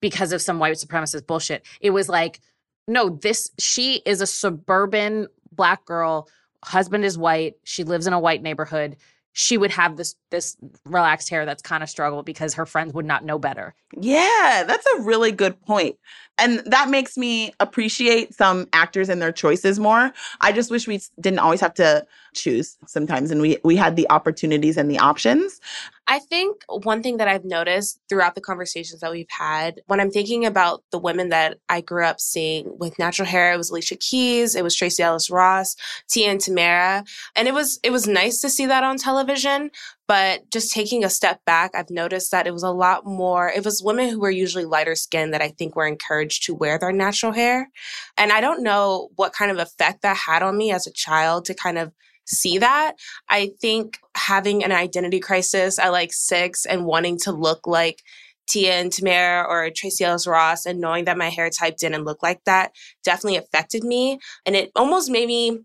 because 0.00 0.32
of 0.32 0.40
some 0.40 0.60
white 0.60 0.76
supremacist 0.76 1.26
bullshit 1.26 1.66
it 1.80 1.90
was 1.90 2.08
like 2.08 2.40
no, 2.88 3.08
this 3.08 3.50
she 3.58 4.02
is 4.04 4.20
a 4.20 4.26
suburban 4.26 5.28
black 5.52 5.84
girl. 5.84 6.28
Husband 6.64 7.04
is 7.04 7.18
white. 7.18 7.54
She 7.64 7.84
lives 7.84 8.06
in 8.06 8.12
a 8.12 8.20
white 8.20 8.42
neighborhood. 8.42 8.96
She 9.34 9.56
would 9.56 9.70
have 9.70 9.96
this 9.96 10.14
this 10.30 10.56
relaxed 10.84 11.30
hair 11.30 11.46
that's 11.46 11.62
kind 11.62 11.82
of 11.82 11.88
struggle 11.88 12.22
because 12.22 12.54
her 12.54 12.66
friends 12.66 12.92
would 12.92 13.06
not 13.06 13.24
know 13.24 13.38
better. 13.38 13.74
Yeah, 13.98 14.64
that's 14.66 14.86
a 14.98 15.02
really 15.02 15.32
good 15.32 15.60
point. 15.62 15.96
And 16.38 16.62
that 16.66 16.90
makes 16.90 17.16
me 17.16 17.52
appreciate 17.60 18.34
some 18.34 18.68
actors 18.72 19.08
and 19.08 19.22
their 19.22 19.32
choices 19.32 19.78
more. 19.78 20.12
I 20.40 20.52
just 20.52 20.70
wish 20.70 20.86
we 20.86 21.00
didn't 21.20 21.38
always 21.38 21.60
have 21.60 21.74
to 21.74 22.06
choose 22.34 22.78
sometimes 22.86 23.30
and 23.30 23.40
we 23.40 23.58
we 23.64 23.76
had 23.76 23.96
the 23.96 24.08
opportunities 24.10 24.76
and 24.76 24.90
the 24.90 24.98
options. 24.98 25.60
I 26.08 26.18
think 26.18 26.62
one 26.68 27.02
thing 27.02 27.18
that 27.18 27.28
I've 27.28 27.44
noticed 27.44 28.00
throughout 28.08 28.34
the 28.34 28.40
conversations 28.40 29.00
that 29.00 29.12
we've 29.12 29.30
had, 29.30 29.80
when 29.86 30.00
I'm 30.00 30.10
thinking 30.10 30.44
about 30.44 30.82
the 30.90 30.98
women 30.98 31.28
that 31.28 31.58
I 31.68 31.80
grew 31.80 32.04
up 32.04 32.20
seeing 32.20 32.76
with 32.78 32.98
natural 32.98 33.28
hair, 33.28 33.52
it 33.52 33.56
was 33.56 33.70
Alicia 33.70 33.96
Keys, 33.96 34.56
it 34.56 34.64
was 34.64 34.74
Tracee 34.74 35.02
Ellis 35.02 35.30
Ross, 35.30 35.76
Tia 36.08 36.30
and 36.30 36.40
Tamera, 36.40 37.06
and 37.36 37.46
it 37.46 37.54
was 37.54 37.78
it 37.82 37.90
was 37.90 38.08
nice 38.08 38.40
to 38.40 38.50
see 38.50 38.66
that 38.66 38.84
on 38.84 38.96
television. 38.96 39.70
But 40.08 40.50
just 40.50 40.72
taking 40.72 41.04
a 41.04 41.10
step 41.10 41.40
back, 41.46 41.70
I've 41.74 41.90
noticed 41.90 42.32
that 42.32 42.46
it 42.46 42.52
was 42.52 42.64
a 42.64 42.70
lot 42.70 43.06
more. 43.06 43.48
It 43.48 43.64
was 43.64 43.82
women 43.82 44.08
who 44.08 44.20
were 44.20 44.30
usually 44.30 44.64
lighter 44.64 44.94
skinned 44.94 45.32
that 45.32 45.42
I 45.42 45.48
think 45.48 45.74
were 45.74 45.86
encouraged 45.86 46.44
to 46.44 46.54
wear 46.54 46.78
their 46.78 46.92
natural 46.92 47.32
hair, 47.32 47.70
and 48.18 48.32
I 48.32 48.40
don't 48.40 48.62
know 48.62 49.08
what 49.16 49.32
kind 49.32 49.50
of 49.50 49.58
effect 49.58 50.02
that 50.02 50.16
had 50.16 50.42
on 50.42 50.56
me 50.56 50.72
as 50.72 50.86
a 50.86 50.92
child 50.92 51.44
to 51.46 51.54
kind 51.54 51.78
of 51.78 51.92
see 52.26 52.58
that. 52.58 52.94
I 53.28 53.50
think 53.60 53.98
having 54.16 54.64
an 54.64 54.72
identity 54.72 55.20
crisis 55.20 55.78
at 55.78 55.92
like 55.92 56.12
six 56.12 56.66
and 56.66 56.84
wanting 56.84 57.18
to 57.20 57.32
look 57.32 57.66
like 57.66 58.02
Tia 58.48 58.74
and 58.74 58.90
Tamera 58.90 59.46
or 59.48 59.70
Tracee 59.70 60.04
Ellis 60.04 60.26
Ross 60.26 60.66
and 60.66 60.80
knowing 60.80 61.04
that 61.06 61.16
my 61.16 61.30
hair 61.30 61.50
type 61.50 61.76
didn't 61.76 62.04
look 62.04 62.22
like 62.22 62.42
that 62.44 62.72
definitely 63.04 63.36
affected 63.36 63.84
me. 63.84 64.18
And 64.44 64.56
it 64.56 64.70
almost 64.76 65.10
made 65.10 65.28
me 65.28 65.60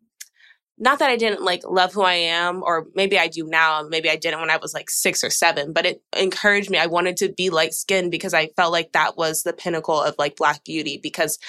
not 0.79 0.99
that 0.99 1.09
I 1.09 1.15
didn't 1.15 1.43
like 1.43 1.61
love 1.67 1.93
who 1.93 2.03
I 2.03 2.13
am, 2.13 2.61
or 2.61 2.85
maybe 2.93 3.17
I 3.17 3.27
do 3.27 3.47
now. 3.47 3.83
Maybe 3.89 4.09
I 4.09 4.15
didn't 4.15 4.39
when 4.39 4.51
I 4.51 4.57
was 4.57 4.73
like 4.73 4.89
six 4.89 5.23
or 5.23 5.29
seven, 5.29 5.73
but 5.73 5.85
it 5.85 6.01
encouraged 6.15 6.69
me. 6.69 6.77
I 6.77 6.85
wanted 6.85 7.17
to 7.17 7.29
be 7.29 7.49
light 7.49 7.73
skinned 7.73 8.11
because 8.11 8.33
I 8.33 8.47
felt 8.55 8.71
like 8.71 8.91
that 8.91 9.17
was 9.17 9.41
the 9.41 9.53
pinnacle 9.53 9.99
of 9.99 10.13
like 10.19 10.35
black 10.35 10.63
beauty 10.63 10.99
because 11.01 11.39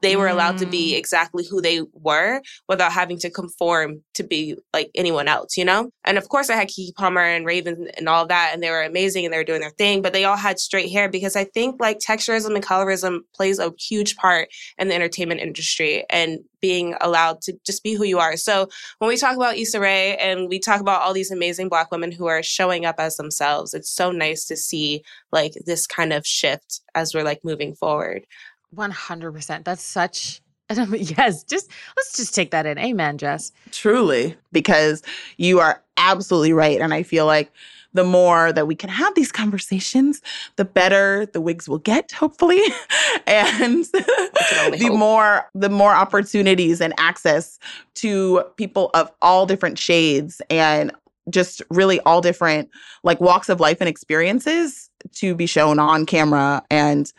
they 0.00 0.16
were 0.16 0.26
allowed 0.26 0.58
to 0.58 0.66
be 0.66 0.94
mm. 0.94 0.98
exactly 0.98 1.46
who 1.48 1.60
they 1.60 1.82
were 1.92 2.42
without 2.68 2.92
having 2.92 3.18
to 3.20 3.30
conform 3.30 4.02
to 4.14 4.24
be 4.24 4.56
like 4.72 4.90
anyone 4.96 5.28
else, 5.28 5.56
you 5.56 5.64
know? 5.64 5.90
And 6.04 6.18
of 6.18 6.28
course, 6.28 6.50
I 6.50 6.56
had 6.56 6.68
Keke 6.68 6.94
Palmer 6.96 7.20
and 7.20 7.46
Raven 7.46 7.88
and 7.96 8.08
all 8.08 8.26
that, 8.26 8.50
and 8.52 8.62
they 8.62 8.70
were 8.70 8.82
amazing 8.82 9.24
and 9.24 9.32
they 9.32 9.38
were 9.38 9.44
doing 9.44 9.60
their 9.60 9.70
thing, 9.70 10.02
but 10.02 10.12
they 10.12 10.24
all 10.24 10.36
had 10.36 10.58
straight 10.58 10.90
hair 10.90 11.08
because 11.08 11.36
I 11.36 11.44
think 11.44 11.80
like 11.80 12.00
texturism 12.00 12.54
and 12.56 12.64
colorism 12.64 13.20
plays 13.34 13.60
a 13.60 13.72
huge 13.78 14.16
part 14.16 14.48
in 14.78 14.88
the 14.88 14.94
entertainment 14.94 15.40
industry 15.40 16.04
and 16.10 16.40
being 16.60 16.94
allowed 17.00 17.42
to 17.42 17.52
just 17.66 17.82
be 17.82 17.94
who 17.94 18.04
you 18.04 18.18
are. 18.18 18.36
So 18.36 18.68
when 18.98 19.08
we 19.08 19.16
talk 19.16 19.36
about 19.36 19.56
Issa 19.56 19.80
Rae 19.80 20.16
and 20.16 20.48
we 20.48 20.58
talk 20.58 20.80
about 20.80 21.02
all 21.02 21.12
these 21.12 21.30
amazing 21.30 21.68
Black 21.68 21.90
women 21.90 22.12
who 22.12 22.26
are 22.26 22.42
showing 22.42 22.84
up 22.84 22.96
as 22.98 23.16
themselves, 23.16 23.74
it's 23.74 23.90
so 23.90 24.10
nice 24.10 24.44
to 24.46 24.56
see 24.56 25.02
like 25.30 25.52
this 25.66 25.86
kind 25.86 26.12
of 26.12 26.26
shift 26.26 26.80
as 26.94 27.14
we're 27.14 27.24
like 27.24 27.44
moving 27.44 27.74
forward. 27.74 28.26
100%. 28.74 29.64
That's 29.64 29.82
such 29.82 30.40
yes, 30.92 31.44
just 31.44 31.70
let's 31.96 32.16
just 32.16 32.34
take 32.34 32.50
that 32.50 32.66
in. 32.66 32.78
Amen, 32.78 33.18
Jess. 33.18 33.52
Truly, 33.72 34.36
because 34.52 35.02
you 35.36 35.60
are 35.60 35.82
absolutely 35.96 36.52
right. 36.52 36.80
And 36.80 36.94
I 36.94 37.02
feel 37.02 37.26
like 37.26 37.52
the 37.94 38.04
more 38.04 38.52
that 38.52 38.66
we 38.66 38.74
can 38.74 38.90
have 38.90 39.14
these 39.14 39.30
conversations, 39.30 40.22
the 40.56 40.64
better 40.64 41.26
the 41.26 41.40
wigs 41.40 41.68
will 41.68 41.78
get, 41.78 42.12
hopefully. 42.12 42.60
and 43.26 43.84
the 43.92 44.78
hope. 44.80 44.98
more 44.98 45.48
the 45.54 45.68
more 45.68 45.94
opportunities 45.94 46.80
and 46.80 46.94
access 46.98 47.58
to 47.96 48.42
people 48.56 48.90
of 48.94 49.10
all 49.20 49.46
different 49.46 49.78
shades 49.78 50.40
and 50.50 50.92
just 51.30 51.62
really 51.70 52.00
all 52.00 52.20
different 52.20 52.68
like 53.04 53.20
walks 53.20 53.48
of 53.48 53.60
life 53.60 53.78
and 53.80 53.88
experiences 53.88 54.90
to 55.12 55.34
be 55.34 55.46
shown 55.46 55.78
on 55.78 56.04
camera 56.04 56.62
and 56.70 57.12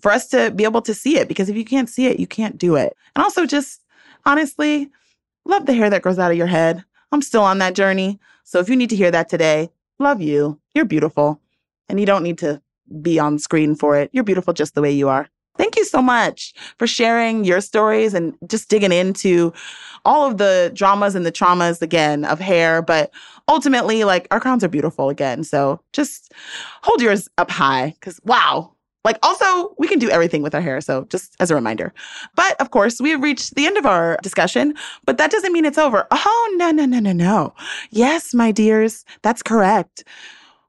for 0.00 0.10
us 0.10 0.26
to 0.28 0.50
be 0.50 0.64
able 0.64 0.82
to 0.82 0.92
see 0.92 1.18
it 1.18 1.28
because 1.28 1.48
if 1.48 1.56
you 1.56 1.64
can't 1.64 1.88
see 1.88 2.06
it, 2.06 2.20
you 2.20 2.26
can't 2.26 2.58
do 2.58 2.76
it. 2.76 2.96
And 3.14 3.22
also 3.24 3.46
just 3.46 3.80
honestly, 4.26 4.90
love 5.44 5.66
the 5.66 5.72
hair 5.72 5.88
that 5.88 6.02
grows 6.02 6.18
out 6.18 6.30
of 6.30 6.36
your 6.36 6.46
head. 6.46 6.84
I'm 7.12 7.22
still 7.22 7.42
on 7.42 7.58
that 7.58 7.74
journey. 7.74 8.18
So 8.42 8.58
if 8.58 8.68
you 8.68 8.76
need 8.76 8.90
to 8.90 8.96
hear 8.96 9.10
that 9.10 9.28
today, 9.28 9.70
love 9.98 10.20
you. 10.20 10.60
You're 10.74 10.84
beautiful. 10.84 11.40
And 11.88 12.00
you 12.00 12.06
don't 12.06 12.22
need 12.22 12.38
to 12.38 12.62
be 13.00 13.18
on 13.18 13.38
screen 13.38 13.74
for 13.74 13.96
it. 13.96 14.10
You're 14.12 14.24
beautiful 14.24 14.52
just 14.52 14.74
the 14.74 14.82
way 14.82 14.92
you 14.92 15.08
are. 15.08 15.28
Thank 15.56 15.76
you 15.76 15.84
so 15.84 16.02
much 16.02 16.52
for 16.78 16.86
sharing 16.86 17.44
your 17.44 17.60
stories 17.60 18.12
and 18.12 18.34
just 18.48 18.68
digging 18.68 18.90
into 18.90 19.52
all 20.04 20.28
of 20.28 20.38
the 20.38 20.72
dramas 20.74 21.14
and 21.14 21.24
the 21.24 21.30
traumas 21.30 21.80
again 21.80 22.24
of 22.24 22.40
hair. 22.40 22.82
But 22.82 23.12
ultimately, 23.48 24.02
like 24.04 24.26
our 24.30 24.40
crowns 24.40 24.64
are 24.64 24.68
beautiful 24.68 25.10
again. 25.10 25.44
So 25.44 25.80
just 25.92 26.32
hold 26.82 27.00
yours 27.00 27.28
up 27.38 27.50
high 27.50 27.94
because 28.00 28.20
wow, 28.24 28.73
like, 29.04 29.18
also, 29.22 29.74
we 29.78 29.88
can 29.88 29.98
do 29.98 30.10
everything 30.10 30.42
with 30.42 30.54
our 30.54 30.60
hair. 30.60 30.80
So, 30.80 31.04
just 31.10 31.36
as 31.40 31.50
a 31.50 31.54
reminder. 31.54 31.92
But 32.36 32.60
of 32.60 32.70
course, 32.70 33.00
we 33.00 33.10
have 33.10 33.22
reached 33.22 33.54
the 33.54 33.66
end 33.66 33.76
of 33.76 33.86
our 33.86 34.18
discussion, 34.22 34.74
but 35.06 35.18
that 35.18 35.30
doesn't 35.30 35.52
mean 35.52 35.64
it's 35.64 35.78
over. 35.78 36.06
Oh, 36.10 36.54
no, 36.56 36.70
no, 36.70 36.86
no, 36.86 37.00
no, 37.00 37.12
no. 37.12 37.54
Yes, 37.90 38.34
my 38.34 38.52
dears, 38.52 39.04
that's 39.22 39.42
correct. 39.42 40.04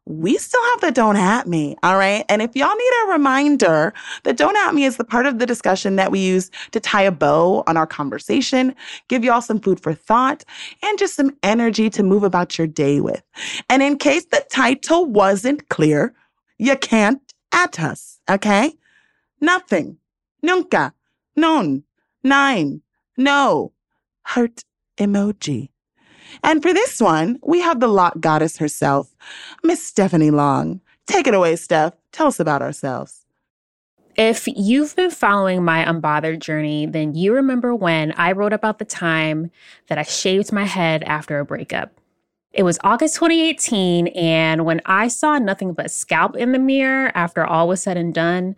we 0.06 0.38
still 0.38 0.64
have 0.72 0.82
the 0.82 0.92
don't 0.92 1.16
at 1.18 1.48
me. 1.48 1.76
All 1.82 1.98
right. 1.98 2.26
And 2.30 2.42
if 2.42 2.56
y'all 2.56 2.76
need 2.76 2.92
a 3.06 3.12
reminder, 3.12 3.94
the 4.24 4.34
don't 4.34 4.56
at 4.58 4.76
me 4.76 4.86
is 4.86 4.98
the 4.98 5.04
part 5.04 5.26
of 5.26 5.40
the 5.40 5.48
discussion 5.48 5.96
that 5.96 6.12
we 6.12 6.20
use 6.20 6.52
to 6.72 6.80
tie 6.80 7.02
a 7.02 7.12
bow 7.12 7.64
on 7.66 7.76
our 7.76 7.88
conversation, 7.88 8.76
give 9.08 9.24
y'all 9.24 9.42
some 9.42 9.60
food 9.60 9.80
for 9.80 9.94
thought, 9.94 10.46
and 10.84 11.00
just 11.00 11.16
some 11.16 11.36
energy 11.42 11.90
to 11.90 12.04
move 12.04 12.24
about 12.24 12.58
your 12.58 12.68
day 12.68 13.02
with. 13.02 13.24
And 13.70 13.82
in 13.82 13.98
case 13.98 14.26
the 14.26 14.46
title 14.52 15.06
wasn't 15.08 15.70
clear, 15.70 16.14
you 16.60 16.78
can't 16.78 17.22
at 17.52 17.80
us. 17.80 18.15
Okay. 18.30 18.74
Nothing. 19.40 19.98
Nunca. 20.42 20.94
Non. 21.36 21.84
Nine. 22.24 22.82
No. 23.18 23.72
Heart 24.24 24.64
emoji. 24.98 25.70
And 26.44 26.62
for 26.62 26.74
this 26.74 27.00
one, 27.00 27.40
we 27.44 27.62
have 27.62 27.80
the 27.80 27.88
lock 27.88 28.20
goddess 28.20 28.58
herself, 28.58 29.16
Miss 29.64 29.86
Stephanie 29.86 30.32
Long. 30.32 30.82
Take 31.06 31.28
it 31.28 31.34
away, 31.34 31.56
Steph. 31.56 31.94
Tell 32.12 32.28
us 32.28 32.40
about 32.40 32.62
ourselves. 32.62 33.26
If 34.18 34.48
you've 34.48 34.96
been 34.96 35.12
following 35.12 35.64
my 35.64 35.84
unbothered 35.84 36.40
journey, 36.40 36.86
then 36.86 37.16
you 37.16 37.34
remember 37.34 37.76
when 37.76 38.14
I 38.14 38.32
wrote 38.32 38.54
about 38.54 38.80
the 38.80 38.86
time 38.86 39.52
that 39.88 39.98
I 39.98 40.04
shaved 40.04 40.54
my 40.54 40.64
head 40.64 41.04
after 41.04 41.40
a 41.40 41.46
breakup. 41.46 42.00
It 42.56 42.64
was 42.64 42.80
August 42.86 43.16
2018, 43.16 44.08
and 44.08 44.64
when 44.64 44.80
I 44.86 45.10
saw 45.10 45.38
nothing 45.38 45.74
but 45.74 45.92
scalp 45.92 46.38
in 46.38 46.54
the 46.54 46.58
mirror 46.58 47.12
after 47.14 47.46
all 47.46 47.68
was 47.68 47.84
said 47.84 47.98
and 47.98 48.14
done, 48.14 48.56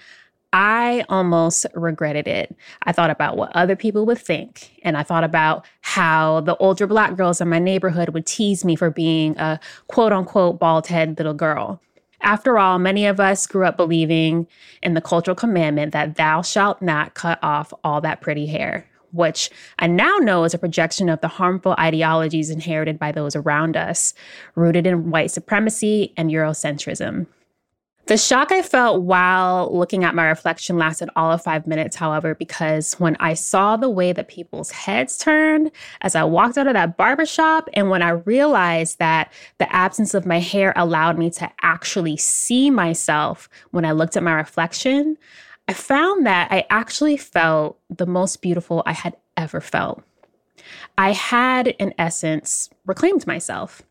I 0.54 1.04
almost 1.10 1.66
regretted 1.74 2.28
it. 2.28 2.56
I 2.84 2.92
thought 2.92 3.10
about 3.10 3.38
what 3.38 3.52
other 3.56 3.76
people 3.76 4.06
would 4.06 4.20
think. 4.20 4.80
And 4.84 4.96
I 4.96 5.02
thought 5.02 5.24
about 5.24 5.66
how 5.82 6.42
the 6.42 6.56
older 6.58 6.86
black 6.86 7.18
girls 7.18 7.42
in 7.42 7.50
my 7.50 7.58
neighborhood 7.58 8.10
would 8.10 8.28
tease 8.28 8.64
me 8.64 8.76
for 8.76 8.92
being 8.92 9.36
a 9.40 9.60
quote 9.88 10.14
unquote 10.14 10.60
bald 10.60 10.86
head 10.86 11.18
little 11.18 11.34
girl. 11.34 11.82
After 12.22 12.60
all, 12.60 12.78
many 12.78 13.08
of 13.08 13.20
us 13.20 13.48
grew 13.48 13.66
up 13.66 13.78
believing 13.78 14.46
in 14.84 14.94
the 14.94 15.02
cultural 15.02 15.34
commandment 15.34 15.92
that 15.94 16.18
thou 16.18 16.44
shalt 16.44 16.84
not 16.84 17.16
cut 17.16 17.40
off 17.42 17.74
all 17.84 18.00
that 18.02 18.22
pretty 18.22 18.46
hair, 18.46 18.88
which 19.18 19.50
I 19.80 19.88
now 19.88 20.18
know 20.18 20.46
is 20.46 20.54
a 20.54 20.60
projection 20.60 21.10
of 21.10 21.20
the 21.22 21.28
harmful 21.28 21.76
ideologies 21.78 22.50
inherited 22.50 22.98
by 22.98 23.12
those 23.12 23.36
around 23.36 23.76
us, 23.76 24.14
rooted 24.56 24.88
in 24.88 25.12
white 25.12 25.32
supremacy 25.32 26.14
and 26.16 26.32
Eurocentrism. 26.32 27.28
The 28.08 28.16
shock 28.16 28.54
I 28.54 28.62
felt 28.62 29.02
while 29.02 29.70
looking 29.78 30.06
at 30.06 30.16
my 30.16 30.28
reflection 30.28 30.78
lasted 30.78 31.10
all 31.18 31.30
of 31.30 31.44
five 31.44 31.68
minutes, 31.68 31.98
however, 31.98 32.36
because 32.36 32.94
when 32.94 33.18
I 33.20 33.34
saw 33.34 33.76
the 33.76 33.90
way 33.90 34.14
that 34.14 34.30
people's 34.30 34.72
heads 34.72 35.18
turned 35.18 35.72
as 36.00 36.16
I 36.16 36.24
walked 36.24 36.58
out 36.58 36.68
of 36.68 36.74
that 36.74 36.96
barbershop, 36.96 37.70
and 37.74 37.90
when 37.90 38.02
I 38.02 38.12
realized 38.12 39.00
that 39.00 39.34
the 39.58 39.70
absence 39.76 40.14
of 40.14 40.26
my 40.26 40.40
hair 40.40 40.72
allowed 40.78 41.18
me 41.18 41.30
to 41.32 41.52
actually 41.62 42.16
see 42.16 42.70
myself 42.70 43.50
when 43.72 43.84
I 43.84 43.92
looked 43.92 44.16
at 44.16 44.24
my 44.24 44.36
reflection, 44.36 45.18
I 45.68 45.74
found 45.74 46.26
that 46.26 46.52
I 46.52 46.66
actually 46.70 47.18
felt 47.18 47.80
the 47.90 48.06
most 48.06 48.42
beautiful 48.42 48.84
I 48.86 48.94
had 48.94 49.18
ever 49.36 49.60
felt. 49.60 50.02
I 50.98 51.12
had, 51.12 51.68
in 51.68 51.94
essence, 51.98 52.70
reclaimed 52.86 53.28
myself. 53.28 53.84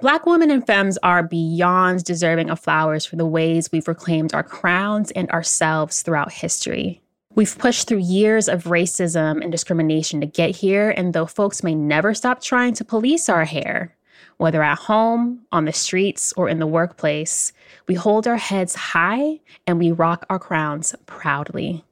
Black 0.00 0.26
women 0.26 0.50
and 0.50 0.64
femmes 0.64 0.96
are 1.02 1.24
beyond 1.24 2.04
deserving 2.04 2.50
of 2.50 2.60
flowers 2.60 3.04
for 3.04 3.16
the 3.16 3.26
ways 3.26 3.70
we've 3.72 3.88
reclaimed 3.88 4.32
our 4.32 4.44
crowns 4.44 5.10
and 5.10 5.28
ourselves 5.30 6.02
throughout 6.02 6.32
history. 6.32 7.02
We've 7.34 7.58
pushed 7.58 7.88
through 7.88 7.98
years 7.98 8.48
of 8.48 8.64
racism 8.64 9.42
and 9.42 9.50
discrimination 9.50 10.20
to 10.20 10.26
get 10.26 10.56
here, 10.56 10.90
and 10.90 11.12
though 11.12 11.26
folks 11.26 11.64
may 11.64 11.74
never 11.74 12.14
stop 12.14 12.40
trying 12.40 12.74
to 12.74 12.84
police 12.84 13.28
our 13.28 13.44
hair, 13.44 13.96
whether 14.38 14.62
at 14.62 14.78
home, 14.78 15.40
on 15.52 15.66
the 15.66 15.72
streets, 15.72 16.32
or 16.36 16.48
in 16.48 16.58
the 16.58 16.66
workplace, 16.66 17.52
we 17.86 17.94
hold 17.94 18.26
our 18.26 18.36
heads 18.36 18.74
high 18.74 19.38
and 19.66 19.78
we 19.78 19.92
rock 19.92 20.24
our 20.30 20.38
crowns 20.38 20.94
proudly. 21.06 21.84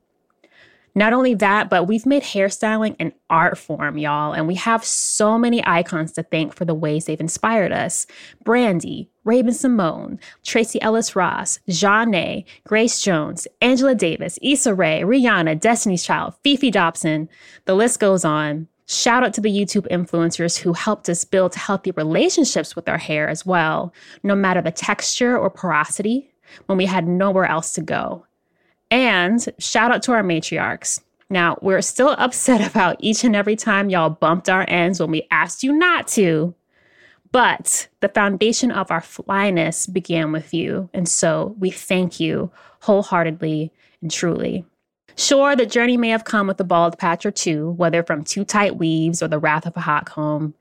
Not 0.95 1.13
only 1.13 1.35
that, 1.35 1.69
but 1.69 1.87
we've 1.87 2.07
made 2.07 2.23
hairstyling 2.23 2.97
an 2.99 3.13
art 3.29 3.59
form, 3.59 3.99
y'all, 3.99 4.33
and 4.33 4.49
we 4.49 4.55
have 4.55 4.83
so 4.83 5.37
many 5.37 5.63
icons 5.67 6.13
to 6.13 6.23
thank 6.23 6.55
for 6.55 6.65
the 6.65 6.73
ways 6.73 7.05
they've 7.05 7.21
inspired 7.21 7.71
us. 7.71 8.07
Brandy, 8.45 9.11
Raven-Symoné, 9.25 10.19
Tracee 10.43 10.81
Ellis 10.81 11.15
Ross, 11.15 11.59
Zhané, 11.69 12.47
Grace 12.65 13.03
Jones, 13.03 13.47
Angela 13.61 13.95
Davis, 13.95 14.39
Issa 14.41 14.73
Rae, 14.73 15.03
Rihanna, 15.03 15.61
Destiny's 15.61 16.03
Child, 16.03 16.33
Fefe 16.43 16.73
Dobson. 16.73 17.29
The 17.67 17.75
list 17.75 18.01
goes 18.01 18.25
on. 18.25 18.67
Shout 18.89 19.25
out 19.25 19.35
to 19.35 19.41
the 19.41 19.51
YouTube 19.51 19.89
influencers 19.91 20.57
who 20.57 20.73
helped 20.73 21.09
us 21.09 21.25
build 21.25 21.57
healthy 21.57 21.91
relationships 21.93 22.77
with 22.77 22.89
our 22.89 22.99
hair 22.99 23.29
as 23.29 23.45
well, 23.45 23.93
no 24.23 24.37
matter 24.37 24.63
the 24.63 24.71
texture 24.71 25.37
or 25.37 25.51
porosity, 25.51 26.33
when 26.67 26.79
we 26.79 26.87
had 26.87 27.09
nowhere 27.09 27.47
else 27.47 27.73
to 27.73 27.83
go. 27.83 28.25
And 28.91 29.45
shout 29.59 29.91
out 29.91 30.03
to 30.05 30.13
our 30.13 30.23
matriarchs. 30.23 31.01
Now, 31.29 31.59
we're 31.61 31.83
still 31.83 32.11
upset 32.19 32.61
about 32.69 32.97
each 33.01 33.25
and 33.25 33.35
every 33.35 33.57
time 33.57 33.91
y'all 33.91 34.11
bumped 34.11 34.49
our 34.49 34.65
ends 34.69 35.01
when 35.01 35.11
we 35.11 35.27
asked 35.33 35.65
you 35.65 35.73
not 35.73 36.07
to. 36.09 36.55
But 37.33 37.89
the 38.01 38.09
foundation 38.09 38.71
of 38.71 38.91
our 38.93 39.01
flyness 39.01 39.87
began 39.89 40.31
with 40.31 40.55
you. 40.55 40.89
And 40.95 41.09
so 41.09 41.57
we 41.59 41.71
thank 41.71 42.21
you 42.21 42.53
wholeheartedly 42.81 43.73
and 44.01 44.11
truly. 44.11 44.65
Sure, 45.19 45.57
the 45.57 45.65
journey 45.65 45.97
may 45.97 46.11
have 46.11 46.25
come 46.25 46.47
with 46.47 46.61
a 46.61 46.65
bald 46.65 46.99
patch 46.99 47.25
or 47.25 47.31
two, 47.31 47.71
whether 47.73 48.03
from 48.03 48.23
too 48.23 48.45
tight 48.45 48.77
weaves 48.77 49.23
or 49.23 49.29
the 49.29 49.39
wrath 49.39 49.67
of 49.67 49.75
a 49.75 49.81
hot 49.81 50.05
comb. 50.05 50.55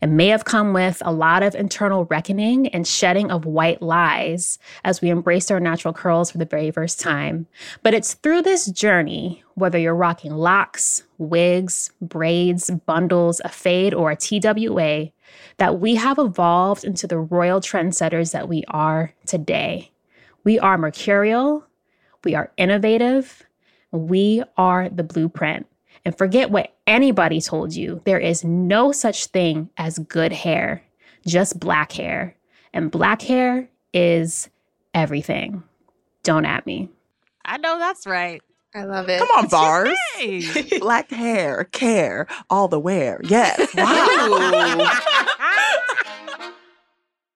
It 0.00 0.06
may 0.06 0.28
have 0.28 0.44
come 0.44 0.72
with 0.72 1.02
a 1.04 1.12
lot 1.12 1.42
of 1.42 1.56
internal 1.56 2.04
reckoning 2.04 2.68
and 2.68 2.86
shedding 2.86 3.32
of 3.32 3.44
white 3.44 3.82
lies 3.82 4.60
as 4.84 5.00
we 5.00 5.10
embraced 5.10 5.50
our 5.50 5.58
natural 5.58 5.92
curls 5.92 6.30
for 6.30 6.38
the 6.38 6.44
very 6.44 6.70
first 6.70 7.00
time. 7.00 7.48
But 7.82 7.94
it's 7.94 8.14
through 8.14 8.42
this 8.42 8.66
journey, 8.66 9.42
whether 9.54 9.78
you're 9.78 9.96
rocking 9.96 10.32
locks, 10.32 11.02
wigs, 11.18 11.90
braids, 12.00 12.70
bundles, 12.86 13.40
a 13.44 13.48
fade, 13.48 13.92
or 13.92 14.12
a 14.12 14.16
TWA, 14.16 15.10
that 15.56 15.80
we 15.80 15.96
have 15.96 16.20
evolved 16.20 16.84
into 16.84 17.08
the 17.08 17.18
royal 17.18 17.60
trendsetters 17.60 18.30
that 18.30 18.48
we 18.48 18.62
are 18.68 19.12
today. 19.26 19.90
We 20.44 20.60
are 20.60 20.78
mercurial, 20.78 21.66
we 22.22 22.36
are 22.36 22.52
innovative, 22.56 23.47
we 23.92 24.42
are 24.56 24.88
the 24.88 25.04
blueprint. 25.04 25.66
And 26.04 26.16
forget 26.16 26.50
what 26.50 26.74
anybody 26.86 27.40
told 27.40 27.74
you. 27.74 28.00
There 28.04 28.18
is 28.18 28.44
no 28.44 28.92
such 28.92 29.26
thing 29.26 29.68
as 29.76 29.98
good 29.98 30.32
hair, 30.32 30.82
just 31.26 31.58
black 31.58 31.92
hair. 31.92 32.36
And 32.72 32.90
black 32.90 33.22
hair 33.22 33.68
is 33.92 34.48
everything. 34.94 35.62
Don't 36.22 36.44
at 36.44 36.66
me. 36.66 36.88
I 37.44 37.56
know 37.58 37.78
that's 37.78 38.06
right. 38.06 38.42
I 38.74 38.84
love 38.84 39.08
it. 39.08 39.18
Come 39.18 39.28
on, 39.36 39.48
bars. 39.48 39.96
Black 40.80 41.10
hair, 41.10 41.64
care, 41.64 42.26
all 42.50 42.68
the 42.68 42.78
wear. 42.78 43.20
Yes. 43.24 43.74
Wow. 43.74 44.92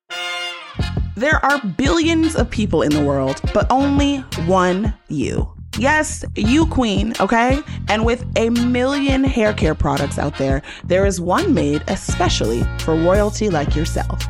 there 1.16 1.42
are 1.44 1.58
billions 1.78 2.36
of 2.36 2.50
people 2.50 2.82
in 2.82 2.92
the 2.92 3.02
world, 3.02 3.40
but 3.54 3.66
only 3.70 4.18
one 4.46 4.92
you. 5.08 5.50
Yes, 5.78 6.24
you 6.36 6.66
queen, 6.66 7.14
okay? 7.18 7.60
And 7.88 8.04
with 8.04 8.26
a 8.36 8.50
million 8.50 9.24
hair 9.24 9.54
care 9.54 9.74
products 9.74 10.18
out 10.18 10.36
there, 10.36 10.62
there 10.84 11.06
is 11.06 11.20
one 11.20 11.54
made 11.54 11.82
especially 11.88 12.62
for 12.80 12.94
royalty 12.94 13.48
like 13.48 13.74
yourself. 13.74 14.22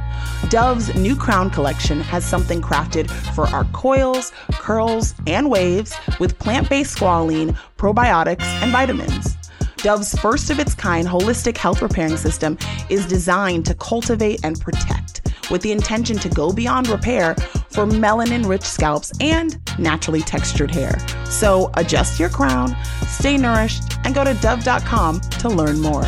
Dove's 0.48 0.94
new 0.94 1.16
crown 1.16 1.50
collection 1.50 2.00
has 2.00 2.24
something 2.24 2.60
crafted 2.62 3.10
for 3.34 3.48
our 3.48 3.64
coils, 3.72 4.32
curls, 4.52 5.14
and 5.26 5.50
waves 5.50 5.94
with 6.20 6.38
plant 6.38 6.68
based 6.70 6.96
squalene, 6.96 7.56
probiotics, 7.76 8.44
and 8.62 8.70
vitamins. 8.70 9.36
Dove's 9.78 10.16
first 10.20 10.48
of 10.50 10.60
its 10.60 10.74
kind 10.74 11.08
holistic 11.08 11.56
health 11.56 11.82
repairing 11.82 12.16
system 12.16 12.56
is 12.88 13.04
designed 13.06 13.66
to 13.66 13.74
cultivate 13.74 14.44
and 14.44 14.60
protect 14.60 15.21
with 15.52 15.62
the 15.62 15.70
intention 15.70 16.18
to 16.18 16.28
go 16.28 16.52
beyond 16.52 16.88
repair 16.88 17.36
for 17.68 17.86
melanin 17.86 18.48
rich 18.48 18.64
scalps 18.64 19.12
and 19.20 19.60
naturally 19.78 20.22
textured 20.22 20.70
hair. 20.70 20.98
So 21.26 21.70
adjust 21.74 22.18
your 22.18 22.30
crown, 22.30 22.76
stay 23.06 23.36
nourished, 23.36 23.84
and 24.04 24.14
go 24.14 24.24
to 24.24 24.34
dove.com 24.34 25.20
to 25.20 25.48
learn 25.48 25.80
more. 25.80 26.06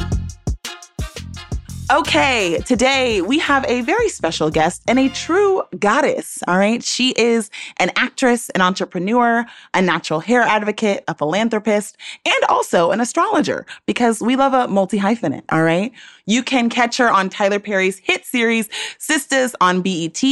Okay, 1.92 2.58
today 2.64 3.20
we 3.20 3.38
have 3.40 3.62
a 3.68 3.82
very 3.82 4.08
special 4.08 4.50
guest 4.50 4.82
and 4.88 4.98
a 4.98 5.10
true 5.10 5.62
goddess. 5.78 6.38
All 6.48 6.56
right. 6.56 6.82
She 6.82 7.10
is 7.10 7.50
an 7.76 7.90
actress, 7.94 8.48
an 8.50 8.62
entrepreneur, 8.62 9.44
a 9.74 9.82
natural 9.82 10.20
hair 10.20 10.40
advocate, 10.40 11.04
a 11.08 11.14
philanthropist, 11.14 11.98
and 12.24 12.44
also 12.48 12.90
an 12.90 13.02
astrologer 13.02 13.66
because 13.86 14.22
we 14.22 14.34
love 14.34 14.54
a 14.54 14.66
multi 14.66 14.98
hyphenate. 14.98 15.44
All 15.50 15.62
right. 15.62 15.92
You 16.26 16.42
can 16.42 16.70
catch 16.70 16.96
her 16.96 17.10
on 17.10 17.28
Tyler 17.28 17.58
Perry's 17.58 17.98
hit 17.98 18.24
series, 18.24 18.68
Sistas 18.98 19.54
on 19.60 19.82
BET, 19.82 20.22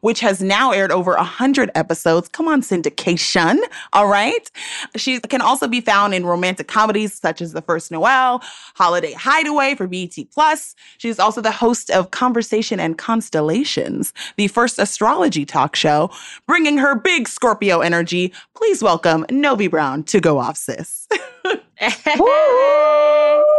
which 0.00 0.20
has 0.20 0.40
now 0.40 0.72
aired 0.72 0.90
over 0.90 1.14
100 1.14 1.70
episodes. 1.74 2.28
Come 2.28 2.48
on, 2.48 2.62
syndication. 2.62 3.58
All 3.92 4.06
right. 4.06 4.50
She 4.96 5.20
can 5.20 5.42
also 5.42 5.68
be 5.68 5.80
found 5.80 6.14
in 6.14 6.24
romantic 6.24 6.66
comedies 6.68 7.14
such 7.14 7.42
as 7.42 7.52
The 7.52 7.60
First 7.60 7.90
Noel, 7.90 8.42
Holiday 8.74 9.12
Hideaway 9.12 9.74
for 9.74 9.86
BET 9.86 10.16
Plus. 10.32 10.74
She's 10.98 11.18
also 11.18 11.40
the 11.40 11.52
host 11.52 11.90
of 11.90 12.10
Conversation 12.10 12.80
and 12.80 12.96
Constellations, 12.96 14.14
the 14.36 14.48
first 14.48 14.78
astrology 14.78 15.44
talk 15.44 15.76
show, 15.76 16.10
bringing 16.46 16.78
her 16.78 16.94
big 16.94 17.28
Scorpio 17.28 17.80
energy. 17.80 18.32
Please 18.54 18.82
welcome 18.82 19.26
Novi 19.30 19.68
Brown 19.68 20.04
to 20.04 20.20
Go 20.20 20.38
Off 20.38 20.56
Sis. 20.56 21.06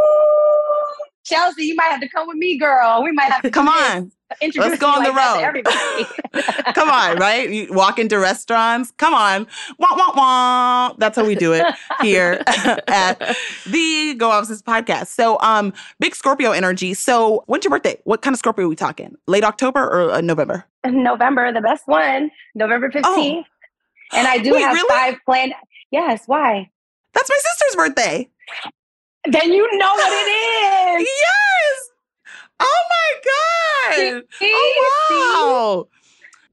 Chelsea, 1.26 1.66
you 1.66 1.76
might 1.76 1.90
have 1.90 2.02
to 2.02 2.10
come 2.10 2.28
with 2.28 2.38
me, 2.38 2.58
girl. 2.58 3.04
We 3.04 3.12
might 3.12 3.32
have 3.32 3.42
to 3.42 3.52
come 3.52 3.68
on. 3.68 4.12
Introduce 4.42 4.70
Let's 4.70 4.82
go 4.82 4.88
on 4.88 5.04
like 5.04 5.54
the 5.54 5.64
road. 6.34 6.46
Come 6.76 6.90
on, 6.90 7.18
right? 7.18 7.48
You 7.48 7.72
walk 7.72 8.00
into 8.00 8.18
restaurants. 8.18 8.92
Come 8.98 9.14
on. 9.14 9.46
Wah, 9.78 9.96
wah, 9.96 10.14
wah. 10.16 10.94
That's 10.98 11.16
how 11.16 11.26
we 11.26 11.36
do 11.36 11.54
it 11.54 11.64
here 12.02 12.42
at 12.88 13.38
the 13.68 14.16
Go 14.16 14.32
Off 14.32 14.46
Sis 14.46 14.64
podcast. 14.64 15.08
So, 15.08 15.40
um, 15.42 15.74
big 16.00 16.16
Scorpio 16.16 16.52
energy. 16.52 16.96
So, 16.96 17.44
when's 17.46 17.64
your 17.64 17.70
birthday? 17.70 18.00
What 18.06 18.24
kind 18.24 18.34
of 18.34 18.40
Scorpio 18.40 18.66
are 18.66 18.70
we 18.70 18.76
talking? 18.76 19.16
Late 19.28 19.44
October 19.44 19.82
or 19.82 20.12
uh, 20.12 20.22
November? 20.22 20.66
November, 20.86 21.54
the 21.54 21.62
best 21.62 21.88
one, 21.88 22.32
November 22.56 22.90
15th. 22.90 23.04
Oh. 23.06 23.44
And 24.12 24.28
I 24.28 24.40
do 24.40 24.54
Wait, 24.54 24.62
have 24.62 24.74
really? 24.74 24.90
five 24.90 25.16
planned. 25.24 25.54
Yes, 25.92 26.24
why? 26.26 26.70
That's 27.14 27.30
my 27.30 27.38
sister's 27.38 27.76
birthday. 27.76 28.30
Then 29.32 29.52
you 29.52 29.78
know 29.78 29.92
what 29.94 30.12
it 30.14 31.00
is. 31.02 31.08
Yes. 31.08 31.90
Oh 32.60 32.84
my 32.90 34.12
God. 34.12 34.24
Oh, 34.42 35.84
wow. 35.84 35.88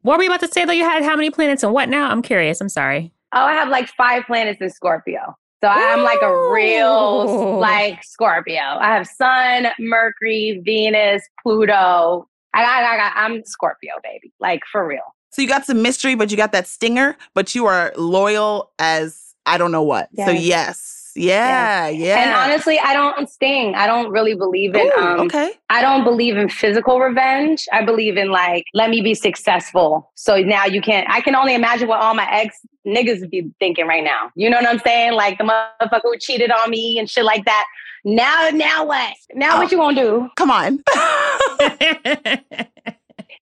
What 0.03 0.19
were 0.19 0.25
you 0.25 0.31
about 0.31 0.41
to 0.41 0.49
say 0.49 0.65
though? 0.65 0.73
You 0.73 0.85
had 0.85 1.03
how 1.03 1.17
many 1.17 1.31
planets 1.31 1.63
and 1.63 1.73
what 1.73 1.89
now? 1.89 2.11
I'm 2.11 2.23
curious. 2.23 2.61
I'm 2.61 2.69
sorry. 2.69 3.13
Oh, 3.35 3.41
I 3.41 3.53
have 3.53 3.69
like 3.69 3.89
five 3.89 4.25
planets 4.27 4.61
in 4.61 4.69
Scorpio. 4.71 5.37
So 5.63 5.69
I'm 5.69 6.03
like 6.03 6.21
a 6.23 6.51
real 6.51 7.61
like 7.61 8.03
Scorpio. 8.03 8.61
I 8.61 8.89
have 8.97 9.07
Sun, 9.07 9.69
Mercury, 9.79 10.61
Venus, 10.65 11.23
Pluto. 11.41 12.27
I 12.55 12.63
got, 12.63 12.83
I 12.83 12.97
got, 12.97 13.13
I'm 13.15 13.45
Scorpio, 13.45 13.95
baby. 14.03 14.33
Like 14.41 14.63
for 14.71 14.87
real. 14.87 15.01
So 15.31 15.41
you 15.41 15.49
got 15.49 15.65
some 15.65 15.81
mystery, 15.81 16.15
but 16.17 16.31
you 16.31 16.37
got 16.37 16.53
that 16.53 16.67
stinger, 16.67 17.17
but 17.35 17.55
you 17.55 17.67
are 17.67 17.93
loyal 17.97 18.73
as 18.79 19.35
I 19.47 19.57
don't 19.57 19.73
know 19.73 19.85
what. 19.85 20.09
So 20.17 20.31
Yes. 20.31 21.02
Yeah, 21.15 21.89
yeah. 21.89 22.21
And 22.21 22.35
honestly, 22.35 22.79
I 22.79 22.93
don't 22.95 23.29
sting. 23.29 23.75
I 23.75 23.87
don't 23.87 24.11
really 24.11 24.35
believe 24.35 24.75
in 24.75 24.87
Ooh, 24.97 25.01
um 25.03 25.21
okay. 25.21 25.53
I 25.71 25.83
don't 25.83 26.05
believe 26.05 26.37
in 26.37 26.49
physical 26.49 27.01
revenge. 27.01 27.67
I 27.73 27.85
believe 27.85 28.17
in 28.17 28.31
like, 28.31 28.65
let 28.75 28.91
me 28.91 29.01
be 29.01 29.15
successful. 29.15 30.11
So 30.15 30.37
now 30.39 30.65
you 30.65 30.81
can't, 30.81 31.09
I 31.11 31.21
can 31.21 31.35
only 31.35 31.55
imagine 31.55 31.89
what 31.89 32.01
all 32.01 32.15
my 32.15 32.29
ex 32.31 32.59
niggas 32.87 33.29
be 33.31 33.51
thinking 33.59 33.87
right 33.87 34.05
now. 34.05 34.31
You 34.35 34.51
know 34.51 34.57
what 34.59 34.69
I'm 34.69 34.79
saying? 34.81 35.13
Like 35.13 35.39
the 35.39 35.45
motherfucker 35.45 36.01
who 36.05 36.19
cheated 36.19 36.51
on 36.51 36.71
me 36.71 36.99
and 36.99 37.09
shit 37.09 37.25
like 37.25 37.45
that. 37.45 37.65
Now, 38.05 38.49
now 38.53 38.85
what? 38.85 39.15
Now 39.35 39.57
Oh. 39.57 39.59
what 39.59 39.71
you 39.71 39.79
gonna 39.79 40.01
do? 40.01 40.29
Come 40.37 40.51
on. 40.51 40.83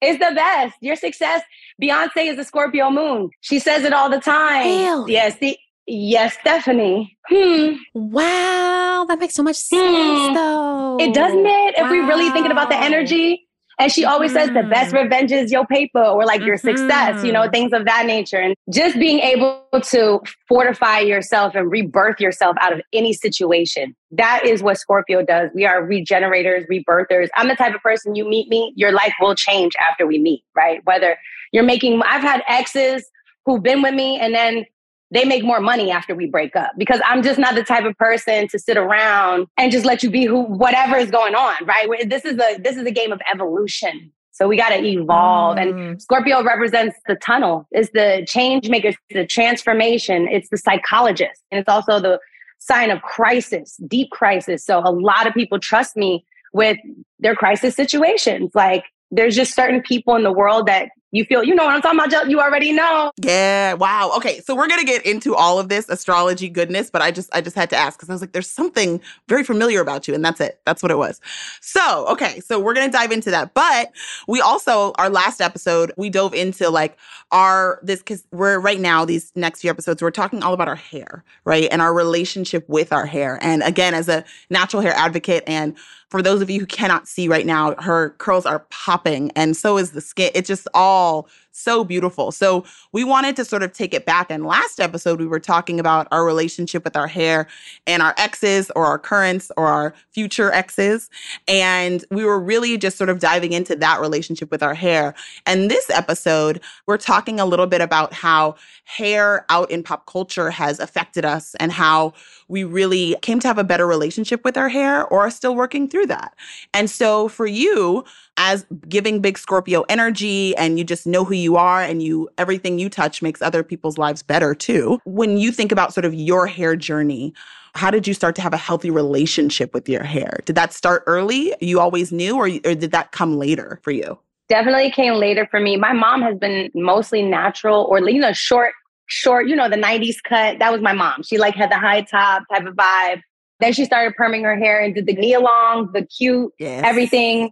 It's 0.03 0.19
the 0.19 0.35
best. 0.35 0.77
Your 0.81 0.97
success. 0.97 1.43
Beyonce 1.81 2.31
is 2.33 2.39
a 2.39 2.45
Scorpio 2.45 2.91
moon. 2.91 3.31
She 3.43 3.59
says 3.59 3.85
it 3.85 3.93
all 3.93 4.09
the 4.09 4.21
time. 4.21 4.67
Really? 4.67 5.13
Yes, 5.13 5.37
the, 5.37 5.59
yes, 5.91 6.37
Stephanie. 6.41 7.17
Hmm. 7.29 7.75
wow, 7.95 9.05
that 9.09 9.19
makes 9.19 9.35
so 9.35 9.43
much 9.43 9.57
sense 9.57 10.29
Hmm. 10.29 10.35
though. 10.35 10.97
It 11.01 11.15
doesn't 11.15 11.47
it? 11.47 11.75
If 11.79 11.91
we're 11.91 12.07
really 12.07 12.31
thinking 12.31 12.53
about 12.53 12.69
the 12.71 12.77
energy. 12.77 13.47
And 13.79 13.91
she 13.91 14.05
always 14.05 14.35
says 14.35 14.49
the 14.51 14.63
best 14.65 14.93
Mhm. 14.93 15.05
revenge 15.05 15.33
is 15.33 15.51
your 15.51 15.65
paper 15.65 16.03
or 16.03 16.27
like 16.27 16.43
your 16.43 16.59
success, 16.59 17.25
you 17.25 17.33
know, 17.33 17.45
Mhm. 17.49 17.53
things 17.53 17.73
of 17.73 17.87
that 17.87 18.05
nature. 18.05 18.37
And 18.37 18.55
just 18.71 18.99
being 18.99 19.21
able 19.21 19.65
to 19.85 20.21
fortify 20.47 20.99
yourself 20.99 21.55
and 21.55 21.71
rebirth 21.71 22.21
yourself 22.21 22.57
out 22.61 22.75
of 22.75 22.83
any 22.93 23.15
situation. 23.15 23.97
That 24.11 24.45
is 24.45 24.63
what 24.63 24.77
Scorpio 24.77 25.23
does. 25.23 25.49
We 25.55 25.65
are 25.65 25.83
regenerators, 25.83 26.67
rebirthers. 26.71 27.29
I'm 27.37 27.49
the 27.49 27.57
type 27.57 27.75
of 27.75 27.81
person 27.81 28.15
you 28.15 28.29
meet 28.29 28.51
me, 28.51 28.75
your 28.77 28.93
life 28.93 29.15
will 29.19 29.35
change 29.35 29.73
after 29.81 30.07
we 30.07 30.19
meet, 30.19 30.43
right? 30.55 30.83
Whether 30.85 31.17
you're 31.53 31.65
making, 31.65 32.03
I've 32.03 32.21
had 32.23 32.43
exes 32.49 33.11
who've 33.47 33.63
been 33.63 33.81
with 33.81 33.95
me 33.95 34.19
and 34.21 34.35
then 34.35 34.67
they 35.11 35.25
make 35.25 35.43
more 35.45 35.61
money 35.61 35.91
after 35.91 36.15
we 36.15 36.27
break 36.27 36.55
up 36.55 36.73
because 36.79 37.01
I'm 37.05 37.23
just 37.23 37.39
not 37.39 37.55
the 37.55 37.65
type 37.65 37.85
of 37.85 37.97
person 37.99 38.47
to 38.49 38.59
sit 38.59 38.77
around 38.77 39.47
and 39.57 39.73
just 39.73 39.85
let 39.85 40.03
you 40.03 40.11
be 40.11 40.25
who 40.25 40.43
whatever 40.43 40.97
is 40.97 41.11
going 41.11 41.35
on, 41.35 41.57
right? 41.65 42.09
This 42.09 42.25
is 42.25 42.39
a 42.39 42.59
this 42.59 42.77
is 42.77 42.85
a 42.87 42.91
game 42.91 43.13
of 43.13 43.21
evolution. 43.33 44.13
So 44.33 44.49
we 44.49 44.57
got 44.57 44.71
to 44.71 44.83
evolve 44.83 45.59
and 45.59 45.75
Mm. 45.75 46.01
Scorpio 46.01 46.43
represents 46.43 46.97
the 47.07 47.17
tunnel. 47.17 47.67
It's 47.73 47.91
the 47.93 48.25
change 48.27 48.69
maker, 48.71 48.93
the 49.11 49.27
transformation, 49.27 50.29
it's 50.29 50.49
the 50.49 50.57
psychologist, 50.57 51.43
and 51.51 51.59
it's 51.61 51.69
also 51.69 52.01
the 52.01 52.19
sign 52.59 52.91
of 52.91 53.03
crisis, 53.03 53.77
deep 53.87 54.11
crisis. 54.11 54.65
So 54.65 54.79
a 54.79 54.91
lot 54.91 55.27
of 55.27 55.35
people 55.35 55.59
trust 55.59 55.97
me 55.97 56.25
with 56.53 56.79
their 57.19 57.35
crisis 57.35 57.75
situations. 57.75 58.51
Like 58.55 58.85
there's 59.11 59.37
just 59.37 59.55
certain 59.55 59.83
people 59.83 60.15
in 60.17 60.23
the 60.23 60.33
world 60.33 60.67
that 60.67 60.91
you 61.13 61.25
feel, 61.25 61.43
you 61.43 61.55
know 61.55 61.65
what 61.65 61.75
I'm 61.75 61.83
talking 61.83 61.99
about, 61.99 62.31
you 62.31 62.41
already 62.41 62.73
know. 62.73 63.11
Yeah. 63.21 63.75
Wow. 63.75 64.13
Okay. 64.17 64.41
So 64.41 64.55
we're 64.55 64.69
gonna 64.69 64.85
get 64.85 65.05
into 65.05 65.35
all 65.35 65.59
of 65.59 65.69
this 65.69 65.89
astrology 65.89 66.49
goodness, 66.49 66.91
but 66.91 67.03
I 67.03 67.11
just 67.11 67.29
I 67.35 67.41
just 67.41 67.57
had 67.57 67.71
to 67.71 67.77
ask 67.77 67.99
because 67.99 68.09
I 68.09 68.13
was 68.13 68.21
like, 68.21 68.33
there's 68.33 68.51
something 68.51 69.01
very 69.29 69.45
familiar 69.45 69.81
about 69.81 70.07
you, 70.07 70.15
and 70.15 70.25
that's 70.25 70.41
it. 70.41 70.61
That's 70.67 70.83
what 70.83 70.93
it 70.93 70.99
was. 70.99 71.21
So 71.61 72.07
okay. 72.09 72.41
So 72.41 72.61
we're 72.61 72.75
gonna 72.75 72.93
dive 72.93 73.11
into 73.13 73.31
that. 73.31 73.55
But 73.55 73.93
we 74.29 74.41
also 74.41 74.93
our 74.99 75.11
last 75.11 75.41
episode 75.41 75.93
we 75.97 76.11
dove 76.11 76.35
into 76.35 76.71
like 76.71 76.97
our 77.33 77.81
this 77.83 78.01
because 78.01 78.25
we're 78.33 78.59
right 78.59 78.81
now 78.81 79.05
these 79.05 79.33
next 79.35 79.61
few 79.61 79.71
episodes 79.71 80.03
we're 80.03 80.11
talking 80.11 80.43
all 80.43 80.53
about 80.53 80.69
our 80.69 80.77
hair 80.77 81.25
right 81.45 81.69
and 81.71 81.81
our 81.81 81.95
relationship 81.95 82.69
with 82.69 82.93
our 82.93 83.07
hair 83.07 83.39
and 83.41 83.63
again 83.63 83.95
as 83.95 84.09
a 84.09 84.25
natural 84.51 84.83
hair 84.83 84.93
advocate 84.97 85.45
and 85.47 85.77
for 86.11 86.23
those 86.23 86.43
of 86.43 86.51
you 86.51 86.61
who 86.61 86.67
cannot 86.67 87.09
see 87.09 87.29
right 87.29 87.47
now 87.47 87.75
her 87.81 88.11
curls 88.19 88.45
are 88.45 88.67
popping 88.71 89.31
and 89.37 89.57
so 89.57 89.79
is 89.79 89.93
the 89.93 90.01
skin. 90.01 90.31
It's 90.35 90.49
just 90.49 90.69
all 90.75 91.29
so 91.53 91.85
beautiful 91.85 92.33
so 92.33 92.65
we 92.93 93.05
wanted 93.05 93.37
to 93.37 93.45
sort 93.45 93.63
of 93.63 93.73
take 93.73 93.93
it 93.93 94.07
back 94.07 94.31
and 94.31 94.47
last 94.47 94.81
episode 94.81 95.19
we 95.21 95.27
were 95.27 95.41
talking 95.41 95.81
about 95.81 96.07
our 96.11 96.25
relationship 96.25 96.85
with 96.85 96.97
our 96.97 97.07
hair 97.07 97.47
and 97.87 98.03
our 98.03 98.15
exes 98.19 98.71
or 98.77 98.85
our 98.85 98.99
currents 98.99 99.51
or 99.57 99.67
our 99.67 99.95
future 100.09 100.53
exes 100.53 101.11
and 101.49 102.05
we 102.11 102.25
were 102.25 102.41
really 102.41 102.79
just 102.79 102.97
sort 102.97 103.11
of 103.11 103.19
diving 103.19 103.53
into 103.53 103.75
that 103.77 104.01
relationship 104.01 104.51
with 104.51 104.63
our 104.63 104.75
hair 104.75 105.15
and 105.47 105.71
this 105.71 105.91
episode 105.91 106.61
we're 106.87 106.97
talking 106.97 107.41
a 107.41 107.45
little 107.45 107.67
bit 107.67 107.81
about 107.81 108.13
how 108.13 108.55
hair 108.85 109.45
out 109.49 109.71
in 109.71 109.83
pop 109.83 110.07
culture 110.07 110.51
has 110.51 110.81
affected 110.81 111.25
us 111.25 111.55
and 111.57 111.73
how 111.73 112.13
we 112.49 112.65
really 112.65 113.17
came 113.23 113.39
to 113.39 113.47
have 113.47 113.59
a 113.59 113.65
better 113.65 113.87
relationship 113.87 114.45
with 114.45 114.57
our 114.57 114.69
hair 114.69 115.07
or 115.07 115.21
are 115.21 115.31
still 115.31 115.55
working 115.55 115.89
through 115.89 116.07
that. 116.07 116.35
And 116.75 116.91
so 116.91 117.29
for 117.29 117.47
you, 117.47 118.05
as 118.43 118.65
giving 118.89 119.21
big 119.21 119.37
Scorpio 119.37 119.83
energy 119.91 120.57
and 120.57 120.79
you 120.79 120.85
just 120.85 121.07
know 121.07 121.27
who 121.27 121.35
you 121.35 121.57
are 121.57 121.83
and 121.83 122.03
you 122.03 122.27
everything 122.39 122.79
you 122.79 122.89
touch 122.89 123.21
makes 123.21 123.43
other 123.43 123.63
people's 123.63 123.99
lives 123.99 124.23
better 124.23 124.55
too. 124.55 124.99
When 125.05 125.37
you 125.37 125.53
think 125.53 125.71
about 125.71 125.93
sort 125.93 126.07
of 126.07 126.15
your 126.15 126.47
hair 126.47 126.75
journey, 126.75 127.35
how 127.75 127.91
did 127.91 128.09
you 128.09 128.15
start 128.15 128.35
to 128.37 128.43
have 128.43 128.55
a 128.55 128.57
healthy 128.57 128.91
relationship 128.91 129.75
with 129.75 129.91
your 129.91 130.03
hair? 130.05 130.41
Did 130.47 130.57
that 130.57 130.73
start 130.73 131.03
early? 131.07 131.55
You 131.61 131.81
always 131.81 132.13
knew 132.13 132.35
or, 132.35 132.47
or 132.65 132.75
did 132.75 132.93
that 132.93 133.13
come 133.13 133.37
later 133.37 133.79
for 133.83 133.91
you? 133.91 134.19
definitely 134.49 134.91
came 134.91 135.15
later 135.15 135.47
for 135.49 135.61
me. 135.61 135.77
My 135.77 135.93
mom 135.93 136.23
has 136.23 136.37
been 136.37 136.71
mostly 136.75 137.23
natural 137.23 137.87
or 137.89 138.01
you 138.11 138.21
know 138.21 138.33
short, 138.33 138.73
short. 139.07 139.47
You 139.49 139.55
know 139.55 139.69
the 139.69 139.77
'90s 139.77 140.17
cut. 140.25 140.59
That 140.59 140.73
was 140.73 140.81
my 140.81 140.93
mom. 140.93 141.23
She 141.23 141.39
like 141.39 141.55
had 141.55 141.71
the 141.71 141.79
high 141.79 142.01
top 142.03 142.43
type 142.53 142.67
of 142.67 142.75
vibe. 142.75 143.21
Then 143.61 143.73
she 143.75 143.85
started 143.85 144.15
perming 144.19 144.43
her 144.43 144.57
hair 144.59 144.81
and 144.83 144.95
did 144.95 145.07
the 145.07 145.13
Nia 145.13 145.39
Long, 145.39 145.91
the 145.93 146.05
cute, 146.07 146.51
Yes. 146.59 146.83
everything. 146.85 147.51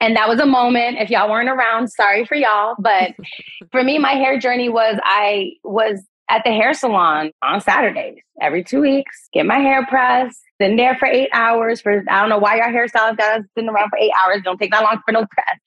And 0.00 0.14
that 0.16 0.28
was 0.28 0.38
a 0.40 0.46
moment. 0.46 0.98
If 0.98 1.10
y'all 1.10 1.30
weren't 1.30 1.48
around, 1.48 1.88
sorry 1.88 2.24
for 2.24 2.36
y'all. 2.36 2.74
But 2.78 3.14
for 3.72 3.82
me, 3.82 3.98
my 3.98 4.12
hair 4.12 4.38
journey 4.38 4.68
was 4.68 4.98
I 5.04 5.52
was 5.64 6.00
at 6.30 6.42
the 6.44 6.52
hair 6.52 6.74
salon 6.74 7.32
on 7.42 7.60
Saturdays 7.60 8.18
every 8.40 8.62
two 8.62 8.80
weeks, 8.80 9.28
get 9.32 9.46
my 9.46 9.58
hair 9.58 9.86
pressed, 9.86 10.38
been 10.58 10.76
there 10.76 10.96
for 10.96 11.06
eight 11.06 11.30
hours 11.32 11.80
for 11.80 12.04
I 12.08 12.20
don't 12.20 12.28
know 12.28 12.38
why 12.38 12.56
y'all 12.56 12.66
hairstylists 12.66 13.16
got 13.16 13.40
us 13.40 13.46
sitting 13.54 13.70
around 13.70 13.90
for 13.90 13.98
eight 13.98 14.12
hours. 14.24 14.42
Don't 14.44 14.58
take 14.58 14.70
that 14.72 14.82
long 14.82 15.00
for 15.04 15.12
no 15.12 15.26
press. 15.30 15.58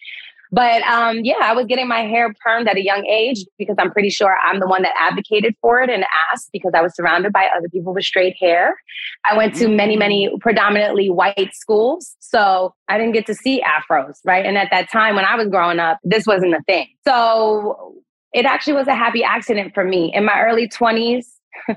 But 0.53 0.81
um, 0.83 1.19
yeah, 1.23 1.35
I 1.41 1.53
was 1.53 1.65
getting 1.65 1.87
my 1.87 2.01
hair 2.01 2.33
permed 2.45 2.67
at 2.67 2.75
a 2.75 2.83
young 2.83 3.05
age 3.05 3.45
because 3.57 3.75
I'm 3.79 3.89
pretty 3.91 4.09
sure 4.09 4.35
I'm 4.43 4.59
the 4.59 4.67
one 4.67 4.81
that 4.81 4.91
advocated 4.99 5.55
for 5.61 5.81
it 5.81 5.89
and 5.89 6.03
asked 6.31 6.49
because 6.51 6.71
I 6.75 6.81
was 6.81 6.93
surrounded 6.95 7.31
by 7.31 7.47
other 7.57 7.69
people 7.69 7.93
with 7.93 8.03
straight 8.03 8.35
hair. 8.39 8.75
I 9.23 9.37
went 9.37 9.55
to 9.55 9.69
many, 9.69 9.95
many 9.95 10.29
predominantly 10.41 11.09
white 11.09 11.51
schools. 11.53 12.15
So 12.19 12.73
I 12.89 12.97
didn't 12.97 13.13
get 13.13 13.25
to 13.27 13.33
see 13.35 13.61
afros, 13.61 14.15
right? 14.25 14.45
And 14.45 14.57
at 14.57 14.67
that 14.71 14.91
time 14.91 15.15
when 15.15 15.23
I 15.23 15.35
was 15.35 15.47
growing 15.47 15.79
up, 15.79 15.99
this 16.03 16.25
wasn't 16.27 16.53
a 16.53 16.61
thing. 16.67 16.87
So 17.07 17.95
it 18.33 18.45
actually 18.45 18.73
was 18.73 18.87
a 18.87 18.95
happy 18.95 19.23
accident 19.23 19.73
for 19.73 19.85
me 19.85 20.11
in 20.13 20.25
my 20.25 20.41
early 20.41 20.67
20s. 20.67 21.25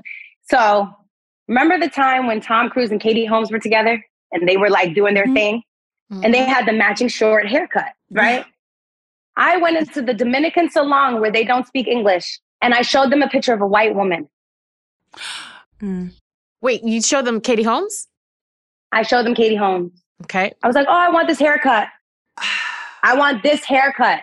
so 0.49 0.89
remember 1.47 1.79
the 1.79 1.89
time 1.89 2.27
when 2.27 2.41
Tom 2.41 2.69
Cruise 2.69 2.91
and 2.91 2.99
Katie 2.99 3.25
Holmes 3.25 3.51
were 3.51 3.59
together 3.59 4.03
and 4.33 4.47
they 4.47 4.57
were 4.57 4.69
like 4.69 4.93
doing 4.95 5.13
their 5.13 5.27
Mhm. 5.27 5.33
thing? 5.33 5.63
and 6.11 6.31
they 6.33 6.45
had 6.45 6.67
the 6.67 6.71
matching 6.71 7.07
short 7.07 7.47
haircut, 7.47 7.91
right? 8.11 8.45
I 9.37 9.57
went 9.57 9.77
into 9.77 10.01
the 10.01 10.13
Dominican 10.13 10.69
salon 10.69 11.19
where 11.19 11.31
they 11.31 11.43
don't 11.43 11.67
speak 11.67 11.87
English 11.87 12.39
and 12.61 12.73
I 12.73 12.81
showed 12.81 13.11
them 13.11 13.21
a 13.21 13.27
picture 13.27 13.53
of 13.53 13.61
a 13.61 13.67
white 13.67 13.95
woman. 13.95 14.29
Mm. 15.81 16.13
Wait, 16.61 16.83
you 16.83 17.01
showed 17.01 17.25
them 17.25 17.41
Katie 17.41 17.63
Holmes? 17.63 18.07
I 18.91 19.03
showed 19.03 19.25
them 19.25 19.35
Katie 19.35 19.55
Holmes. 19.55 19.91
Okay. 20.23 20.53
I 20.63 20.67
was 20.67 20.75
like, 20.75 20.87
oh, 20.89 20.93
I 20.93 21.09
want 21.09 21.27
this 21.27 21.39
haircut. 21.39 21.87
I 22.37 23.13
want 23.17 23.43
this 23.43 23.63
haircut. 23.63 24.21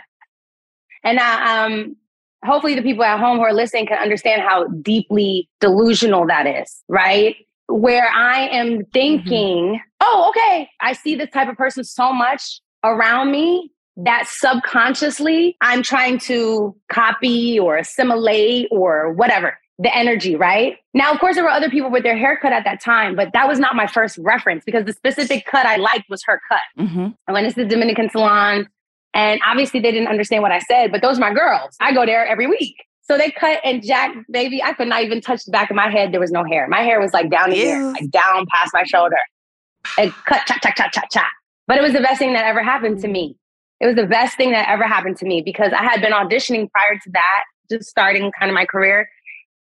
And 1.04 1.18
I, 1.18 1.64
um, 1.64 1.96
hopefully 2.44 2.74
the 2.74 2.82
people 2.82 3.04
at 3.04 3.18
home 3.18 3.38
who 3.38 3.44
are 3.44 3.52
listening 3.52 3.86
can 3.86 3.98
understand 3.98 4.42
how 4.42 4.66
deeply 4.68 5.48
delusional 5.60 6.26
that 6.26 6.46
is, 6.46 6.82
right? 6.88 7.36
Where 7.68 8.08
I 8.08 8.48
am 8.48 8.84
thinking, 8.86 9.74
mm-hmm. 9.74 9.76
oh, 10.00 10.30
okay, 10.30 10.68
I 10.80 10.94
see 10.94 11.14
this 11.14 11.30
type 11.30 11.48
of 11.48 11.56
person 11.56 11.84
so 11.84 12.12
much 12.12 12.60
around 12.84 13.30
me 13.30 13.71
that 13.96 14.26
subconsciously 14.26 15.56
I'm 15.60 15.82
trying 15.82 16.18
to 16.20 16.74
copy 16.90 17.58
or 17.58 17.76
assimilate 17.76 18.68
or 18.70 19.12
whatever 19.12 19.58
the 19.78 19.94
energy, 19.96 20.36
right? 20.36 20.76
Now, 20.94 21.10
of 21.10 21.18
course, 21.18 21.34
there 21.34 21.44
were 21.44 21.50
other 21.50 21.70
people 21.70 21.90
with 21.90 22.02
their 22.02 22.16
haircut 22.16 22.52
at 22.52 22.64
that 22.64 22.80
time, 22.80 23.16
but 23.16 23.32
that 23.32 23.48
was 23.48 23.58
not 23.58 23.74
my 23.74 23.86
first 23.86 24.18
reference 24.18 24.64
because 24.64 24.84
the 24.84 24.92
specific 24.92 25.44
cut 25.46 25.66
I 25.66 25.76
liked 25.76 26.04
was 26.08 26.22
her 26.26 26.40
cut. 26.48 26.60
Mm-hmm. 26.78 27.08
I 27.26 27.32
went 27.32 27.48
to 27.48 27.62
the 27.62 27.68
Dominican 27.68 28.08
salon, 28.10 28.68
and 29.14 29.40
obviously 29.44 29.80
they 29.80 29.90
didn't 29.90 30.08
understand 30.08 30.42
what 30.42 30.52
I 30.52 30.60
said, 30.60 30.92
but 30.92 31.02
those 31.02 31.18
are 31.18 31.20
my 31.20 31.34
girls. 31.34 31.74
I 31.80 31.92
go 31.92 32.06
there 32.06 32.26
every 32.26 32.46
week. 32.46 32.76
So 33.02 33.18
they 33.18 33.30
cut 33.30 33.58
and 33.64 33.84
Jack, 33.84 34.14
baby, 34.30 34.62
I 34.62 34.72
could 34.74 34.88
not 34.88 35.02
even 35.02 35.20
touch 35.20 35.44
the 35.44 35.50
back 35.50 35.70
of 35.70 35.76
my 35.76 35.90
head. 35.90 36.12
There 36.12 36.20
was 36.20 36.30
no 36.30 36.44
hair. 36.44 36.68
My 36.68 36.82
hair 36.82 37.00
was 37.00 37.12
like 37.12 37.30
down 37.30 37.50
here, 37.50 37.82
like 37.92 38.10
down 38.10 38.46
past 38.54 38.70
my 38.72 38.84
shoulder. 38.84 39.16
And 39.98 40.12
cut, 40.26 40.46
cha, 40.46 40.58
cha, 40.62 40.70
cha, 40.70 40.88
cha, 40.88 41.02
cha. 41.10 41.28
But 41.66 41.78
it 41.78 41.82
was 41.82 41.92
the 41.92 42.00
best 42.00 42.20
thing 42.20 42.32
that 42.34 42.46
ever 42.46 42.62
happened 42.62 43.00
to 43.00 43.08
me. 43.08 43.36
It 43.82 43.86
was 43.86 43.96
the 43.96 44.06
best 44.06 44.36
thing 44.36 44.52
that 44.52 44.68
ever 44.68 44.84
happened 44.84 45.16
to 45.18 45.26
me 45.26 45.42
because 45.42 45.72
I 45.72 45.82
had 45.82 46.00
been 46.00 46.12
auditioning 46.12 46.70
prior 46.70 46.94
to 46.94 47.10
that, 47.14 47.42
just 47.68 47.90
starting 47.90 48.30
kind 48.38 48.48
of 48.48 48.54
my 48.54 48.64
career. 48.64 49.08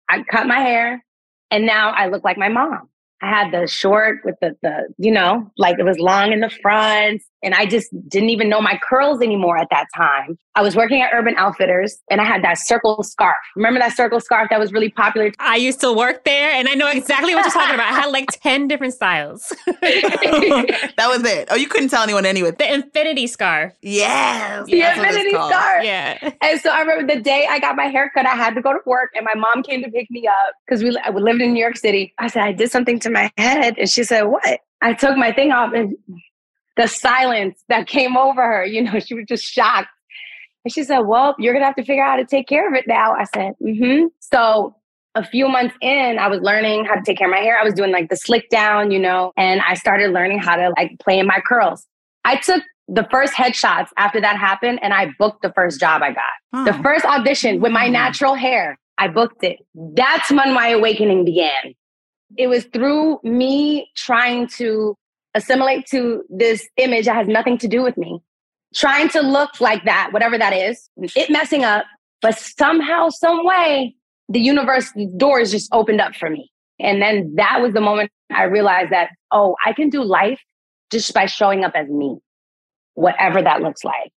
I 0.10 0.24
cut 0.24 0.48
my 0.48 0.60
hair 0.60 1.04
and 1.52 1.66
now 1.66 1.90
I 1.90 2.08
look 2.08 2.24
like 2.24 2.38
my 2.38 2.48
mom. 2.48 2.90
I 3.22 3.30
had 3.30 3.52
the 3.52 3.68
short 3.68 4.20
with 4.24 4.36
the, 4.40 4.56
the, 4.62 4.88
you 4.98 5.12
know, 5.12 5.52
like 5.58 5.80
it 5.80 5.84
was 5.84 6.00
long 6.00 6.32
in 6.32 6.40
the 6.40 6.50
front. 6.50 7.24
And 7.46 7.54
I 7.54 7.68
just 7.68 7.94
didn't 8.10 8.30
even 8.30 8.50
know 8.50 8.60
my 8.60 8.80
curls 8.90 9.22
anymore 9.22 9.56
at 9.56 9.68
that 9.70 9.86
time. 9.96 10.38
I 10.56 10.64
was 10.64 10.76
working 10.76 11.02
at 11.02 11.12
Urban 11.14 11.36
Outfitters 11.38 12.00
and 12.10 12.20
I 12.20 12.24
had 12.24 12.44
that 12.44 12.58
circle 12.58 13.04
scarf. 13.04 13.36
Remember 13.56 13.80
that 13.80 13.96
circle 13.96 14.20
scarf 14.20 14.48
that 14.50 14.60
was 14.60 14.74
really 14.74 14.90
popular? 14.90 15.32
I 15.38 15.58
used 15.58 15.80
to 15.82 15.94
work 15.94 16.24
there 16.24 16.50
and 16.52 16.68
I 16.68 16.74
know 16.74 16.90
exactly 16.90 17.36
what 17.36 17.44
you're 17.44 17.54
talking 17.54 17.76
about. 17.76 17.94
I 17.94 17.96
had 17.96 18.08
like 18.08 18.30
10 18.42 18.68
different 18.68 18.96
styles. 18.96 19.54
that 19.68 20.96
was 21.08 21.24
it. 21.24 21.50
Oh, 21.52 21.56
you 21.56 21.68
couldn't 21.68 21.90
tell 21.90 22.02
anyone 22.02 22.26
anyway. 22.26 22.52
The 22.52 22.74
infinity 22.74 23.28
scarf. 23.28 23.74
Yes. 23.82 24.66
The 24.66 24.82
infinity 24.82 25.30
scarf. 25.30 25.84
Yeah. 25.84 26.32
And 26.42 26.60
so 26.60 26.72
I 26.72 26.80
remember 26.80 27.14
the 27.14 27.22
day 27.22 27.46
I 27.48 27.60
got 27.60 27.76
my 27.76 27.86
haircut, 27.86 28.26
I 28.26 28.34
had 28.34 28.56
to 28.56 28.62
go 28.62 28.74
to 28.74 28.80
work 28.88 29.12
and 29.14 29.24
my 29.24 29.36
mom 29.36 29.62
came 29.62 29.84
to 29.84 29.92
pick 29.92 30.10
me 30.10 30.26
up 30.26 30.56
because 30.66 30.82
we, 30.82 30.98
we 31.14 31.22
lived 31.22 31.42
in 31.42 31.54
New 31.54 31.62
York 31.62 31.78
City. 31.78 32.12
I 32.18 32.28
said, 32.28 32.42
I 32.42 32.54
did 32.54 32.72
something 32.72 33.00
to 33.02 33.12
my 33.12 33.30
head. 33.38 33.78
And 33.78 33.88
she 33.88 34.04
said, 34.04 34.24
What? 34.24 34.62
I 34.82 34.94
took 34.94 35.18
my 35.18 35.32
thing 35.32 35.52
off 35.52 35.74
and 35.74 35.96
the 36.78 36.88
silence 36.88 37.64
that 37.70 37.88
came 37.88 38.18
over 38.18 38.42
her, 38.42 38.66
you 38.66 38.82
know, 38.82 39.00
she 39.06 39.14
was 39.14 39.26
just 39.28 39.44
shocked. 39.44 39.90
And 40.64 40.74
she 40.74 40.84
said, 40.84 41.00
Well, 41.00 41.36
you're 41.40 41.54
gonna 41.54 41.66
have 41.66 41.76
to 41.76 41.86
figure 41.86 42.04
out 42.04 42.12
how 42.12 42.18
to 42.18 42.26
take 42.26 42.48
care 42.48 42.68
of 42.68 42.74
it 42.74 42.86
now. 42.88 43.14
I 43.14 43.26
said, 43.26 43.54
Mm-hmm. 43.62 44.08
So 44.20 44.76
a 45.16 45.24
few 45.24 45.48
months 45.48 45.76
in, 45.82 46.20
I 46.20 46.28
was 46.28 46.42
learning 46.42 46.86
how 46.86 46.96
to 46.96 47.02
take 47.02 47.18
care 47.18 47.28
of 47.28 47.32
my 47.32 47.40
hair. 47.40 47.58
I 47.58 47.64
was 47.64 47.74
doing 47.74 47.92
like 47.92 48.10
the 48.10 48.18
slick 48.18 48.50
down, 48.50 48.92
you 48.92 49.00
know, 49.00 49.32
and 49.38 49.62
I 49.62 49.76
started 49.76 50.12
learning 50.12 50.40
how 50.40 50.58
to 50.58 50.74
like 50.78 51.00
play 51.00 51.20
in 51.20 51.26
my 51.26 51.40
curls. 51.46 51.88
I 52.26 52.36
took 52.36 52.62
the 52.88 53.08
first 53.10 53.34
headshots 53.34 53.88
after 53.98 54.20
that 54.22 54.38
happened 54.38 54.80
and 54.82 54.94
I 54.94 55.08
booked 55.18 55.42
the 55.42 55.54
first 55.54 55.80
job 55.80 56.02
I 56.04 56.12
got. 56.12 56.24
Oh. 56.54 56.66
The 56.66 56.74
first 56.84 57.06
audition 57.06 57.62
with 57.62 57.72
my 57.72 57.86
hmm. 57.88 57.94
natural 57.94 58.36
hair, 58.36 58.78
I 58.98 59.08
booked 59.08 59.44
it. 59.44 59.60
That's 59.74 60.30
when 60.32 60.54
my 60.54 60.70
awakening 60.70 61.26
began. 61.26 61.74
It 62.38 62.48
was 62.48 62.66
through 62.66 63.20
me 63.24 63.90
trying 63.96 64.48
to 64.58 64.98
assimilate 65.36 65.86
to 65.88 66.24
this 66.30 66.68
image 66.78 67.06
that 67.06 67.16
has 67.16 67.28
nothing 67.28 67.60
to 67.60 67.68
do 67.68 67.84
with 67.84 67.98
me, 67.98 68.20
trying 68.74 69.10
to 69.10 69.22
look 69.22 69.62
like 69.62 69.86
that, 69.86 70.10
whatever 70.12 70.38
that 70.38 70.54
is, 70.54 70.90
it 70.98 71.30
messing 71.30 71.64
up, 71.64 71.86
but 72.22 72.40
somehow, 72.40 73.10
some 73.10 73.46
way, 73.46 73.96
the 74.30 74.40
universe 74.40 74.92
doors 75.18 75.52
just 75.52 75.70
opened 75.72 76.02
up 76.02 76.16
for 76.16 76.30
me. 76.30 76.50
And 76.80 77.02
then 77.02 77.36
that 77.36 77.62
was 77.62 77.74
the 77.74 77.82
moment 77.82 78.12
I 78.34 78.44
realized 78.44 78.92
that, 78.92 79.10
oh, 79.32 79.56
I 79.64 79.74
can 79.74 79.90
do 79.90 80.04
life 80.04 80.42
just 80.92 81.14
by 81.14 81.26
showing 81.26 81.64
up 81.64 81.74
as 81.76 81.88
me, 81.88 82.18
whatever 82.96 83.42
that 83.42 83.62
looks 83.62 83.84
like. 83.84 84.12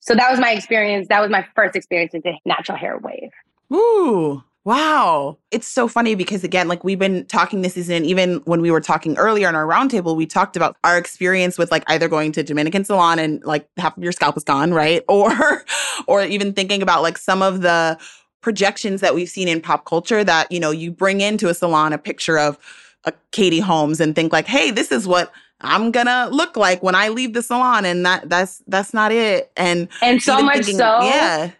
So 0.00 0.14
that 0.14 0.30
was 0.30 0.40
my 0.40 0.52
experience. 0.52 1.08
That 1.08 1.20
was 1.20 1.30
my 1.30 1.46
first 1.54 1.76
experience 1.76 2.12
with 2.12 2.24
natural 2.44 2.76
hair 2.76 2.98
wave. 2.98 3.30
Ooh, 3.72 4.42
Wow. 4.64 5.38
It's 5.50 5.66
so 5.66 5.88
funny 5.88 6.14
because, 6.14 6.44
again, 6.44 6.68
like 6.68 6.84
we've 6.84 6.98
been 6.98 7.24
talking 7.26 7.62
this 7.62 7.74
season, 7.74 8.04
even 8.04 8.36
when 8.44 8.60
we 8.60 8.70
were 8.70 8.80
talking 8.80 9.16
earlier 9.16 9.48
in 9.48 9.54
our 9.54 9.66
roundtable, 9.66 10.14
we 10.14 10.26
talked 10.26 10.54
about 10.54 10.76
our 10.84 10.98
experience 10.98 11.56
with 11.56 11.70
like 11.70 11.82
either 11.86 12.08
going 12.08 12.32
to 12.32 12.42
Dominican 12.42 12.84
salon 12.84 13.18
and 13.18 13.42
like 13.44 13.68
half 13.78 13.96
of 13.96 14.02
your 14.02 14.12
scalp 14.12 14.36
is 14.36 14.44
gone, 14.44 14.72
right? 14.72 15.02
Or, 15.08 15.64
or 16.06 16.24
even 16.24 16.52
thinking 16.52 16.82
about 16.82 17.02
like 17.02 17.18
some 17.18 17.42
of 17.42 17.62
the 17.62 17.98
projections 18.42 19.00
that 19.00 19.14
we've 19.14 19.28
seen 19.28 19.48
in 19.48 19.60
pop 19.60 19.84
culture 19.84 20.24
that, 20.24 20.50
you 20.52 20.60
know, 20.60 20.70
you 20.70 20.90
bring 20.90 21.20
into 21.20 21.48
a 21.48 21.54
salon 21.54 21.92
a 21.92 21.98
picture 21.98 22.38
of 22.38 22.58
a 23.04 23.12
Katie 23.32 23.60
Holmes 23.60 24.00
and 24.00 24.14
think 24.14 24.32
like, 24.32 24.46
hey, 24.46 24.70
this 24.70 24.92
is 24.92 25.06
what 25.06 25.32
I'm 25.62 25.90
gonna 25.90 26.28
look 26.30 26.56
like 26.56 26.82
when 26.82 26.94
I 26.94 27.08
leave 27.08 27.34
the 27.34 27.42
salon, 27.42 27.84
and 27.84 28.04
that 28.06 28.28
that's 28.28 28.62
that's 28.66 28.94
not 28.94 29.12
it. 29.12 29.50
And 29.56 29.88
and 30.02 30.22
so 30.22 30.42
much 30.42 30.56
thinking, 30.56 30.78
so, 30.78 31.02
yeah, 31.02 31.50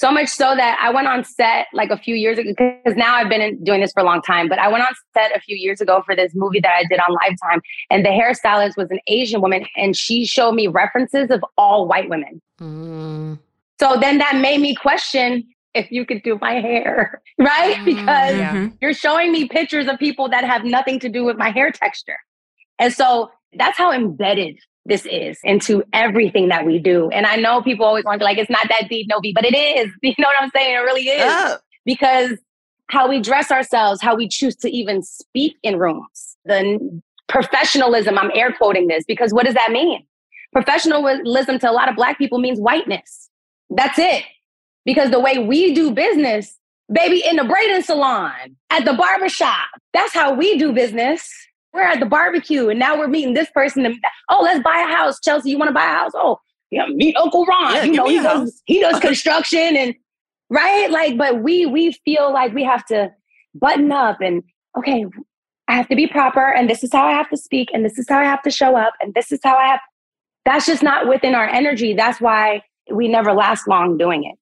so 0.00 0.10
much 0.10 0.30
so 0.30 0.56
that 0.56 0.78
I 0.80 0.90
went 0.90 1.08
on 1.08 1.24
set 1.24 1.66
like 1.74 1.90
a 1.90 1.98
few 1.98 2.14
years 2.14 2.38
ago, 2.38 2.54
because 2.56 2.96
now 2.96 3.16
I've 3.16 3.28
been 3.28 3.62
doing 3.62 3.82
this 3.82 3.92
for 3.92 4.00
a 4.00 4.04
long 4.04 4.22
time, 4.22 4.48
but 4.48 4.58
I 4.58 4.66
went 4.66 4.82
on 4.82 4.94
set 5.12 5.36
a 5.36 5.40
few 5.40 5.56
years 5.56 5.82
ago 5.82 6.02
for 6.06 6.16
this 6.16 6.32
movie 6.34 6.58
that 6.60 6.72
I 6.74 6.84
did 6.88 6.98
on 7.00 7.14
Lifetime. 7.22 7.60
And 7.90 8.02
the 8.02 8.08
hairstylist 8.08 8.78
was 8.78 8.90
an 8.90 8.98
Asian 9.08 9.42
woman, 9.42 9.66
and 9.76 9.94
she 9.94 10.24
showed 10.24 10.52
me 10.52 10.68
references 10.68 11.30
of 11.30 11.44
all 11.58 11.86
white 11.86 12.08
women. 12.08 12.40
Mm. 12.58 13.38
So 13.78 13.98
then 14.00 14.16
that 14.18 14.36
made 14.40 14.62
me 14.62 14.74
question 14.74 15.46
if 15.74 15.92
you 15.92 16.06
could 16.06 16.22
do 16.22 16.38
my 16.40 16.54
hair, 16.54 17.20
right? 17.38 17.76
Mm, 17.76 17.84
because 17.84 18.36
yeah. 18.36 18.68
you're 18.80 18.94
showing 18.94 19.32
me 19.32 19.48
pictures 19.48 19.86
of 19.86 19.98
people 19.98 20.30
that 20.30 20.44
have 20.44 20.64
nothing 20.64 20.98
to 21.00 21.10
do 21.10 21.24
with 21.24 21.36
my 21.36 21.50
hair 21.50 21.70
texture. 21.70 22.16
And 22.78 22.90
so 22.90 23.30
that's 23.52 23.76
how 23.76 23.92
embedded 23.92 24.58
this 24.86 25.06
is 25.06 25.38
into 25.44 25.82
everything 25.92 26.48
that 26.48 26.64
we 26.64 26.78
do. 26.78 27.10
And 27.10 27.26
I 27.26 27.36
know 27.36 27.62
people 27.62 27.84
always 27.84 28.04
want 28.04 28.16
to 28.16 28.18
be 28.20 28.24
like, 28.24 28.38
it's 28.38 28.50
not 28.50 28.68
that 28.68 28.88
deep, 28.88 29.06
Novi, 29.08 29.32
but 29.34 29.44
it 29.44 29.54
is. 29.54 29.90
You 30.02 30.14
know 30.18 30.28
what 30.28 30.42
I'm 30.42 30.50
saying? 30.50 30.74
It 30.74 30.78
really 30.78 31.08
is. 31.08 31.22
Oh. 31.24 31.58
Because 31.84 32.38
how 32.88 33.08
we 33.08 33.20
dress 33.20 33.50
ourselves, 33.50 34.02
how 34.02 34.16
we 34.16 34.28
choose 34.28 34.56
to 34.56 34.70
even 34.70 35.02
speak 35.02 35.56
in 35.62 35.78
rooms, 35.78 36.36
the 36.44 37.00
professionalism, 37.28 38.18
I'm 38.18 38.30
air 38.34 38.52
quoting 38.52 38.88
this 38.88 39.04
because 39.06 39.32
what 39.32 39.46
does 39.46 39.54
that 39.54 39.70
mean? 39.70 40.04
Professionalism 40.52 41.58
to 41.60 41.70
a 41.70 41.72
lot 41.72 41.88
of 41.88 41.94
Black 41.94 42.18
people 42.18 42.38
means 42.38 42.58
whiteness. 42.58 43.30
That's 43.70 43.98
it. 43.98 44.24
Because 44.84 45.10
the 45.10 45.20
way 45.20 45.38
we 45.38 45.74
do 45.74 45.92
business, 45.92 46.56
baby, 46.92 47.22
in 47.24 47.36
the 47.36 47.44
braiding 47.44 47.82
salon, 47.82 48.56
at 48.70 48.84
the 48.84 48.94
barbershop, 48.94 49.68
that's 49.92 50.12
how 50.12 50.34
we 50.34 50.58
do 50.58 50.72
business 50.72 51.30
we're 51.72 51.82
at 51.82 52.00
the 52.00 52.06
barbecue 52.06 52.68
and 52.68 52.78
now 52.78 52.98
we're 52.98 53.08
meeting 53.08 53.34
this 53.34 53.50
person. 53.50 53.86
And, 53.86 53.96
oh, 54.28 54.40
let's 54.42 54.62
buy 54.62 54.84
a 54.88 54.92
house. 54.92 55.18
Chelsea, 55.22 55.50
you 55.50 55.58
want 55.58 55.68
to 55.68 55.74
buy 55.74 55.84
a 55.84 55.94
house? 55.94 56.12
Oh, 56.14 56.38
yeah, 56.70 56.86
meet 56.86 57.16
Uncle 57.16 57.44
Ron. 57.46 57.74
Yeah, 57.74 57.84
you 57.84 57.92
know, 57.92 58.08
he 58.08 58.20
does, 58.20 58.62
he 58.66 58.80
does 58.80 59.00
construction 59.00 59.76
and 59.76 59.94
right. 60.48 60.90
Like, 60.90 61.16
but 61.16 61.42
we 61.42 61.66
we 61.66 61.92
feel 62.04 62.32
like 62.32 62.54
we 62.54 62.64
have 62.64 62.84
to 62.86 63.10
button 63.54 63.90
up 63.90 64.20
and 64.20 64.42
okay, 64.78 65.04
I 65.68 65.74
have 65.74 65.88
to 65.88 65.96
be 65.96 66.06
proper 66.06 66.52
and 66.52 66.70
this 66.70 66.84
is 66.84 66.90
how 66.92 67.04
I 67.04 67.12
have 67.12 67.28
to 67.30 67.36
speak 67.36 67.68
and 67.72 67.84
this 67.84 67.98
is 67.98 68.06
how 68.08 68.18
I 68.18 68.24
have 68.24 68.42
to 68.42 68.50
show 68.50 68.76
up 68.76 68.94
and 69.00 69.14
this 69.14 69.32
is 69.32 69.40
how 69.42 69.56
I 69.56 69.66
have. 69.68 69.80
That's 70.44 70.66
just 70.66 70.82
not 70.82 71.08
within 71.08 71.34
our 71.34 71.48
energy. 71.48 71.92
That's 71.92 72.20
why 72.20 72.62
we 72.90 73.08
never 73.08 73.32
last 73.32 73.68
long 73.68 73.98
doing 73.98 74.24
it. 74.24 74.36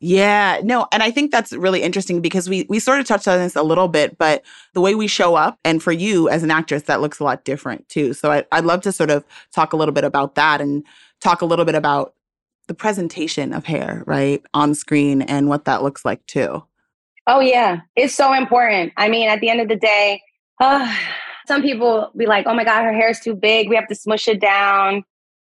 Yeah, 0.00 0.60
no, 0.62 0.86
and 0.92 1.02
I 1.02 1.10
think 1.10 1.32
that's 1.32 1.52
really 1.52 1.82
interesting 1.82 2.20
because 2.20 2.48
we 2.48 2.66
we 2.68 2.78
sort 2.78 3.00
of 3.00 3.06
touched 3.06 3.26
on 3.26 3.38
this 3.38 3.56
a 3.56 3.64
little 3.64 3.88
bit, 3.88 4.16
but 4.16 4.44
the 4.72 4.80
way 4.80 4.94
we 4.94 5.08
show 5.08 5.34
up, 5.34 5.58
and 5.64 5.82
for 5.82 5.90
you 5.90 6.28
as 6.28 6.44
an 6.44 6.52
actress, 6.52 6.84
that 6.84 7.00
looks 7.00 7.18
a 7.18 7.24
lot 7.24 7.44
different 7.44 7.88
too. 7.88 8.12
So 8.12 8.30
I, 8.30 8.44
I'd 8.52 8.64
love 8.64 8.80
to 8.82 8.92
sort 8.92 9.10
of 9.10 9.24
talk 9.52 9.72
a 9.72 9.76
little 9.76 9.92
bit 9.92 10.04
about 10.04 10.36
that 10.36 10.60
and 10.60 10.84
talk 11.20 11.42
a 11.42 11.46
little 11.46 11.64
bit 11.64 11.74
about 11.74 12.14
the 12.68 12.74
presentation 12.74 13.52
of 13.52 13.64
hair, 13.64 14.04
right, 14.06 14.40
on 14.54 14.72
screen 14.74 15.22
and 15.22 15.48
what 15.48 15.64
that 15.64 15.82
looks 15.82 16.04
like 16.04 16.24
too. 16.26 16.62
Oh 17.26 17.40
yeah, 17.40 17.80
it's 17.96 18.14
so 18.14 18.32
important. 18.32 18.92
I 18.96 19.08
mean, 19.08 19.28
at 19.28 19.40
the 19.40 19.50
end 19.50 19.60
of 19.60 19.68
the 19.68 19.76
day, 19.76 20.22
uh, 20.60 20.94
some 21.48 21.60
people 21.60 22.12
be 22.16 22.26
like, 22.26 22.46
"Oh 22.46 22.54
my 22.54 22.62
god, 22.62 22.84
her 22.84 22.92
hair 22.92 23.10
is 23.10 23.18
too 23.18 23.34
big. 23.34 23.68
We 23.68 23.74
have 23.74 23.88
to 23.88 23.96
smush 23.96 24.28
it 24.28 24.40
down 24.40 25.02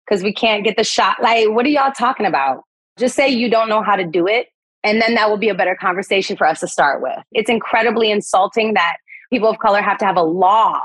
because 0.05 0.24
we 0.24 0.32
can't 0.32 0.64
get 0.64 0.76
the 0.76 0.82
shot." 0.82 1.22
Like, 1.22 1.48
what 1.51 1.64
are 1.66 1.68
y'all 1.68 1.92
talking 1.92 2.26
about? 2.26 2.64
Just 3.01 3.16
say 3.16 3.28
you 3.28 3.51
don't 3.51 3.68
know 3.68 3.82
how 3.82 3.96
to 3.96 4.05
do 4.05 4.26
it. 4.26 4.48
And 4.84 5.01
then 5.01 5.14
that 5.14 5.28
will 5.28 5.38
be 5.38 5.48
a 5.48 5.55
better 5.55 5.74
conversation 5.74 6.36
for 6.36 6.46
us 6.46 6.61
to 6.61 6.68
start 6.68 7.03
with. 7.03 7.18
It's 7.32 7.51
incredibly 7.51 8.11
insulting 8.11 8.74
that 8.74 8.96
people 9.30 9.48
of 9.48 9.59
color 9.59 9.82
have 9.82 9.98
to 9.98 10.05
have 10.05 10.16
a 10.16 10.22
law, 10.22 10.80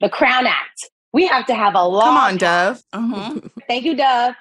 the 0.00 0.08
Crown 0.08 0.46
Act. 0.46 0.90
We 1.12 1.26
have 1.26 1.46
to 1.46 1.54
have 1.54 1.74
a 1.74 1.84
law. 1.84 2.04
Come 2.04 2.16
on, 2.16 2.36
Dove. 2.36 2.82
Uh-huh. 2.92 3.40
Thank 3.68 3.84
you, 3.84 3.96
Dove. 3.96 4.34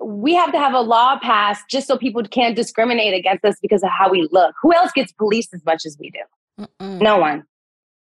We 0.00 0.34
have 0.34 0.50
to 0.52 0.58
have 0.58 0.74
a 0.74 0.80
law 0.80 1.18
passed 1.20 1.64
just 1.70 1.86
so 1.86 1.96
people 1.96 2.22
can't 2.24 2.56
discriminate 2.56 3.14
against 3.14 3.44
us 3.44 3.56
because 3.62 3.82
of 3.82 3.90
how 3.96 4.10
we 4.10 4.28
look. 4.32 4.54
Who 4.62 4.74
else 4.74 4.90
gets 4.92 5.12
policed 5.12 5.54
as 5.54 5.64
much 5.64 5.86
as 5.86 5.96
we 5.98 6.10
do? 6.10 6.66
Mm-mm. 6.80 7.00
No 7.00 7.18
one. 7.18 7.44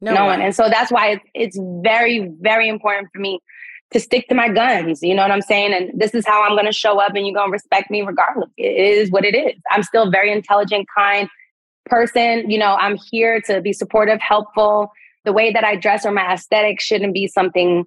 No, 0.01 0.13
no 0.13 0.21
one. 0.23 0.39
one. 0.39 0.43
And 0.43 0.55
so 0.55 0.69
that's 0.69 0.91
why 0.91 1.11
it's, 1.13 1.25
it's 1.35 1.59
very, 1.83 2.31
very 2.41 2.69
important 2.69 3.09
for 3.13 3.21
me 3.21 3.41
to 3.93 4.01
stick 4.01 4.29
to 4.29 4.35
my 4.35 4.49
guns. 4.49 5.03
You 5.03 5.15
know 5.15 5.23
what 5.23 5.31
I'm 5.31 5.43
saying? 5.43 5.73
And 5.73 5.99
this 5.99 6.15
is 6.15 6.27
how 6.27 6.43
I'm 6.43 6.53
going 6.53 6.67
to 6.67 6.73
show 6.73 7.01
up, 7.01 7.15
and 7.15 7.27
you're 7.27 7.35
going 7.35 7.49
to 7.49 7.53
respect 7.53 7.91
me 7.91 8.03
regardless. 8.03 8.51
It 8.57 8.99
is 8.99 9.11
what 9.11 9.25
it 9.25 9.37
is. 9.37 9.61
I'm 9.71 9.83
still 9.83 10.11
very 10.11 10.33
intelligent, 10.33 10.87
kind 10.97 11.29
person. 11.87 12.51
You 12.51 12.59
know, 12.59 12.75
I'm 12.75 12.97
here 13.11 13.41
to 13.43 13.61
be 13.61 13.73
supportive, 13.73 14.21
helpful. 14.21 14.91
The 15.25 15.33
way 15.33 15.53
that 15.53 15.65
I 15.65 15.77
dress 15.77 16.05
or 16.05 16.13
my 16.13 16.33
aesthetic 16.33 16.81
shouldn't 16.81 17.15
be 17.15 17.27
something 17.27 17.85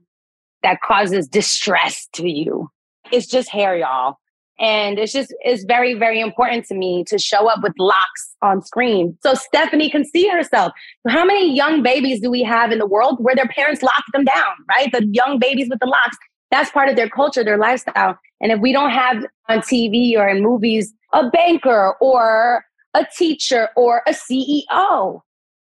that 0.64 0.82
causes 0.82 1.28
distress 1.28 2.08
to 2.14 2.30
you. 2.30 2.70
It's 3.12 3.28
just 3.28 3.50
hair, 3.50 3.78
y'all. 3.78 4.18
And 4.60 5.00
it's 5.00 5.14
just, 5.14 5.34
it's 5.40 5.64
very, 5.64 5.94
very 5.94 6.20
important 6.20 6.66
to 6.66 6.76
me 6.76 7.04
to 7.06 7.18
show 7.18 7.50
up 7.50 7.64
with 7.64 7.74
locks 7.80 8.36
on 8.42 8.62
screen 8.62 9.18
so 9.24 9.34
Stephanie 9.34 9.90
can 9.90 10.04
see 10.04 10.28
herself. 10.28 10.74
How 11.08 11.24
many 11.24 11.56
young 11.56 11.82
babies 11.82 12.20
do 12.20 12.30
we 12.30 12.44
have 12.44 12.72
in 12.72 12.80
the 12.80 12.86
world 12.86 13.18
where 13.20 13.36
their 13.36 13.48
parents 13.48 13.82
lock 13.82 14.04
them 14.14 14.26
down, 14.26 14.54
right? 14.70 14.92
The 14.92 15.08
young 15.12 15.40
babies 15.40 15.68
with 15.70 15.80
the 15.80 15.88
locks. 15.88 16.18
That's 16.52 16.72
part 16.72 16.90
of 16.90 16.96
their 16.96 17.10
culture, 17.10 17.44
their 17.44 17.58
lifestyle. 17.58 18.18
And 18.42 18.52
if 18.52 18.60
we 18.60 18.74
don't 18.74 18.92
have 18.92 19.24
on 19.48 19.60
TV 19.60 20.18
or 20.18 20.28
in 20.28 20.42
movies 20.44 20.94
a 21.14 21.30
banker 21.30 21.94
or 22.02 22.66
a 22.94 23.06
teacher 23.18 23.70
or 23.76 24.02
a 24.08 24.12
CEO 24.12 25.22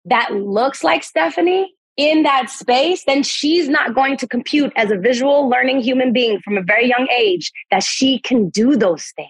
that 0.05 0.34
looks 0.34 0.84
like 0.84 1.03
Stephanie, 1.03 1.73
in 2.02 2.24
that 2.24 2.49
space, 2.49 3.04
then 3.06 3.22
she's 3.22 3.70
not 3.70 3.93
going 3.93 4.18
to 4.18 4.28
compute 4.28 4.74
as 4.76 4.89
a 4.89 4.97
visual 4.97 5.47
learning 5.47 5.82
human 5.82 6.12
being 6.12 6.39
from 6.43 6.58
a 6.58 6.64
very 6.64 6.88
young 6.88 7.08
age 7.16 7.52
that 7.70 7.84
she 7.84 8.20
can 8.20 8.49
do 8.49 8.76
those 8.76 9.06
things. 9.16 9.30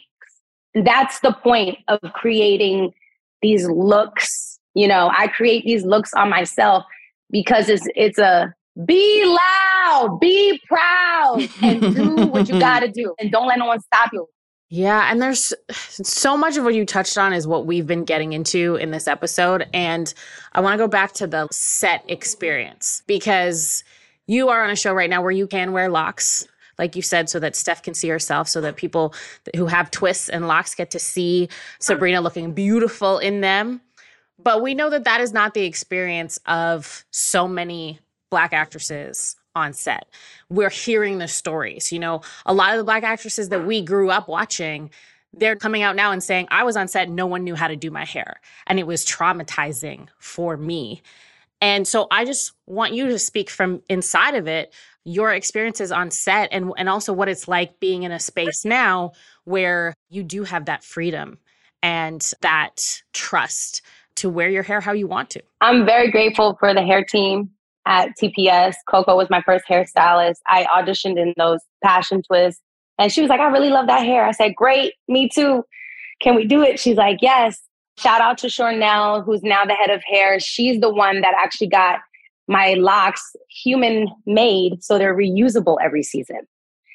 And 0.74 0.88
that's 0.88 1.20
the 1.20 1.34
point 1.34 1.80
of 1.90 2.00
creating 2.14 2.94
these 3.42 3.68
looks. 3.68 4.58
You 4.74 4.88
know, 4.88 5.12
I 5.16 5.28
create 5.28 5.66
these 5.66 5.84
looks 5.84 6.14
on 6.14 6.30
myself 6.30 6.86
because 7.30 7.68
it's 7.68 7.86
it's 7.94 8.18
a 8.18 8.54
be 8.86 9.26
loud, 9.26 10.20
be 10.22 10.58
proud, 10.66 11.50
and 11.62 11.94
do 11.94 12.28
what 12.28 12.48
you 12.48 12.58
gotta 12.68 12.88
do. 12.88 13.14
And 13.20 13.30
don't 13.32 13.48
let 13.48 13.60
no 13.60 13.66
one 13.66 13.82
stop 13.82 14.12
you. 14.14 14.28
Yeah, 14.74 15.12
and 15.12 15.22
there's 15.22 15.54
so 15.70 16.38
much 16.38 16.56
of 16.56 16.64
what 16.64 16.74
you 16.74 16.86
touched 16.86 17.18
on 17.18 17.34
is 17.34 17.46
what 17.46 17.66
we've 17.66 17.86
been 17.86 18.06
getting 18.06 18.32
into 18.32 18.78
in 18.78 18.92
this 18.92 19.06
episode. 19.06 19.68
And 19.74 20.14
I 20.54 20.62
want 20.62 20.76
to 20.76 20.78
go 20.78 20.88
back 20.88 21.12
to 21.16 21.28
the 21.28 21.50
set 21.52 22.06
experience 22.08 23.04
because 23.06 23.84
you 24.28 24.48
are 24.48 24.64
on 24.64 24.70
a 24.70 24.76
show 24.78 24.94
right 24.94 25.10
now 25.10 25.22
where 25.22 25.32
you 25.32 25.46
can 25.46 25.74
wear 25.74 25.90
locks, 25.90 26.48
like 26.80 26.96
you 26.96 27.02
said, 27.02 27.30
so 27.30 27.38
that 27.42 27.58
Steph 27.58 27.84
can 27.84 27.94
see 27.94 28.08
herself, 28.08 28.48
so 28.48 28.62
that 28.62 28.78
people 28.78 29.14
who 29.58 29.66
have 29.66 29.92
twists 29.92 30.30
and 30.30 30.48
locks 30.48 30.74
get 30.74 30.90
to 30.92 31.00
see 31.00 31.50
Sabrina 31.82 32.22
looking 32.22 32.54
beautiful 32.54 33.18
in 33.18 33.42
them. 33.42 33.82
But 34.42 34.62
we 34.62 34.74
know 34.74 34.90
that 34.90 35.04
that 35.04 35.20
is 35.20 35.34
not 35.34 35.54
the 35.54 35.66
experience 35.66 36.40
of 36.46 37.04
so 37.12 37.46
many 37.46 38.00
Black 38.30 38.54
actresses 38.54 39.36
on 39.56 39.74
set. 39.74 40.08
We're 40.50 40.70
hearing 40.70 41.18
the 41.18 41.28
stories. 41.28 41.92
You 41.92 42.00
know, 42.00 42.22
a 42.46 42.54
lot 42.54 42.72
of 42.72 42.78
the 42.78 42.84
black 42.84 43.04
actresses 43.04 43.50
that 43.50 43.66
we 43.66 43.82
grew 43.82 44.10
up 44.10 44.28
watching, 44.28 44.90
they're 45.34 45.56
coming 45.56 45.82
out 45.82 45.96
now 45.96 46.12
and 46.12 46.24
saying, 46.24 46.48
I 46.52 46.64
was 46.64 46.76
on 46.76 46.88
set, 46.88 47.10
no 47.10 47.28
one 47.28 47.44
knew 47.44 47.56
how 47.56 47.68
to 47.68 47.76
do 47.76 47.92
my 47.92 48.06
hair. 48.06 48.40
And 48.68 48.80
it 48.80 48.88
was 48.88 49.06
traumatizing 49.06 50.08
for 50.20 50.58
me. 50.58 51.02
And 51.62 51.88
so 51.88 52.08
I 52.10 52.26
just 52.26 52.54
want 52.66 52.94
you 52.94 53.08
to 53.08 53.20
speak 53.20 53.50
from 53.50 53.82
inside 53.88 54.36
of 54.36 54.48
it, 54.48 54.74
your 55.04 55.32
experiences 55.32 55.92
on 55.92 56.12
set 56.12 56.50
and, 56.52 56.72
and 56.78 56.90
also 56.90 57.14
what 57.14 57.30
it's 57.30 57.48
like 57.48 57.80
being 57.80 58.04
in 58.04 58.12
a 58.12 58.20
space 58.20 58.66
now 58.66 59.12
where 59.46 59.94
you 60.10 60.24
do 60.24 60.44
have 60.44 60.66
that 60.66 60.84
freedom 60.84 61.38
and 61.84 62.32
that 62.42 63.02
trust 63.14 63.82
to 64.16 64.30
wear 64.30 64.50
your 64.50 64.64
hair 64.64 64.82
how 64.82 64.92
you 64.92 65.08
want 65.08 65.30
to. 65.32 65.42
I'm 65.62 65.86
very 65.86 66.12
grateful 66.12 66.56
for 66.60 66.74
the 66.74 66.82
hair 66.82 67.04
team 67.04 67.52
at 67.86 68.10
TPS. 68.22 68.76
Coco 68.90 69.16
was 69.16 69.30
my 69.30 69.42
first 69.42 69.66
hairstylist. 69.70 70.38
I 70.48 70.66
auditioned 70.66 71.20
in 71.20 71.34
those 71.38 71.60
passion 71.84 72.22
twists. 72.22 72.62
And 73.00 73.12
she 73.12 73.22
was 73.22 73.30
like, 73.30 73.40
I 73.40 73.48
really 73.48 73.70
love 73.70 73.88
that 73.88 74.06
hair. 74.06 74.26
I 74.26 74.32
said, 74.32 74.56
Great, 74.56 74.94
me 75.08 75.30
too. 75.34 75.64
Can 76.22 76.36
we 76.36 76.46
do 76.46 76.62
it? 76.62 76.80
She's 76.80 76.98
like, 76.98 77.18
Yes. 77.22 77.60
Shout 77.98 78.22
out 78.22 78.38
to 78.40 78.48
Shornell, 78.48 79.24
who's 79.26 79.44
now 79.44 79.66
the 79.66 79.74
head 79.74 79.90
of 79.90 80.02
hair. 80.04 80.40
She's 80.40 80.80
the 80.80 80.90
one 80.90 81.22
that 81.22 81.34
actually 81.38 81.68
got 81.68 82.00
my 82.48 82.74
locks 82.74 83.36
human 83.50 84.08
made 84.26 84.84
so 84.84 84.98
they're 84.98 85.16
reusable 85.16 85.78
every 85.84 86.04
season, 86.04 86.40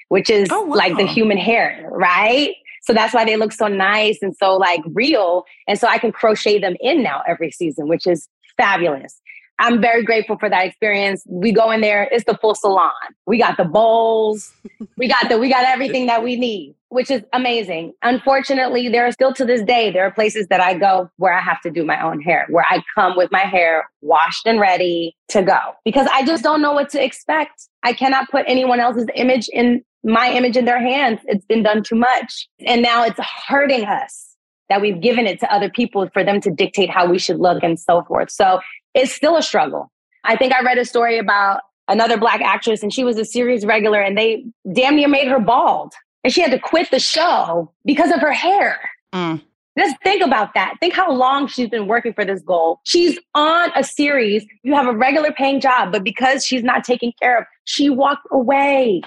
which 0.08 0.30
is 0.30 0.48
oh, 0.50 0.62
wow. 0.62 0.74
like 0.76 0.96
the 0.96 1.06
human 1.06 1.38
hair, 1.38 1.88
right? 1.90 2.54
So 2.82 2.92
that's 2.92 3.12
why 3.12 3.24
they 3.24 3.36
look 3.36 3.52
so 3.52 3.66
nice 3.66 4.18
and 4.22 4.34
so 4.36 4.56
like 4.56 4.80
real. 4.92 5.44
And 5.66 5.78
so 5.78 5.88
I 5.88 5.98
can 5.98 6.12
crochet 6.12 6.58
them 6.58 6.76
in 6.80 7.02
now 7.02 7.22
every 7.26 7.50
season, 7.50 7.88
which 7.88 8.06
is 8.06 8.28
fabulous. 8.56 9.20
I'm 9.58 9.80
very 9.80 10.02
grateful 10.04 10.36
for 10.38 10.48
that 10.50 10.66
experience. 10.66 11.24
We 11.26 11.52
go 11.52 11.70
in 11.70 11.80
there, 11.80 12.08
it's 12.12 12.24
the 12.24 12.36
full 12.36 12.54
salon. 12.54 12.90
We 13.26 13.38
got 13.38 13.56
the 13.56 13.64
bowls, 13.64 14.52
we 14.96 15.08
got 15.08 15.28
the 15.28 15.38
we 15.38 15.48
got 15.48 15.64
everything 15.64 16.06
that 16.06 16.22
we 16.22 16.36
need, 16.36 16.74
which 16.88 17.10
is 17.10 17.22
amazing. 17.32 17.92
Unfortunately, 18.02 18.88
there 18.88 19.06
are 19.06 19.12
still 19.12 19.32
to 19.34 19.44
this 19.44 19.62
day, 19.62 19.90
there 19.90 20.04
are 20.04 20.10
places 20.10 20.46
that 20.48 20.60
I 20.60 20.74
go 20.74 21.10
where 21.16 21.32
I 21.32 21.40
have 21.40 21.60
to 21.62 21.70
do 21.70 21.84
my 21.84 22.02
own 22.02 22.20
hair, 22.20 22.46
where 22.50 22.66
I 22.68 22.82
come 22.94 23.16
with 23.16 23.30
my 23.32 23.40
hair 23.40 23.88
washed 24.02 24.46
and 24.46 24.60
ready 24.60 25.16
to 25.28 25.42
go 25.42 25.58
because 25.84 26.06
I 26.12 26.24
just 26.24 26.42
don't 26.42 26.60
know 26.60 26.72
what 26.72 26.90
to 26.90 27.02
expect. 27.02 27.68
I 27.82 27.92
cannot 27.92 28.30
put 28.30 28.44
anyone 28.46 28.80
else's 28.80 29.06
image 29.14 29.48
in 29.52 29.82
my 30.04 30.30
image 30.30 30.56
in 30.56 30.64
their 30.64 30.80
hands. 30.80 31.20
It's 31.26 31.44
been 31.44 31.62
done 31.62 31.82
too 31.82 31.96
much. 31.96 32.48
And 32.64 32.80
now 32.80 33.02
it's 33.02 33.18
hurting 33.48 33.84
us 33.84 34.36
that 34.68 34.80
we've 34.80 35.00
given 35.00 35.26
it 35.26 35.40
to 35.40 35.52
other 35.52 35.70
people 35.70 36.08
for 36.12 36.24
them 36.24 36.40
to 36.40 36.50
dictate 36.50 36.90
how 36.90 37.08
we 37.08 37.18
should 37.18 37.38
look 37.38 37.62
and 37.62 37.78
so 37.78 38.02
forth. 38.02 38.30
So 38.30 38.60
it's 38.96 39.12
still 39.12 39.36
a 39.36 39.42
struggle. 39.42 39.92
I 40.24 40.36
think 40.36 40.52
I 40.52 40.62
read 40.62 40.78
a 40.78 40.84
story 40.84 41.18
about 41.18 41.60
another 41.86 42.16
black 42.16 42.40
actress 42.40 42.82
and 42.82 42.92
she 42.92 43.04
was 43.04 43.16
a 43.18 43.24
series 43.24 43.64
regular 43.64 44.00
and 44.00 44.18
they 44.18 44.44
damn 44.72 44.96
near 44.96 45.06
made 45.06 45.28
her 45.28 45.38
bald 45.38 45.92
and 46.24 46.32
she 46.32 46.40
had 46.40 46.50
to 46.50 46.58
quit 46.58 46.90
the 46.90 46.98
show 46.98 47.70
because 47.84 48.10
of 48.10 48.20
her 48.20 48.32
hair. 48.32 48.80
Mm. 49.14 49.40
Just 49.78 49.96
think 50.02 50.22
about 50.22 50.54
that. 50.54 50.74
Think 50.80 50.94
how 50.94 51.12
long 51.12 51.46
she's 51.46 51.68
been 51.68 51.86
working 51.86 52.14
for 52.14 52.24
this 52.24 52.40
goal. 52.40 52.80
She's 52.84 53.18
on 53.34 53.70
a 53.76 53.84
series. 53.84 54.44
You 54.62 54.74
have 54.74 54.86
a 54.86 54.96
regular 54.96 55.30
paying 55.32 55.60
job, 55.60 55.92
but 55.92 56.02
because 56.02 56.44
she's 56.44 56.62
not 56.64 56.82
taken 56.82 57.12
care 57.20 57.38
of, 57.38 57.44
she 57.64 57.90
walked 57.90 58.26
away. 58.32 59.02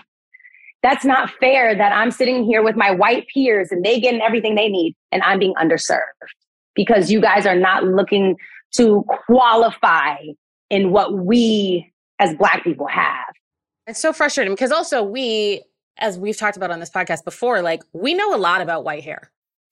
That's 0.83 1.03
not 1.03 1.31
fair 1.41 1.75
that 1.75 1.91
I'm 1.91 2.11
sitting 2.11 2.45
here 2.45 2.61
with 2.61 2.75
my 2.75 2.91
white 2.91 3.27
peers 3.33 3.71
and 3.71 3.83
they 3.83 3.99
getting 3.99 4.21
everything 4.21 4.53
they 4.53 4.69
need 4.69 4.95
and 5.11 5.23
I'm 5.23 5.39
being 5.39 5.55
underserved 5.55 5.99
because 6.75 7.11
you 7.11 7.19
guys 7.19 7.45
are 7.45 7.55
not 7.55 7.83
looking 7.83 8.37
to 8.75 9.05
qualify 9.25 10.15
in 10.69 10.91
what 10.91 11.13
we 11.13 11.91
as 12.19 12.35
Black 12.35 12.63
people 12.63 12.87
have. 12.87 13.25
It's 13.87 13.99
so 13.99 14.13
frustrating 14.13 14.53
because 14.53 14.71
also 14.71 15.01
we, 15.01 15.63
as 15.97 16.19
we've 16.19 16.37
talked 16.37 16.57
about 16.57 16.71
on 16.71 16.79
this 16.79 16.91
podcast 16.91 17.23
before, 17.23 17.61
like 17.61 17.81
we 17.93 18.13
know 18.13 18.35
a 18.35 18.37
lot 18.37 18.61
about 18.61 18.83
white 18.83 19.03
hair. 19.03 19.31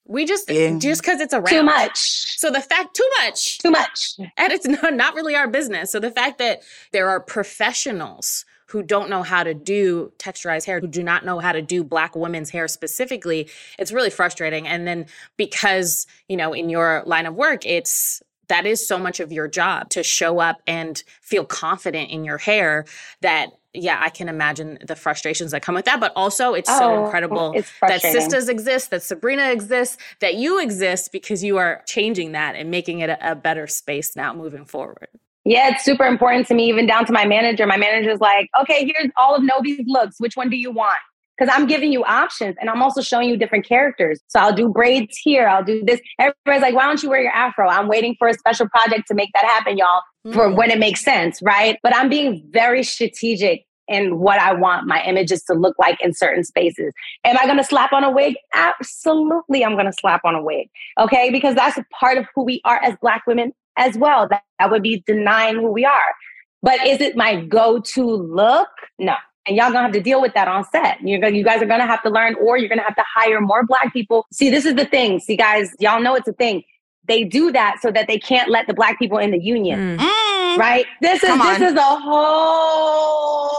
We 0.10 0.26
just 0.26 0.50
yeah. 0.50 0.78
just 0.80 1.02
because 1.02 1.20
it's 1.20 1.34
around 1.34 1.48
too 1.48 1.64
much. 1.64 1.98
So 2.38 2.50
the 2.50 2.62
fact 2.62 2.96
too 2.96 3.10
much, 3.20 3.60
too 3.60 3.72
much, 3.72 4.14
and 4.38 4.54
it's 4.54 4.66
not, 4.66 4.94
not 4.94 5.16
really 5.16 5.36
our 5.36 5.50
business. 5.50 5.92
So 5.92 6.00
the 6.00 6.12
fact 6.12 6.38
that 6.38 6.62
there 6.94 7.10
are 7.10 7.20
professionals 7.20 8.46
who 8.68 8.84
don't 8.84 9.10
know 9.10 9.24
how 9.24 9.44
to 9.44 9.54
do 9.54 10.12
texturized 10.18 10.66
hair, 10.66 10.80
who 10.80 10.88
do 10.88 11.04
not 11.04 11.26
know 11.26 11.40
how 11.40 11.52
to 11.52 11.62
do 11.62 11.84
black 11.84 12.16
women's 12.16 12.50
hair 12.50 12.68
specifically, 12.68 13.50
it's 13.78 13.92
really 13.92 14.10
frustrating. 14.10 14.68
And 14.68 14.88
then 14.88 15.08
because 15.36 16.08
you 16.30 16.38
know 16.38 16.54
in 16.54 16.70
your 16.70 17.04
line 17.06 17.26
of 17.26 17.36
work, 17.36 17.66
it's 17.66 18.22
that 18.50 18.66
is 18.66 18.88
so 18.88 18.98
much 18.98 19.20
of 19.20 19.32
your 19.32 19.48
job 19.48 19.90
to 19.90 20.04
show 20.04 20.40
up 20.40 20.62
and 20.66 21.04
feel 21.22 21.46
confident 21.46 22.10
in 22.10 22.24
your 22.24 22.38
hair 22.38 22.86
that 23.22 23.50
yeah, 23.74 24.00
I 24.02 24.10
can 24.10 24.28
imagine 24.28 24.80
the 24.86 24.96
frustrations 24.96 25.52
that 25.52 25.62
come 25.62 25.76
with 25.76 25.86
that. 25.86 26.00
But 26.00 26.12
also, 26.16 26.54
it's 26.54 26.70
oh, 26.70 26.80
so 26.80 27.04
incredible 27.06 27.54
that 27.82 28.02
Sistas 28.02 28.50
exist, 28.50 28.90
that 28.90 29.04
Sabrina 29.04 29.52
exists, 29.52 29.98
that 30.20 30.36
you 30.36 30.60
exist 30.60 31.12
because 31.12 31.44
you 31.44 31.58
are 31.58 31.84
changing 31.86 32.32
that 32.32 32.56
and 32.56 32.72
making 32.72 33.00
it 33.00 33.10
a, 33.10 33.32
a 33.32 33.36
better 33.36 33.68
space 33.68 34.16
now 34.16 34.34
moving 34.34 34.66
forward. 34.66 35.10
Yeah, 35.46 35.70
it's 35.70 35.86
super 35.86 36.06
important 36.06 36.48
to 36.48 36.54
me, 36.54 36.68
even 36.68 36.88
down 36.88 37.06
to 37.06 37.14
my 37.14 37.26
manager. 37.26 37.66
My 37.66 37.78
manager's 37.78 38.20
like, 38.20 38.50
okay, 38.62 38.84
here's 38.86 39.12
all 39.16 39.36
of 39.36 39.44
Novi's 39.44 39.86
looks. 39.86 40.20
Which 40.20 40.36
one 40.36 40.50
do 40.50 40.58
you 40.58 40.72
want? 40.72 40.98
Because 41.38 41.54
I'm 41.54 41.68
giving 41.68 41.92
you 41.92 42.04
options 42.04 42.56
and 42.60 42.70
I'm 42.70 42.82
also 42.82 43.02
showing 43.02 43.30
you 43.30 43.38
different 43.38 43.66
characters. 43.66 44.20
So 44.28 44.40
I'll 44.40 44.56
do 44.56 44.70
braids 44.70 45.18
here, 45.18 45.48
I'll 45.48 45.64
do 45.64 45.84
this. 45.84 46.00
Everybody's 46.20 46.62
like, 46.62 46.76
why 46.76 46.86
don't 46.86 47.02
you 47.02 47.10
wear 47.10 47.22
your 47.22 47.32
afro? 47.32 47.70
I'm 47.70 47.88
waiting 47.88 48.16
for 48.18 48.28
a 48.28 48.34
special 48.34 48.68
project 48.70 49.08
to 49.10 49.14
make 49.14 49.30
that 49.34 49.46
happen, 49.46 49.78
y'all, 49.78 50.02
mm. 50.26 50.34
for 50.34 50.54
when 50.54 50.72
it 50.72 50.80
makes 50.80 51.04
sense, 51.04 51.42
right? 51.42 51.78
But 51.84 51.96
I'm 51.96 52.10
being 52.10 52.44
very 52.52 52.84
strategic 52.84 53.66
in 53.88 54.20
what 54.20 54.40
I 54.40 54.54
want 54.54 54.86
my 54.86 55.02
images 55.04 55.44
to 55.44 55.54
look 55.54 55.76
like 55.80 56.02
in 56.02 56.14
certain 56.14 56.44
spaces. 56.44 56.94
Am 57.24 57.38
I 57.38 57.46
going 57.46 57.58
to 57.58 57.64
slap 57.64 57.94
on 57.94 58.04
a 58.04 58.12
wig? 58.12 58.36
Absolutely, 58.54 59.64
I'm 59.64 59.74
going 59.74 59.86
to 59.86 59.94
slap 59.94 60.22
on 60.26 60.36
a 60.36 60.44
wig. 60.44 60.68
Okay, 61.00 61.30
because 61.32 61.56
that's 61.56 61.78
a 61.78 61.86
part 61.98 62.18
of 62.18 62.26
who 62.36 62.44
we 62.44 62.62
are 62.66 62.84
as 62.84 62.96
Black 63.02 63.26
women 63.26 63.54
as 63.78 63.98
well. 63.98 64.28
That, 64.28 64.42
that 64.60 64.72
would 64.72 64.84
be 64.84 65.04
denying 65.08 65.56
who 65.56 65.72
we 65.72 65.86
are. 65.86 66.14
But 66.62 66.86
is 66.86 67.00
it 67.00 67.16
my 67.16 67.46
go 67.46 67.80
to 67.80 68.04
look? 68.04 68.68
No 69.00 69.16
and 69.48 69.56
y'all 69.56 69.72
gonna 69.72 69.84
have 69.84 69.94
to 69.94 70.02
deal 70.02 70.22
with 70.22 70.34
that 70.34 70.48
on 70.48 70.64
set. 70.66 71.02
You're 71.02 71.20
gonna, 71.20 71.36
you 71.36 71.44
guys 71.44 71.62
are 71.62 71.66
gonna 71.66 71.86
have 71.86 72.04
to 72.04 72.10
learn, 72.10 72.36
or 72.36 72.58
you're 72.58 72.70
gonna 72.70 72.84
have 72.84 72.96
to 72.96 73.04
hire 73.16 73.40
more 73.42 73.66
black 73.66 73.94
people. 73.94 74.26
See, 74.32 74.50
this 74.50 74.66
is 74.66 74.76
the 74.76 74.86
thing. 74.86 75.20
See, 75.20 75.36
guys, 75.36 75.74
y'all 75.80 76.02
know 76.02 76.16
it's 76.16 76.28
a 76.28 76.34
thing. 76.34 76.64
They 77.08 77.24
do 77.24 77.52
that 77.54 77.78
so 77.82 77.92
that 77.92 78.08
they 78.08 78.20
can't 78.20 78.50
let 78.50 78.68
the 78.68 78.74
black 78.74 79.00
people 79.00 79.18
in 79.18 79.32
the 79.32 79.40
union, 79.40 79.98
mm. 79.98 80.58
right? 80.58 80.86
This 81.02 81.24
is 81.24 81.38
this 81.40 81.62
is 81.62 81.74
a 81.74 82.00
whole 82.00 83.52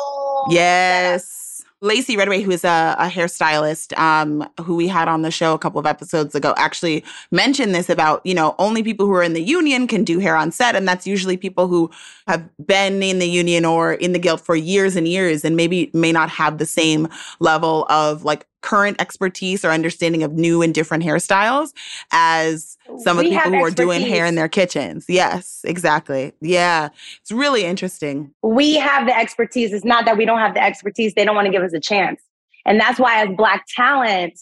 yes. 0.51 1.48
Lacy 1.81 2.17
Redway, 2.17 2.43
who 2.43 2.51
is 2.51 2.65
a, 2.65 2.97
a 2.99 3.09
hairstylist, 3.09 3.97
um, 3.97 4.49
who 4.61 4.75
we 4.75 4.89
had 4.89 5.07
on 5.07 5.23
the 5.23 5.31
show 5.31 5.55
a 5.55 5.59
couple 5.59 5.79
of 5.79 5.87
episodes 5.87 6.35
ago, 6.35 6.53
actually 6.57 7.05
mentioned 7.31 7.75
this 7.75 7.89
about, 7.89 8.21
you 8.25 8.35
know, 8.35 8.57
only 8.59 8.83
people 8.83 9.07
who 9.07 9.13
are 9.13 9.23
in 9.23 9.33
the 9.33 9.43
union 9.43 9.87
can 9.87 10.03
do 10.03 10.19
hair 10.19 10.35
on 10.35 10.51
set. 10.51 10.75
And 10.75 10.89
that's 10.89 11.07
usually 11.07 11.37
people 11.37 11.69
who 11.69 11.91
have 12.27 12.49
been 12.67 13.01
in 13.03 13.21
the 13.21 13.29
union 13.29 13.65
or 13.65 13.93
in 13.93 14.13
the 14.13 14.19
guild 14.19 14.41
for 14.41 14.57
years 14.57 14.97
and 14.97 15.07
years 15.07 15.45
and 15.45 15.57
maybe 15.57 15.91
may 15.95 16.11
not 16.11 16.31
have 16.31 16.59
the 16.59 16.67
same 16.67 17.09
level 17.39 17.87
of 17.89 18.25
like 18.25 18.47
current 18.61 19.01
expertise 19.01 19.65
or 19.65 19.71
understanding 19.71 20.23
of 20.23 20.33
new 20.33 20.63
and 20.63 20.75
different 20.75 21.05
hairstyles 21.05 21.73
as 22.13 22.77
some 22.99 23.19
of 23.19 23.25
the 23.25 23.31
people 23.31 23.53
who 23.53 23.65
are 23.65 23.71
doing 23.71 24.01
hair 24.01 24.27
in 24.27 24.35
their 24.35 24.49
kitchens. 24.49 25.07
Yes, 25.09 25.61
exactly. 25.65 26.33
Yeah. 26.41 26.89
It's 27.21 27.31
really 27.31 27.65
interesting. 27.65 28.33
We 28.43 28.75
have 28.77 29.07
the 29.07 29.17
expertise. 29.17 29.73
It's 29.73 29.85
not 29.85 30.05
that 30.07 30.17
we 30.17 30.25
don't 30.25 30.39
have 30.39 30.55
the 30.55 30.63
expertise, 30.63 31.15
they 31.15 31.25
don't 31.25 31.37
want 31.37 31.47
to 31.47 31.53
give 31.53 31.63
us 31.63 31.73
a 31.73 31.81
chance. 31.81 32.21
And 32.67 32.79
that's 32.81 32.99
why, 32.99 33.23
as 33.23 33.29
Black 33.37 33.65
talent, 33.75 34.39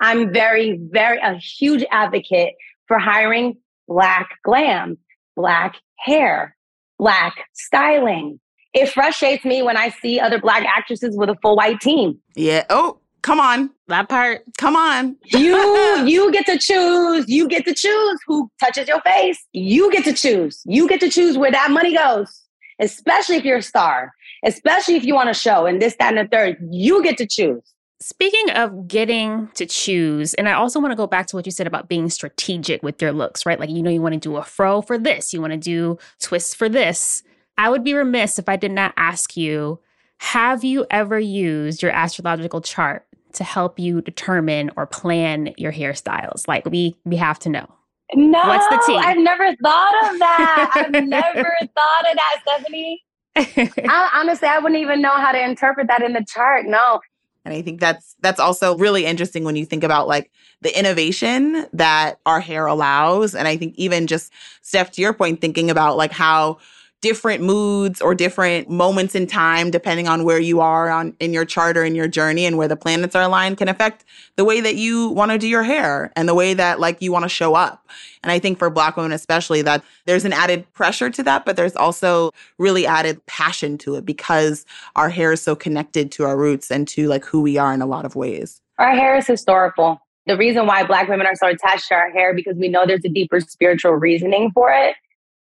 I'm 0.00 0.32
very, 0.32 0.78
very 0.90 1.18
a 1.18 1.34
huge 1.36 1.84
advocate 1.90 2.54
for 2.86 2.98
hiring 2.98 3.56
Black 3.88 4.28
glam, 4.44 4.98
Black 5.36 5.76
hair, 5.98 6.56
Black 6.98 7.34
styling. 7.54 8.40
It 8.74 8.90
frustrates 8.90 9.44
me 9.44 9.62
when 9.62 9.76
I 9.76 9.88
see 9.88 10.20
other 10.20 10.38
Black 10.38 10.64
actresses 10.64 11.16
with 11.16 11.30
a 11.30 11.36
full 11.40 11.56
white 11.56 11.80
team. 11.80 12.18
Yeah. 12.34 12.64
Oh, 12.68 13.00
Come 13.22 13.40
on. 13.40 13.70
That 13.88 14.08
part. 14.08 14.42
Come 14.58 14.76
on. 14.76 15.16
you 15.24 15.56
you 16.06 16.32
get 16.32 16.46
to 16.46 16.58
choose. 16.58 17.24
You 17.28 17.48
get 17.48 17.64
to 17.66 17.74
choose 17.74 18.18
who 18.26 18.50
touches 18.60 18.88
your 18.88 19.00
face. 19.02 19.38
You 19.52 19.90
get 19.92 20.04
to 20.04 20.12
choose. 20.12 20.62
You 20.64 20.88
get 20.88 21.00
to 21.00 21.10
choose 21.10 21.36
where 21.36 21.50
that 21.50 21.70
money 21.70 21.96
goes. 21.96 22.42
Especially 22.80 23.36
if 23.36 23.44
you're 23.44 23.58
a 23.58 23.62
star. 23.62 24.12
Especially 24.44 24.94
if 24.94 25.04
you 25.04 25.14
want 25.14 25.30
a 25.30 25.34
show 25.34 25.66
and 25.66 25.80
this, 25.80 25.96
that, 25.98 26.16
and 26.16 26.18
the 26.18 26.30
third. 26.30 26.58
You 26.70 27.02
get 27.02 27.16
to 27.18 27.26
choose. 27.26 27.62
Speaking 27.98 28.50
of 28.50 28.86
getting 28.88 29.48
to 29.54 29.64
choose, 29.64 30.34
and 30.34 30.48
I 30.48 30.52
also 30.52 30.78
want 30.78 30.92
to 30.92 30.96
go 30.96 31.06
back 31.06 31.26
to 31.28 31.36
what 31.36 31.46
you 31.46 31.52
said 31.52 31.66
about 31.66 31.88
being 31.88 32.10
strategic 32.10 32.82
with 32.82 33.00
your 33.00 33.10
looks, 33.10 33.46
right? 33.46 33.58
Like, 33.58 33.70
you 33.70 33.82
know, 33.82 33.90
you 33.90 34.02
want 34.02 34.12
to 34.12 34.20
do 34.20 34.36
a 34.36 34.44
fro 34.44 34.82
for 34.82 34.98
this, 34.98 35.32
you 35.32 35.40
want 35.40 35.54
to 35.54 35.58
do 35.58 35.98
twists 36.20 36.54
for 36.54 36.68
this. 36.68 37.22
I 37.56 37.70
would 37.70 37.82
be 37.82 37.94
remiss 37.94 38.38
if 38.38 38.50
I 38.50 38.56
did 38.56 38.72
not 38.72 38.92
ask 38.98 39.34
you 39.34 39.80
have 40.18 40.64
you 40.64 40.86
ever 40.90 41.18
used 41.18 41.82
your 41.82 41.92
astrological 41.92 42.60
chart 42.60 43.05
to 43.36 43.44
help 43.44 43.78
you 43.78 44.00
determine 44.00 44.70
or 44.76 44.86
plan 44.86 45.54
your 45.56 45.72
hairstyles? 45.72 46.46
Like 46.48 46.66
we 46.66 46.96
we 47.04 47.16
have 47.16 47.38
to 47.40 47.48
know. 47.48 47.66
No, 48.14 48.38
what's 48.46 48.68
the 48.68 48.82
tea? 48.86 48.98
I've 48.98 49.18
never 49.18 49.54
thought 49.56 50.12
of 50.12 50.18
that. 50.20 50.70
I've 50.74 50.90
never 51.08 51.56
thought 51.60 52.10
of 52.10 52.16
that, 52.16 52.40
Stephanie. 52.42 53.02
I, 53.36 54.10
honestly, 54.14 54.48
I 54.48 54.58
wouldn't 54.58 54.80
even 54.80 55.02
know 55.02 55.16
how 55.16 55.32
to 55.32 55.42
interpret 55.42 55.88
that 55.88 56.02
in 56.02 56.12
the 56.12 56.24
chart. 56.26 56.66
No. 56.66 57.00
And 57.44 57.54
I 57.54 57.62
think 57.62 57.80
that's 57.80 58.16
that's 58.20 58.40
also 58.40 58.76
really 58.76 59.06
interesting 59.06 59.44
when 59.44 59.54
you 59.56 59.64
think 59.64 59.84
about 59.84 60.08
like 60.08 60.30
the 60.62 60.76
innovation 60.76 61.66
that 61.72 62.18
our 62.26 62.40
hair 62.40 62.66
allows. 62.66 63.34
And 63.34 63.46
I 63.46 63.56
think 63.56 63.74
even 63.76 64.06
just 64.06 64.32
Steph, 64.62 64.90
to 64.92 65.00
your 65.00 65.12
point, 65.12 65.40
thinking 65.40 65.70
about 65.70 65.96
like 65.96 66.12
how 66.12 66.58
different 67.02 67.42
moods 67.42 68.00
or 68.00 68.14
different 68.14 68.70
moments 68.70 69.14
in 69.14 69.26
time, 69.26 69.70
depending 69.70 70.08
on 70.08 70.24
where 70.24 70.40
you 70.40 70.60
are 70.60 70.88
on 70.88 71.14
in 71.20 71.32
your 71.32 71.44
chart 71.44 71.76
or 71.76 71.84
in 71.84 71.94
your 71.94 72.08
journey 72.08 72.46
and 72.46 72.56
where 72.56 72.68
the 72.68 72.76
planets 72.76 73.14
are 73.14 73.22
aligned, 73.22 73.58
can 73.58 73.68
affect 73.68 74.04
the 74.36 74.44
way 74.44 74.60
that 74.60 74.76
you 74.76 75.10
want 75.10 75.30
to 75.30 75.38
do 75.38 75.46
your 75.46 75.62
hair 75.62 76.12
and 76.16 76.28
the 76.28 76.34
way 76.34 76.54
that 76.54 76.80
like 76.80 77.00
you 77.02 77.12
want 77.12 77.24
to 77.24 77.28
show 77.28 77.54
up. 77.54 77.88
And 78.22 78.32
I 78.32 78.38
think 78.38 78.58
for 78.58 78.70
Black 78.70 78.96
women 78.96 79.12
especially, 79.12 79.62
that 79.62 79.84
there's 80.06 80.24
an 80.24 80.32
added 80.32 80.70
pressure 80.72 81.10
to 81.10 81.22
that, 81.22 81.44
but 81.44 81.56
there's 81.56 81.76
also 81.76 82.32
really 82.58 82.86
added 82.86 83.24
passion 83.26 83.78
to 83.78 83.94
it 83.96 84.04
because 84.04 84.64
our 84.96 85.10
hair 85.10 85.32
is 85.32 85.42
so 85.42 85.54
connected 85.54 86.10
to 86.12 86.24
our 86.24 86.36
roots 86.36 86.70
and 86.70 86.88
to 86.88 87.08
like 87.08 87.24
who 87.24 87.40
we 87.42 87.56
are 87.58 87.72
in 87.72 87.82
a 87.82 87.86
lot 87.86 88.04
of 88.04 88.16
ways. 88.16 88.60
Our 88.78 88.94
hair 88.94 89.16
is 89.16 89.26
historical. 89.26 90.00
The 90.26 90.36
reason 90.36 90.66
why 90.66 90.82
Black 90.84 91.08
women 91.08 91.26
are 91.26 91.36
so 91.36 91.46
attached 91.46 91.88
to 91.88 91.94
our 91.94 92.10
hair 92.10 92.34
because 92.34 92.56
we 92.56 92.68
know 92.68 92.84
there's 92.84 93.04
a 93.04 93.08
deeper 93.08 93.40
spiritual 93.40 93.92
reasoning 93.92 94.50
for 94.52 94.72
it. 94.72 94.96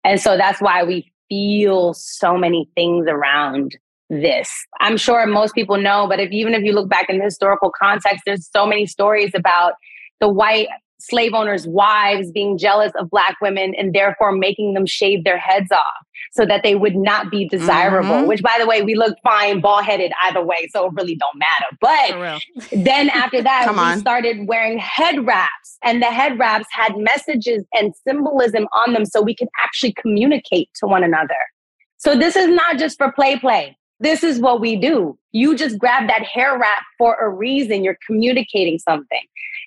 And 0.04 0.20
so 0.20 0.36
that's 0.36 0.60
why 0.60 0.84
we 0.84 1.12
feel 1.34 1.94
so 1.96 2.38
many 2.38 2.70
things 2.76 3.08
around 3.08 3.76
this. 4.10 4.52
I'm 4.80 4.98
sure 4.98 5.26
most 5.26 5.56
people 5.56 5.78
know, 5.78 6.06
but 6.08 6.20
if 6.20 6.32
even 6.32 6.54
if 6.54 6.64
you 6.64 6.74
look 6.74 6.90
back 6.90 7.10
in 7.10 7.20
historical 7.22 7.72
context, 7.72 8.22
there's 8.26 8.48
so 8.52 8.66
many 8.68 8.86
stories 8.86 9.32
about 9.34 9.74
the 10.20 10.30
white 10.30 10.68
slave 11.04 11.34
owners' 11.34 11.68
wives 11.68 12.32
being 12.32 12.58
jealous 12.58 12.91
of 12.97 13.10
black 13.10 13.36
women 13.41 13.76
and 13.76 13.93
therefore 13.93 14.32
making 14.32 14.74
them 14.74 14.86
shave 14.86 15.24
their 15.24 15.38
heads 15.38 15.72
off 15.72 16.06
so 16.32 16.45
that 16.45 16.64
they 16.64 16.76
would 16.76 16.95
not 16.95 17.30
be 17.30 17.47
desirable. 17.47 18.10
Mm-hmm. 18.10 18.28
Which, 18.28 18.41
by 18.41 18.56
the 18.60 18.66
way, 18.66 18.82
we 18.82 18.95
look 18.95 19.18
fine, 19.24 19.60
bald 19.60 19.84
headed 19.84 20.12
either 20.24 20.43
way, 20.43 20.70
so 20.72 20.86
it 20.86 20.93
really 20.93 21.16
don't 21.16 21.38
matter. 21.38 21.78
But 21.82 22.41
then 22.84 23.10
after 23.10 23.41
that, 23.41 23.70
we 23.70 23.99
started 23.99 24.47
wearing 24.47 24.78
head 24.80 25.26
wraps, 25.26 25.78
and 25.84 26.01
the 26.01 26.08
head 26.08 26.39
wraps 26.39 26.68
had 26.72 26.97
messages 26.97 27.66
and 27.74 27.93
symbolism 28.08 28.68
on 28.86 28.93
them, 28.93 29.06
so 29.06 29.22
we 29.22 29.36
could 29.36 29.49
actually 29.60 29.93
communicate 29.93 30.70
to 30.76 30.88
one 30.88 31.04
another. 31.04 31.36
So 31.97 32.16
this 32.16 32.36
is 32.36 32.47
not 32.47 32.78
just 32.78 32.97
for 32.97 33.12
play 33.12 33.38
play. 33.38 33.78
This 33.99 34.24
is 34.24 34.39
what 34.39 34.60
we 34.60 34.76
do. 34.76 35.18
You 35.32 35.56
just 35.56 35.78
grab 35.80 36.08
that 36.10 36.24
hair 36.24 36.58
wrap 36.60 36.84
for 36.97 37.16
a 37.16 37.30
reason. 37.30 37.84
You're 37.84 37.97
communicating 38.06 38.78
something. 38.78 39.22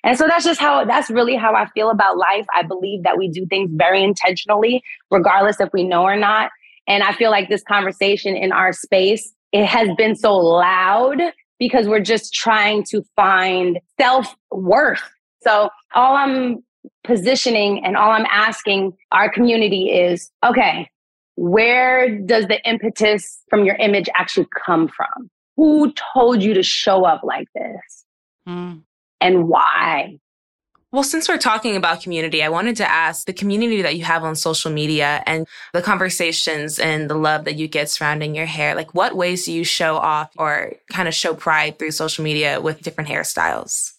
And 0.07 0.17
so 0.17 0.25
that's 0.25 0.45
just 0.45 0.61
how, 0.61 0.85
that's 0.85 1.09
really 1.09 1.35
how 1.35 1.53
I 1.53 1.65
feel 1.71 1.89
about 1.89 2.17
life. 2.17 2.45
I 2.55 2.63
believe 2.63 3.03
that 3.03 3.17
we 3.17 3.27
do 3.27 3.45
things 3.45 3.69
very 3.73 4.01
intentionally, 4.01 4.81
regardless 5.11 5.59
if 5.59 5.67
we 5.73 5.83
know 5.83 6.03
or 6.03 6.15
not. 6.15 6.49
And 6.87 7.03
I 7.03 7.11
feel 7.11 7.29
like 7.29 7.49
this 7.49 7.61
conversation 7.63 8.37
in 8.37 8.53
our 8.53 8.71
space, 8.71 9.33
it 9.51 9.65
has 9.65 9.89
been 9.97 10.15
so 10.15 10.37
loud 10.37 11.19
because 11.59 11.89
we're 11.89 11.99
just 11.99 12.33
trying 12.33 12.85
to 12.85 13.03
find 13.17 13.79
self 13.99 14.33
worth. 14.49 15.03
So 15.43 15.69
all 15.93 16.15
I'm 16.15 16.63
positioning 17.03 17.83
and 17.83 17.97
all 17.97 18.11
I'm 18.11 18.27
asking 18.31 18.93
our 19.11 19.29
community 19.29 19.89
is 19.89 20.31
okay, 20.41 20.89
where 21.35 22.17
does 22.17 22.47
the 22.47 22.65
impetus 22.65 23.43
from 23.49 23.65
your 23.65 23.75
image 23.75 24.07
actually 24.15 24.47
come 24.65 24.87
from? 24.87 25.29
Who 25.57 25.93
told 26.13 26.41
you 26.41 26.53
to 26.53 26.63
show 26.63 27.03
up 27.03 27.23
like 27.25 27.49
this? 27.53 28.05
Mm 28.47 28.83
and 29.21 29.47
why? 29.47 30.19
Well, 30.91 31.03
since 31.03 31.27
we're 31.27 31.37
talking 31.37 31.75
about 31.75 32.01
community, 32.01 32.41
I 32.41 32.47
wanted 32.47 32.77
to 32.77 32.89
ask 32.89 33.25
the 33.25 33.33
community 33.33 33.81
that 33.81 33.97
you 33.97 34.05
have 34.05 34.23
on 34.23 34.35
social 34.35 34.71
media 34.71 35.21
and 35.25 35.45
the 35.73 35.81
conversations 35.81 36.79
and 36.79 37.09
the 37.09 37.15
love 37.15 37.43
that 37.43 37.55
you 37.55 37.67
get 37.67 37.89
surrounding 37.89 38.33
your 38.33 38.45
hair. 38.45 38.73
Like, 38.73 38.93
what 38.93 39.15
ways 39.15 39.45
do 39.45 39.51
you 39.51 39.65
show 39.65 39.97
off 39.97 40.31
or 40.37 40.73
kind 40.91 41.09
of 41.09 41.13
show 41.13 41.33
pride 41.33 41.77
through 41.77 41.91
social 41.91 42.23
media 42.23 42.61
with 42.61 42.81
different 42.81 43.09
hairstyles? 43.09 43.93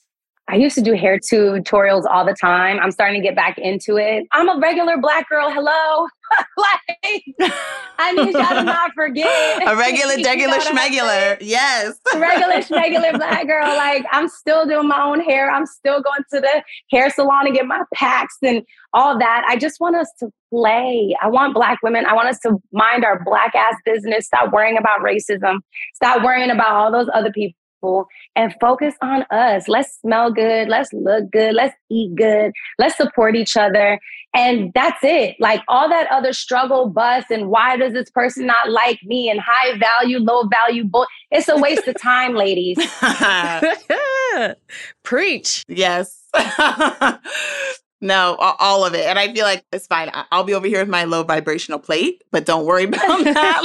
I 0.50 0.56
used 0.56 0.76
to 0.76 0.80
do 0.80 0.94
hair 0.94 1.18
tutorials 1.18 2.04
all 2.10 2.24
the 2.24 2.34
time. 2.34 2.78
I'm 2.80 2.90
starting 2.90 3.20
to 3.20 3.26
get 3.26 3.36
back 3.36 3.58
into 3.58 3.98
it. 3.98 4.26
I'm 4.32 4.48
a 4.48 4.58
regular 4.58 4.96
black 4.96 5.28
girl. 5.28 5.50
Hello. 5.50 6.06
like, 6.56 7.52
I 7.98 8.12
need 8.12 8.34
y'all 8.34 8.48
to 8.48 8.62
not 8.62 8.92
forget. 8.94 9.62
A 9.66 9.76
regular, 9.76 10.16
regular, 10.24 10.58
schmegular. 10.58 11.36
Yes. 11.40 11.98
regular, 12.14 12.56
schmegular 12.56 13.16
black 13.16 13.46
girl. 13.46 13.66
Like, 13.66 14.04
I'm 14.12 14.28
still 14.28 14.66
doing 14.66 14.88
my 14.88 15.02
own 15.02 15.20
hair. 15.20 15.50
I'm 15.50 15.66
still 15.66 16.02
going 16.02 16.22
to 16.32 16.40
the 16.40 16.62
hair 16.90 17.10
salon 17.10 17.46
and 17.46 17.54
get 17.54 17.66
my 17.66 17.82
packs 17.94 18.36
and 18.42 18.62
all 18.92 19.18
that. 19.18 19.44
I 19.46 19.56
just 19.56 19.80
want 19.80 19.96
us 19.96 20.10
to 20.20 20.30
play. 20.50 21.14
I 21.22 21.28
want 21.28 21.54
black 21.54 21.78
women. 21.82 22.06
I 22.06 22.14
want 22.14 22.28
us 22.28 22.38
to 22.40 22.56
mind 22.72 23.04
our 23.04 23.22
black 23.24 23.54
ass 23.54 23.74
business. 23.84 24.26
Stop 24.26 24.52
worrying 24.52 24.78
about 24.78 25.00
racism. 25.00 25.58
Stop 25.94 26.22
worrying 26.22 26.50
about 26.50 26.72
all 26.72 26.92
those 26.92 27.08
other 27.14 27.32
people 27.32 27.54
people 27.78 28.06
and 28.36 28.54
focus 28.60 28.94
on 29.02 29.24
us. 29.30 29.68
Let's 29.68 29.98
smell 30.00 30.32
good. 30.32 30.68
Let's 30.68 30.92
look 30.92 31.30
good. 31.30 31.54
Let's 31.54 31.74
eat 31.90 32.14
good. 32.14 32.52
Let's 32.78 32.96
support 32.96 33.36
each 33.36 33.56
other. 33.56 33.98
And 34.34 34.72
that's 34.74 34.98
it. 35.02 35.36
Like 35.40 35.62
all 35.68 35.88
that 35.88 36.06
other 36.10 36.32
struggle 36.32 36.88
bus 36.88 37.24
and 37.30 37.48
why 37.48 37.76
does 37.76 37.92
this 37.92 38.10
person 38.10 38.46
not 38.46 38.70
like 38.70 39.00
me 39.04 39.30
and 39.30 39.40
high 39.40 39.78
value, 39.78 40.18
low 40.18 40.44
value, 40.46 40.84
bull. 40.84 41.06
It's 41.30 41.48
a 41.48 41.56
waste 41.56 41.88
of 41.88 42.00
time, 42.00 42.34
ladies. 42.34 42.78
Preach. 45.02 45.64
Yes. 45.68 46.22
No, 48.00 48.36
all 48.36 48.84
of 48.84 48.94
it. 48.94 49.06
And 49.06 49.18
I 49.18 49.32
feel 49.32 49.44
like 49.44 49.64
it's 49.72 49.88
fine. 49.88 50.08
I'll 50.30 50.44
be 50.44 50.54
over 50.54 50.68
here 50.68 50.78
with 50.78 50.88
my 50.88 51.02
low 51.02 51.24
vibrational 51.24 51.80
plate, 51.80 52.22
but 52.30 52.46
don't 52.46 52.64
worry 52.64 52.84
about 52.88 53.24
that. 53.24 53.64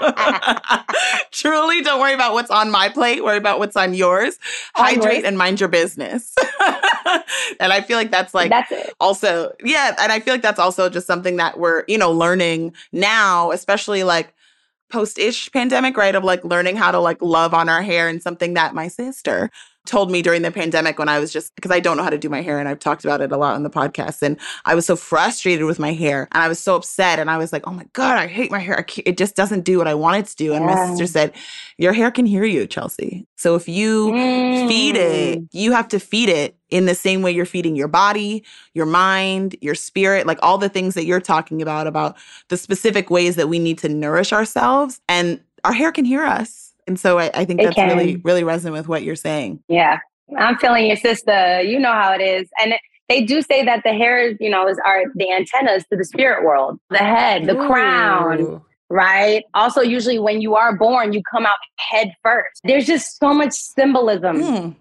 Like, 0.00 1.30
truly, 1.30 1.82
don't 1.82 2.00
worry 2.00 2.12
about 2.12 2.32
what's 2.32 2.50
on 2.50 2.72
my 2.72 2.88
plate. 2.88 3.22
Worry 3.22 3.38
about 3.38 3.60
what's 3.60 3.76
on 3.76 3.94
yours. 3.94 4.36
Hydrate 4.74 5.24
and 5.24 5.38
mind 5.38 5.60
your 5.60 5.68
business. 5.68 6.34
and 7.60 7.72
I 7.72 7.82
feel 7.82 7.96
like 7.96 8.10
that's 8.10 8.34
like 8.34 8.50
that's 8.50 8.72
it. 8.72 8.92
also, 8.98 9.52
yeah. 9.62 9.94
And 10.00 10.10
I 10.10 10.18
feel 10.18 10.34
like 10.34 10.42
that's 10.42 10.58
also 10.58 10.88
just 10.88 11.06
something 11.06 11.36
that 11.36 11.60
we're, 11.60 11.84
you 11.86 11.98
know, 11.98 12.10
learning 12.10 12.74
now, 12.90 13.52
especially 13.52 14.02
like 14.02 14.34
post-ish 14.90 15.52
pandemic, 15.52 15.96
right? 15.96 16.16
Of 16.16 16.24
like 16.24 16.44
learning 16.44 16.76
how 16.76 16.90
to 16.90 16.98
like 16.98 17.22
love 17.22 17.54
on 17.54 17.68
our 17.68 17.82
hair 17.82 18.08
and 18.08 18.20
something 18.20 18.54
that 18.54 18.74
my 18.74 18.88
sister 18.88 19.50
told 19.84 20.10
me 20.10 20.22
during 20.22 20.42
the 20.42 20.50
pandemic 20.50 20.98
when 20.98 21.08
I 21.08 21.18
was 21.18 21.32
just 21.32 21.54
because 21.56 21.72
I 21.72 21.80
don't 21.80 21.96
know 21.96 22.04
how 22.04 22.10
to 22.10 22.18
do 22.18 22.28
my 22.28 22.40
hair 22.40 22.58
and 22.58 22.68
I've 22.68 22.78
talked 22.78 23.04
about 23.04 23.20
it 23.20 23.32
a 23.32 23.36
lot 23.36 23.54
on 23.54 23.64
the 23.64 23.70
podcast 23.70 24.22
and 24.22 24.38
I 24.64 24.74
was 24.74 24.86
so 24.86 24.94
frustrated 24.94 25.64
with 25.64 25.78
my 25.78 25.92
hair 25.92 26.28
and 26.30 26.42
I 26.42 26.48
was 26.48 26.60
so 26.60 26.76
upset 26.76 27.18
and 27.18 27.28
I 27.28 27.36
was 27.36 27.52
like, 27.52 27.66
oh 27.66 27.72
my 27.72 27.86
god, 27.92 28.18
I 28.18 28.28
hate 28.28 28.50
my 28.50 28.60
hair. 28.60 28.86
It 29.04 29.16
just 29.16 29.34
doesn't 29.34 29.64
do 29.64 29.78
what 29.78 29.88
I 29.88 29.94
want 29.94 30.18
it 30.18 30.26
to 30.26 30.36
do. 30.36 30.52
And 30.52 30.64
yeah. 30.64 30.74
my 30.74 30.86
sister 30.88 31.06
said, 31.06 31.32
your 31.78 31.92
hair 31.92 32.10
can 32.12 32.26
hear 32.26 32.44
you, 32.44 32.66
Chelsea. 32.66 33.26
So 33.36 33.56
if 33.56 33.68
you 33.68 34.12
mm. 34.12 34.68
feed 34.68 34.96
it, 34.96 35.40
mm. 35.40 35.48
you 35.52 35.72
have 35.72 35.88
to 35.88 35.98
feed 35.98 36.28
it 36.28 36.56
in 36.70 36.86
the 36.86 36.94
same 36.94 37.20
way 37.20 37.32
you're 37.32 37.44
feeding 37.44 37.74
your 37.74 37.88
body, 37.88 38.44
your 38.74 38.86
mind, 38.86 39.56
your 39.60 39.74
spirit, 39.74 40.26
like 40.26 40.38
all 40.42 40.58
the 40.58 40.68
things 40.68 40.94
that 40.94 41.06
you're 41.06 41.20
talking 41.20 41.60
about 41.60 41.88
about 41.88 42.16
the 42.48 42.56
specific 42.56 43.10
ways 43.10 43.34
that 43.36 43.48
we 43.48 43.58
need 43.58 43.78
to 43.78 43.88
nourish 43.88 44.32
ourselves 44.32 45.00
and 45.08 45.40
our 45.64 45.72
hair 45.72 45.92
can 45.92 46.04
hear 46.04 46.22
us 46.22 46.71
and 46.86 46.98
so 46.98 47.18
I, 47.18 47.30
I 47.34 47.44
think 47.44 47.60
it 47.60 47.64
that's 47.64 47.76
can. 47.76 47.96
really, 47.96 48.16
really 48.16 48.44
resonant 48.44 48.76
with 48.76 48.88
what 48.88 49.02
you're 49.02 49.16
saying. 49.16 49.62
Yeah. 49.68 49.98
I'm 50.38 50.56
feeling 50.58 50.86
your 50.86 50.96
sister. 50.96 51.60
You 51.62 51.78
know 51.78 51.92
how 51.92 52.12
it 52.12 52.20
is. 52.20 52.48
And 52.60 52.74
they 53.08 53.22
do 53.22 53.42
say 53.42 53.64
that 53.64 53.82
the 53.84 53.92
hair, 53.92 54.30
you 54.40 54.48
know, 54.48 54.66
is 54.68 54.78
are 54.84 55.04
the 55.14 55.30
antennas 55.30 55.84
to 55.90 55.96
the 55.96 56.04
spirit 56.04 56.44
world, 56.44 56.78
the 56.90 56.98
head, 56.98 57.46
the 57.46 57.58
Ooh. 57.58 57.66
crown, 57.66 58.62
right? 58.88 59.44
Also, 59.54 59.80
usually 59.82 60.18
when 60.18 60.40
you 60.40 60.54
are 60.54 60.76
born, 60.76 61.12
you 61.12 61.22
come 61.30 61.44
out 61.44 61.56
head 61.78 62.14
first. 62.22 62.60
There's 62.64 62.86
just 62.86 63.18
so 63.18 63.34
much 63.34 63.52
symbolism 63.52 64.40
mm. 64.40 64.76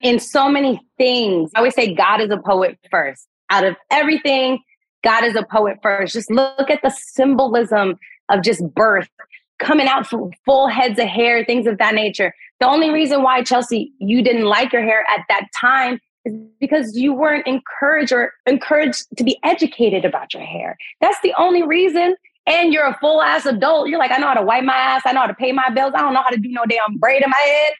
in 0.00 0.18
so 0.18 0.48
many 0.48 0.80
things. 0.98 1.50
I 1.54 1.60
always 1.60 1.74
say 1.74 1.94
God 1.94 2.20
is 2.20 2.30
a 2.30 2.38
poet 2.38 2.78
first. 2.90 3.26
Out 3.50 3.64
of 3.64 3.76
everything, 3.90 4.58
God 5.02 5.24
is 5.24 5.36
a 5.36 5.44
poet 5.50 5.78
first. 5.82 6.12
Just 6.12 6.30
look 6.30 6.70
at 6.70 6.80
the 6.82 6.90
symbolism 6.90 7.98
of 8.28 8.42
just 8.42 8.62
birth 8.74 9.08
coming 9.62 9.86
out 9.86 10.06
full 10.06 10.66
heads 10.68 10.98
of 10.98 11.06
hair, 11.06 11.44
things 11.44 11.66
of 11.66 11.78
that 11.78 11.94
nature. 11.94 12.34
The 12.60 12.66
only 12.66 12.90
reason 12.90 13.22
why, 13.22 13.42
Chelsea, 13.42 13.92
you 13.98 14.22
didn't 14.22 14.44
like 14.44 14.72
your 14.72 14.82
hair 14.82 15.04
at 15.08 15.24
that 15.28 15.46
time 15.58 16.00
is 16.24 16.34
because 16.60 16.96
you 16.96 17.12
weren't 17.12 17.46
encouraged 17.46 18.12
or 18.12 18.32
encouraged 18.46 19.06
to 19.16 19.24
be 19.24 19.38
educated 19.42 20.04
about 20.04 20.34
your 20.34 20.42
hair. 20.42 20.76
That's 21.00 21.18
the 21.22 21.34
only 21.38 21.62
reason. 21.62 22.14
And 22.46 22.72
you're 22.72 22.86
a 22.86 22.98
full 23.00 23.22
ass 23.22 23.46
adult. 23.46 23.88
You're 23.88 23.98
like, 23.98 24.10
I 24.10 24.18
know 24.18 24.26
how 24.26 24.34
to 24.34 24.42
wipe 24.42 24.64
my 24.64 24.74
ass. 24.74 25.02
I 25.04 25.12
know 25.12 25.20
how 25.20 25.26
to 25.28 25.34
pay 25.34 25.52
my 25.52 25.70
bills. 25.70 25.92
I 25.94 26.00
don't 26.00 26.12
know 26.12 26.22
how 26.22 26.30
to 26.30 26.36
do 26.36 26.48
no 26.48 26.64
damn 26.68 26.98
braid 26.98 27.22
in 27.22 27.30
my 27.30 27.36
head. 27.36 27.72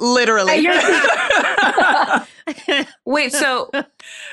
Literally. 0.00 0.66
Wait, 3.04 3.32
so 3.32 3.70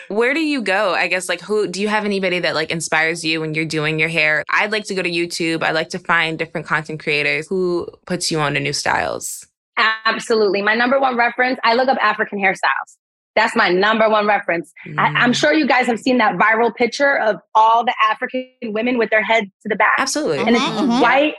where 0.07 0.33
do 0.33 0.39
you 0.39 0.61
go? 0.61 0.93
I 0.93 1.07
guess 1.07 1.27
like 1.29 1.41
who 1.41 1.67
do 1.67 1.81
you 1.81 1.89
have 1.89 2.05
anybody 2.05 2.39
that 2.39 2.55
like 2.55 2.71
inspires 2.71 3.23
you 3.23 3.41
when 3.41 3.53
you're 3.53 3.65
doing 3.65 3.99
your 3.99 4.09
hair? 4.09 4.43
I'd 4.49 4.71
like 4.71 4.85
to 4.85 4.95
go 4.95 5.01
to 5.01 5.09
YouTube. 5.09 5.63
I 5.63 5.71
like 5.71 5.89
to 5.89 5.99
find 5.99 6.39
different 6.39 6.65
content 6.65 7.01
creators 7.01 7.47
who 7.47 7.87
puts 8.05 8.31
you 8.31 8.39
on 8.39 8.53
to 8.53 8.59
new 8.59 8.73
styles. 8.73 9.45
Absolutely. 9.77 10.61
My 10.61 10.73
number 10.73 10.99
one 10.99 11.17
reference, 11.17 11.59
I 11.63 11.75
look 11.75 11.87
up 11.87 11.97
African 12.01 12.39
hairstyles. 12.39 12.97
That's 13.35 13.55
my 13.55 13.69
number 13.69 14.09
one 14.09 14.25
reference. 14.25 14.73
Mm. 14.87 14.97
I, 14.97 15.23
am 15.23 15.31
sure 15.31 15.53
you 15.53 15.67
guys 15.67 15.85
have 15.85 15.99
seen 15.99 16.17
that 16.17 16.37
viral 16.37 16.73
picture 16.73 17.19
of 17.19 17.39
all 17.53 17.85
the 17.85 17.93
African 18.09 18.47
women 18.63 18.97
with 18.97 19.11
their 19.11 19.23
heads 19.23 19.47
to 19.61 19.69
the 19.69 19.75
back. 19.75 19.93
Absolutely. 19.99 20.39
And 20.39 20.55
mm-hmm, 20.55 20.55
it's 20.55 20.81
mm-hmm. 20.81 21.01
white 21.01 21.35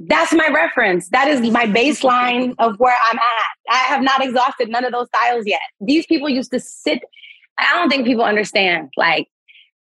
that's 0.00 0.32
my 0.32 0.48
reference. 0.48 1.08
That 1.10 1.28
is 1.28 1.40
my 1.50 1.66
baseline 1.66 2.54
of 2.58 2.78
where 2.78 2.96
I'm 3.10 3.18
at. 3.18 3.74
I 3.74 3.78
have 3.84 4.02
not 4.02 4.24
exhausted 4.24 4.68
none 4.68 4.84
of 4.84 4.92
those 4.92 5.08
styles 5.08 5.44
yet. 5.46 5.60
These 5.80 6.06
people 6.06 6.28
used 6.28 6.50
to 6.52 6.60
sit, 6.60 7.00
I 7.58 7.74
don't 7.74 7.90
think 7.90 8.06
people 8.06 8.24
understand. 8.24 8.90
Like, 8.96 9.28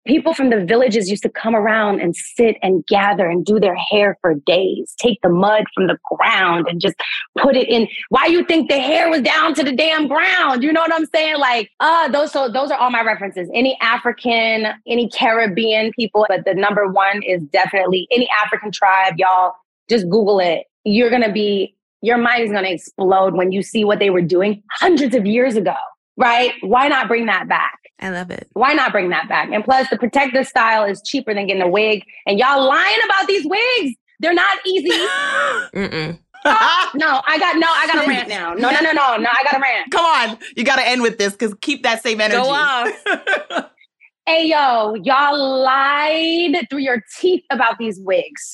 people 0.07 0.33
from 0.33 0.51
the 0.51 0.65
villages 0.65 1.11
used 1.11 1.23
to 1.25 1.29
come 1.29 1.55
around 1.55 2.01
and 2.01 2.15
sit 2.17 2.57
and 2.63 2.87
gather 2.87 3.29
and 3.29 3.45
do 3.45 3.59
their 3.59 3.75
hair 3.75 4.17
for 4.23 4.35
days, 4.47 4.95
take 4.99 5.19
the 5.23 5.29
mud 5.29 5.65
from 5.75 5.89
the 5.89 5.99
ground 6.17 6.67
and 6.69 6.81
just 6.81 6.95
put 7.39 7.57
it 7.57 7.69
in. 7.69 7.89
Why 8.09 8.27
you 8.27 8.45
think 8.45 8.71
the 8.71 8.79
hair 8.79 9.11
was 9.11 9.21
down 9.21 9.55
to 9.55 9.65
the 9.65 9.73
damn 9.73 10.07
ground? 10.07 10.63
You 10.63 10.73
know 10.73 10.81
what 10.81 10.95
I'm 10.95 11.07
saying? 11.07 11.39
Like, 11.39 11.71
uh, 11.81 12.09
those 12.09 12.33
so 12.33 12.49
those 12.49 12.71
are 12.71 12.79
all 12.79 12.91
my 12.91 13.03
references. 13.03 13.51
Any 13.53 13.77
African, 13.81 14.69
any 14.87 15.11
Caribbean 15.11 15.91
people, 15.93 16.25
but 16.29 16.45
the 16.45 16.55
number 16.55 16.89
one 16.89 17.23
is 17.23 17.43
definitely 17.53 18.07
any 18.13 18.29
African 18.45 18.71
tribe, 18.71 19.15
y'all 19.19 19.55
just 19.89 20.09
Google 20.09 20.41
it. 20.41 20.65
You're 20.85 21.11
going 21.11 21.23
to 21.23 21.33
be, 21.33 21.75
your 22.03 22.19
mind 22.19 22.45
is 22.45 22.51
going 22.51 22.65
to 22.65 22.73
explode 22.73 23.35
when 23.35 23.53
you 23.53 23.63
see 23.63 23.85
what 23.85 23.99
they 23.99 24.11
were 24.11 24.23
doing 24.23 24.63
hundreds 24.73 25.15
of 25.15 25.27
years 25.27 25.57
ago, 25.57 25.75
right? 26.17 26.53
Why 26.61 26.89
not 26.89 27.09
bring 27.09 27.27
that 27.27 27.49
back? 27.49 27.79
I 27.99 28.11
love 28.11 28.31
it. 28.31 28.49
Why 28.53 28.75
not 28.75 28.93
bring 28.93 29.09
that 29.11 29.29
back? 29.29 29.51
And 29.53 29.65
plus, 29.65 29.89
the 29.89 29.97
protective 29.97 30.47
style 30.47 30.85
is 30.85 31.01
cheaper 31.05 31.33
than 31.33 31.47
getting 31.47 31.63
a 31.63 31.69
wig. 31.69 32.03
And 32.27 32.39
y'all 32.39 32.67
lying 32.67 32.99
about 33.05 33.27
these 33.27 33.47
wigs. 33.47 33.97
They're 34.21 34.35
not 34.35 34.59
easy. 34.67 34.91
Mm-mm. 35.75 36.19
Oh, 36.45 36.91
no, 36.95 37.21
I 37.27 37.39
got 37.39 37.57
no, 37.57 37.67
I 37.69 37.87
got 37.87 38.05
a 38.05 38.09
rant 38.09 38.29
now. 38.29 38.55
No, 38.55 38.71
no, 38.71 38.81
no, 38.81 38.93
no, 38.93 39.17
no, 39.17 39.29
I 39.31 39.43
got 39.45 39.57
a 39.57 39.61
rant. 39.61 39.91
Come 39.91 40.05
on, 40.05 40.39
you 40.57 40.65
got 40.65 40.77
to 40.77 40.87
end 40.87 41.03
with 41.03 41.19
this 41.19 41.33
because 41.33 41.55
keep 41.61 41.83
that 41.83 42.03
same 42.03 42.21
energy. 42.21 42.41
Go 42.41 42.51
off. 42.51 43.71
hey, 44.27 44.47
yo, 44.47 44.95
y'all 45.03 45.63
lied 45.63 46.67
through 46.71 46.81
your 46.81 47.03
teeth 47.19 47.45
about 47.51 47.79
these 47.79 47.99
wigs. 48.01 48.51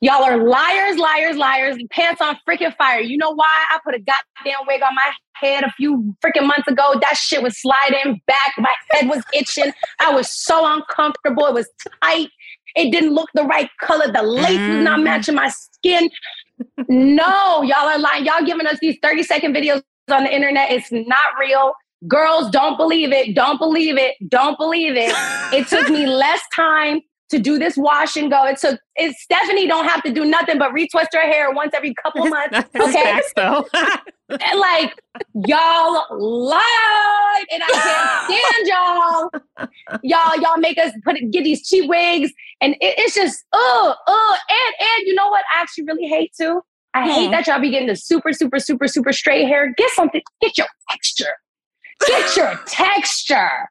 Y'all 0.00 0.22
are 0.22 0.36
liars, 0.36 0.98
liars, 0.98 1.36
liars, 1.36 1.76
pants 1.90 2.20
on 2.20 2.36
freaking 2.48 2.74
fire. 2.76 3.00
You 3.00 3.16
know 3.16 3.30
why? 3.30 3.64
I 3.70 3.78
put 3.84 3.94
a 3.94 3.98
goddamn 3.98 4.66
wig 4.66 4.82
on 4.82 4.94
my 4.94 5.12
head 5.34 5.64
a 5.64 5.70
few 5.72 6.14
freaking 6.24 6.46
months 6.46 6.68
ago. 6.68 6.94
That 7.00 7.16
shit 7.16 7.42
was 7.42 7.60
sliding 7.60 8.20
back. 8.26 8.52
My 8.58 8.72
head 8.90 9.08
was 9.08 9.22
itching. 9.32 9.72
I 10.00 10.12
was 10.12 10.30
so 10.30 10.66
uncomfortable. 10.66 11.46
It 11.46 11.54
was 11.54 11.68
tight. 12.02 12.28
It 12.76 12.92
didn't 12.92 13.14
look 13.14 13.30
the 13.34 13.44
right 13.44 13.70
color. 13.80 14.12
The 14.12 14.22
lace 14.22 14.58
mm. 14.58 14.76
was 14.76 14.84
not 14.84 15.00
mm. 15.00 15.04
matching 15.04 15.34
my 15.34 15.48
skin. 15.48 16.10
no, 16.88 17.62
y'all 17.62 17.86
are 17.86 17.98
lying. 17.98 18.26
Y'all 18.26 18.44
giving 18.44 18.66
us 18.66 18.78
these 18.80 18.98
30 19.02 19.22
second 19.22 19.54
videos 19.54 19.82
on 20.10 20.24
the 20.24 20.34
internet. 20.34 20.70
It's 20.70 20.92
not 20.92 21.24
real. 21.40 21.72
Girls, 22.06 22.50
don't 22.50 22.76
believe 22.76 23.12
it. 23.12 23.34
Don't 23.34 23.58
believe 23.58 23.96
it. 23.96 24.14
Don't 24.28 24.58
believe 24.58 24.94
it. 24.94 25.12
It 25.52 25.66
took 25.68 25.88
me 25.88 26.06
less 26.06 26.40
time 26.54 27.00
to 27.30 27.38
do 27.38 27.58
this 27.58 27.76
wash 27.76 28.16
and 28.16 28.30
go. 28.30 28.44
It 28.44 28.58
took 28.58 28.78
it, 28.96 29.14
Stephanie 29.16 29.66
don't 29.66 29.86
have 29.86 30.02
to 30.04 30.12
do 30.12 30.24
nothing 30.24 30.58
but 30.58 30.72
retwist 30.72 31.08
her 31.12 31.20
hair 31.20 31.50
once 31.52 31.72
every 31.74 31.94
couple 31.94 32.26
months. 32.28 32.58
okay. 32.74 33.20
though. 33.34 33.66
and 34.28 34.60
like 34.60 34.94
y'all 35.46 36.04
lied 36.10 37.46
and 37.52 37.62
I 37.62 38.20
can't 38.28 38.64
stand 38.64 38.66
y'all. 38.66 39.68
Y'all, 40.02 40.40
y'all 40.40 40.58
make 40.58 40.78
us 40.78 40.92
put 41.04 41.16
get 41.30 41.44
these 41.44 41.66
cheap 41.66 41.88
wigs 41.88 42.32
and 42.60 42.74
it, 42.74 42.94
it's 42.98 43.14
just 43.14 43.44
oh, 43.52 43.94
oh, 44.06 44.38
and 44.48 44.88
and 44.88 45.06
you 45.06 45.14
know 45.14 45.28
what 45.28 45.44
I 45.54 45.60
actually 45.60 45.84
really 45.84 46.06
hate 46.06 46.32
too? 46.38 46.62
I 46.94 47.04
hmm. 47.04 47.10
hate 47.10 47.30
that 47.30 47.46
y'all 47.46 47.60
be 47.60 47.70
getting 47.70 47.88
the 47.88 47.96
super, 47.96 48.32
super, 48.32 48.58
super, 48.58 48.88
super 48.88 49.12
straight 49.12 49.46
hair. 49.46 49.72
Get 49.76 49.90
something, 49.90 50.22
get 50.40 50.56
your 50.56 50.66
texture. 50.90 51.34
Get 52.06 52.36
your 52.36 52.60
texture. 52.66 53.68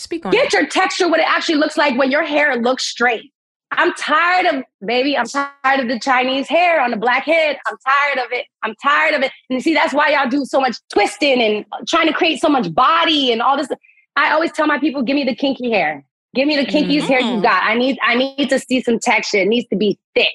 Speak 0.00 0.24
on 0.24 0.32
Get 0.32 0.46
it. 0.46 0.52
your 0.54 0.66
texture, 0.66 1.08
what 1.08 1.20
it 1.20 1.26
actually 1.28 1.56
looks 1.56 1.76
like 1.76 1.98
when 1.98 2.10
your 2.10 2.24
hair 2.24 2.56
looks 2.56 2.86
straight. 2.86 3.32
I'm 3.72 3.92
tired 3.94 4.46
of, 4.46 4.64
baby, 4.84 5.16
I'm 5.16 5.26
tired 5.26 5.80
of 5.80 5.88
the 5.88 6.00
Chinese 6.00 6.48
hair 6.48 6.80
on 6.80 6.90
the 6.90 6.96
black 6.96 7.24
head. 7.24 7.58
I'm 7.66 7.76
tired 7.86 8.18
of 8.24 8.32
it. 8.32 8.46
I'm 8.62 8.74
tired 8.82 9.14
of 9.14 9.22
it. 9.22 9.30
And 9.50 9.62
see, 9.62 9.74
that's 9.74 9.92
why 9.92 10.08
y'all 10.08 10.28
do 10.28 10.44
so 10.46 10.58
much 10.58 10.76
twisting 10.90 11.40
and 11.40 11.66
trying 11.86 12.06
to 12.06 12.14
create 12.14 12.40
so 12.40 12.48
much 12.48 12.74
body 12.74 13.30
and 13.30 13.42
all 13.42 13.58
this. 13.58 13.68
I 14.16 14.32
always 14.32 14.50
tell 14.52 14.66
my 14.66 14.78
people, 14.78 15.02
give 15.02 15.14
me 15.14 15.24
the 15.24 15.34
kinky 15.34 15.70
hair. 15.70 16.04
Give 16.34 16.48
me 16.48 16.56
the 16.56 16.64
kinkiest 16.64 17.02
mm-hmm. 17.02 17.06
hair 17.06 17.20
you 17.20 17.32
mm-hmm. 17.32 17.42
got. 17.42 17.62
I 17.62 17.74
need, 17.74 17.98
I 18.02 18.14
need 18.14 18.48
to 18.48 18.58
see 18.58 18.80
some 18.80 18.98
texture. 18.98 19.38
It 19.38 19.48
needs 19.48 19.68
to 19.68 19.76
be 19.76 19.98
thick. 20.14 20.28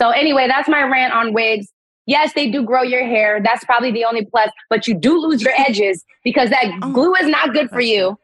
So 0.00 0.08
anyway, 0.08 0.48
that's 0.48 0.68
my 0.68 0.82
rant 0.82 1.12
on 1.12 1.34
wigs. 1.34 1.68
Yes, 2.06 2.32
they 2.32 2.50
do 2.50 2.64
grow 2.64 2.82
your 2.82 3.04
hair. 3.04 3.40
That's 3.44 3.62
probably 3.64 3.92
the 3.92 4.06
only 4.06 4.24
plus, 4.24 4.50
but 4.70 4.88
you 4.88 4.94
do 4.94 5.18
lose 5.20 5.42
your 5.42 5.52
edges 5.56 6.02
because 6.24 6.50
that 6.50 6.64
oh. 6.82 6.92
glue 6.92 7.14
is 7.14 7.28
not 7.28 7.52
good 7.52 7.70
for 7.70 7.80
you. 7.80 8.18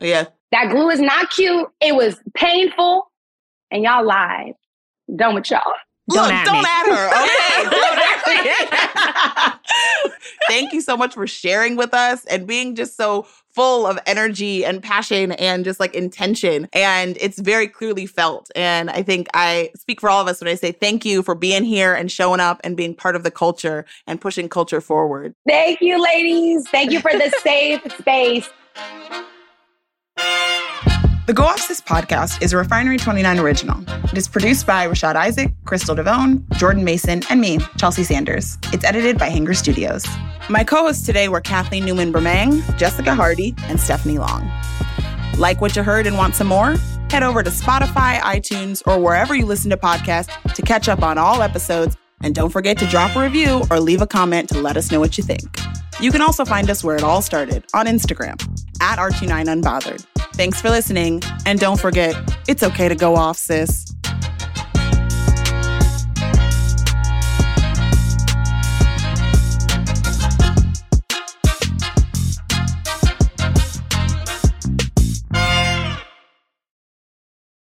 Yeah. 0.00 0.26
That 0.52 0.70
glue 0.70 0.90
is 0.90 1.00
not 1.00 1.30
cute. 1.30 1.68
It 1.80 1.94
was 1.94 2.20
painful. 2.34 3.10
And 3.70 3.82
y'all 3.82 4.04
lied. 4.04 4.54
Done 5.14 5.34
with 5.34 5.50
y'all. 5.50 5.60
Don't, 6.08 6.22
Look, 6.22 6.32
at, 6.32 6.46
don't 6.46 6.64
at 6.64 6.86
her. 6.86 7.10
Okay. 7.24 7.70
don't 7.70 7.98
at 7.98 9.60
Thank 10.48 10.72
you 10.72 10.80
so 10.80 10.96
much 10.96 11.14
for 11.14 11.26
sharing 11.26 11.74
with 11.76 11.92
us 11.92 12.24
and 12.26 12.46
being 12.46 12.76
just 12.76 12.96
so 12.96 13.26
full 13.56 13.86
of 13.86 13.98
energy 14.06 14.64
and 14.64 14.82
passion 14.82 15.32
and 15.32 15.64
just 15.64 15.80
like 15.80 15.94
intention. 15.94 16.68
And 16.72 17.16
it's 17.20 17.40
very 17.40 17.66
clearly 17.66 18.06
felt. 18.06 18.50
And 18.54 18.90
I 18.90 19.02
think 19.02 19.28
I 19.34 19.70
speak 19.74 20.00
for 20.00 20.08
all 20.08 20.20
of 20.20 20.28
us 20.28 20.40
when 20.40 20.48
I 20.48 20.54
say 20.54 20.72
thank 20.72 21.04
you 21.04 21.22
for 21.22 21.34
being 21.34 21.64
here 21.64 21.94
and 21.94 22.12
showing 22.12 22.40
up 22.40 22.60
and 22.62 22.76
being 22.76 22.94
part 22.94 23.16
of 23.16 23.24
the 23.24 23.30
culture 23.30 23.84
and 24.06 24.20
pushing 24.20 24.48
culture 24.48 24.80
forward. 24.80 25.34
Thank 25.48 25.80
you, 25.80 26.00
ladies. 26.00 26.68
Thank 26.68 26.92
you 26.92 27.00
for 27.00 27.12
the 27.12 27.32
safe 27.42 27.82
space. 27.98 28.48
The 31.26 31.32
Go 31.32 31.42
Off 31.42 31.60
Sis 31.60 31.80
podcast 31.80 32.40
is 32.40 32.52
a 32.52 32.56
Refinery 32.56 32.98
29 32.98 33.40
original. 33.40 33.82
It 34.04 34.16
is 34.16 34.28
produced 34.28 34.64
by 34.64 34.86
Rashad 34.86 35.16
Isaac, 35.16 35.52
Crystal 35.64 35.96
Devone, 35.96 36.48
Jordan 36.52 36.84
Mason, 36.84 37.20
and 37.28 37.40
me, 37.40 37.58
Chelsea 37.76 38.04
Sanders. 38.04 38.56
It's 38.72 38.84
edited 38.84 39.18
by 39.18 39.28
Hanger 39.28 39.54
Studios. 39.54 40.06
My 40.48 40.62
co 40.62 40.84
hosts 40.84 41.04
today 41.04 41.28
were 41.28 41.40
Kathleen 41.40 41.84
Newman 41.84 42.12
Bremang, 42.12 42.62
Jessica 42.78 43.12
Hardy, 43.12 43.56
and 43.62 43.80
Stephanie 43.80 44.18
Long. 44.18 44.48
Like 45.36 45.60
what 45.60 45.74
you 45.74 45.82
heard 45.82 46.06
and 46.06 46.16
want 46.16 46.36
some 46.36 46.46
more? 46.46 46.76
Head 47.10 47.24
over 47.24 47.42
to 47.42 47.50
Spotify, 47.50 48.20
iTunes, 48.20 48.80
or 48.86 49.00
wherever 49.00 49.34
you 49.34 49.46
listen 49.46 49.70
to 49.70 49.76
podcasts 49.76 50.30
to 50.54 50.62
catch 50.62 50.88
up 50.88 51.02
on 51.02 51.18
all 51.18 51.42
episodes. 51.42 51.96
And 52.20 52.36
don't 52.36 52.50
forget 52.50 52.78
to 52.78 52.86
drop 52.86 53.16
a 53.16 53.20
review 53.20 53.64
or 53.68 53.80
leave 53.80 54.00
a 54.00 54.06
comment 54.06 54.48
to 54.50 54.60
let 54.60 54.76
us 54.76 54.92
know 54.92 55.00
what 55.00 55.18
you 55.18 55.24
think. 55.24 55.42
You 55.98 56.12
can 56.12 56.20
also 56.20 56.44
find 56.44 56.68
us 56.68 56.84
where 56.84 56.96
it 56.96 57.02
all 57.02 57.22
started 57.22 57.64
on 57.72 57.86
Instagram 57.86 58.40
at 58.82 58.98
R29Unbothered. 58.98 60.04
Thanks 60.34 60.60
for 60.60 60.68
listening. 60.68 61.22
And 61.46 61.58
don't 61.58 61.80
forget, 61.80 62.14
it's 62.46 62.62
okay 62.62 62.88
to 62.88 62.94
go 62.94 63.16
off, 63.16 63.38
sis. 63.38 63.95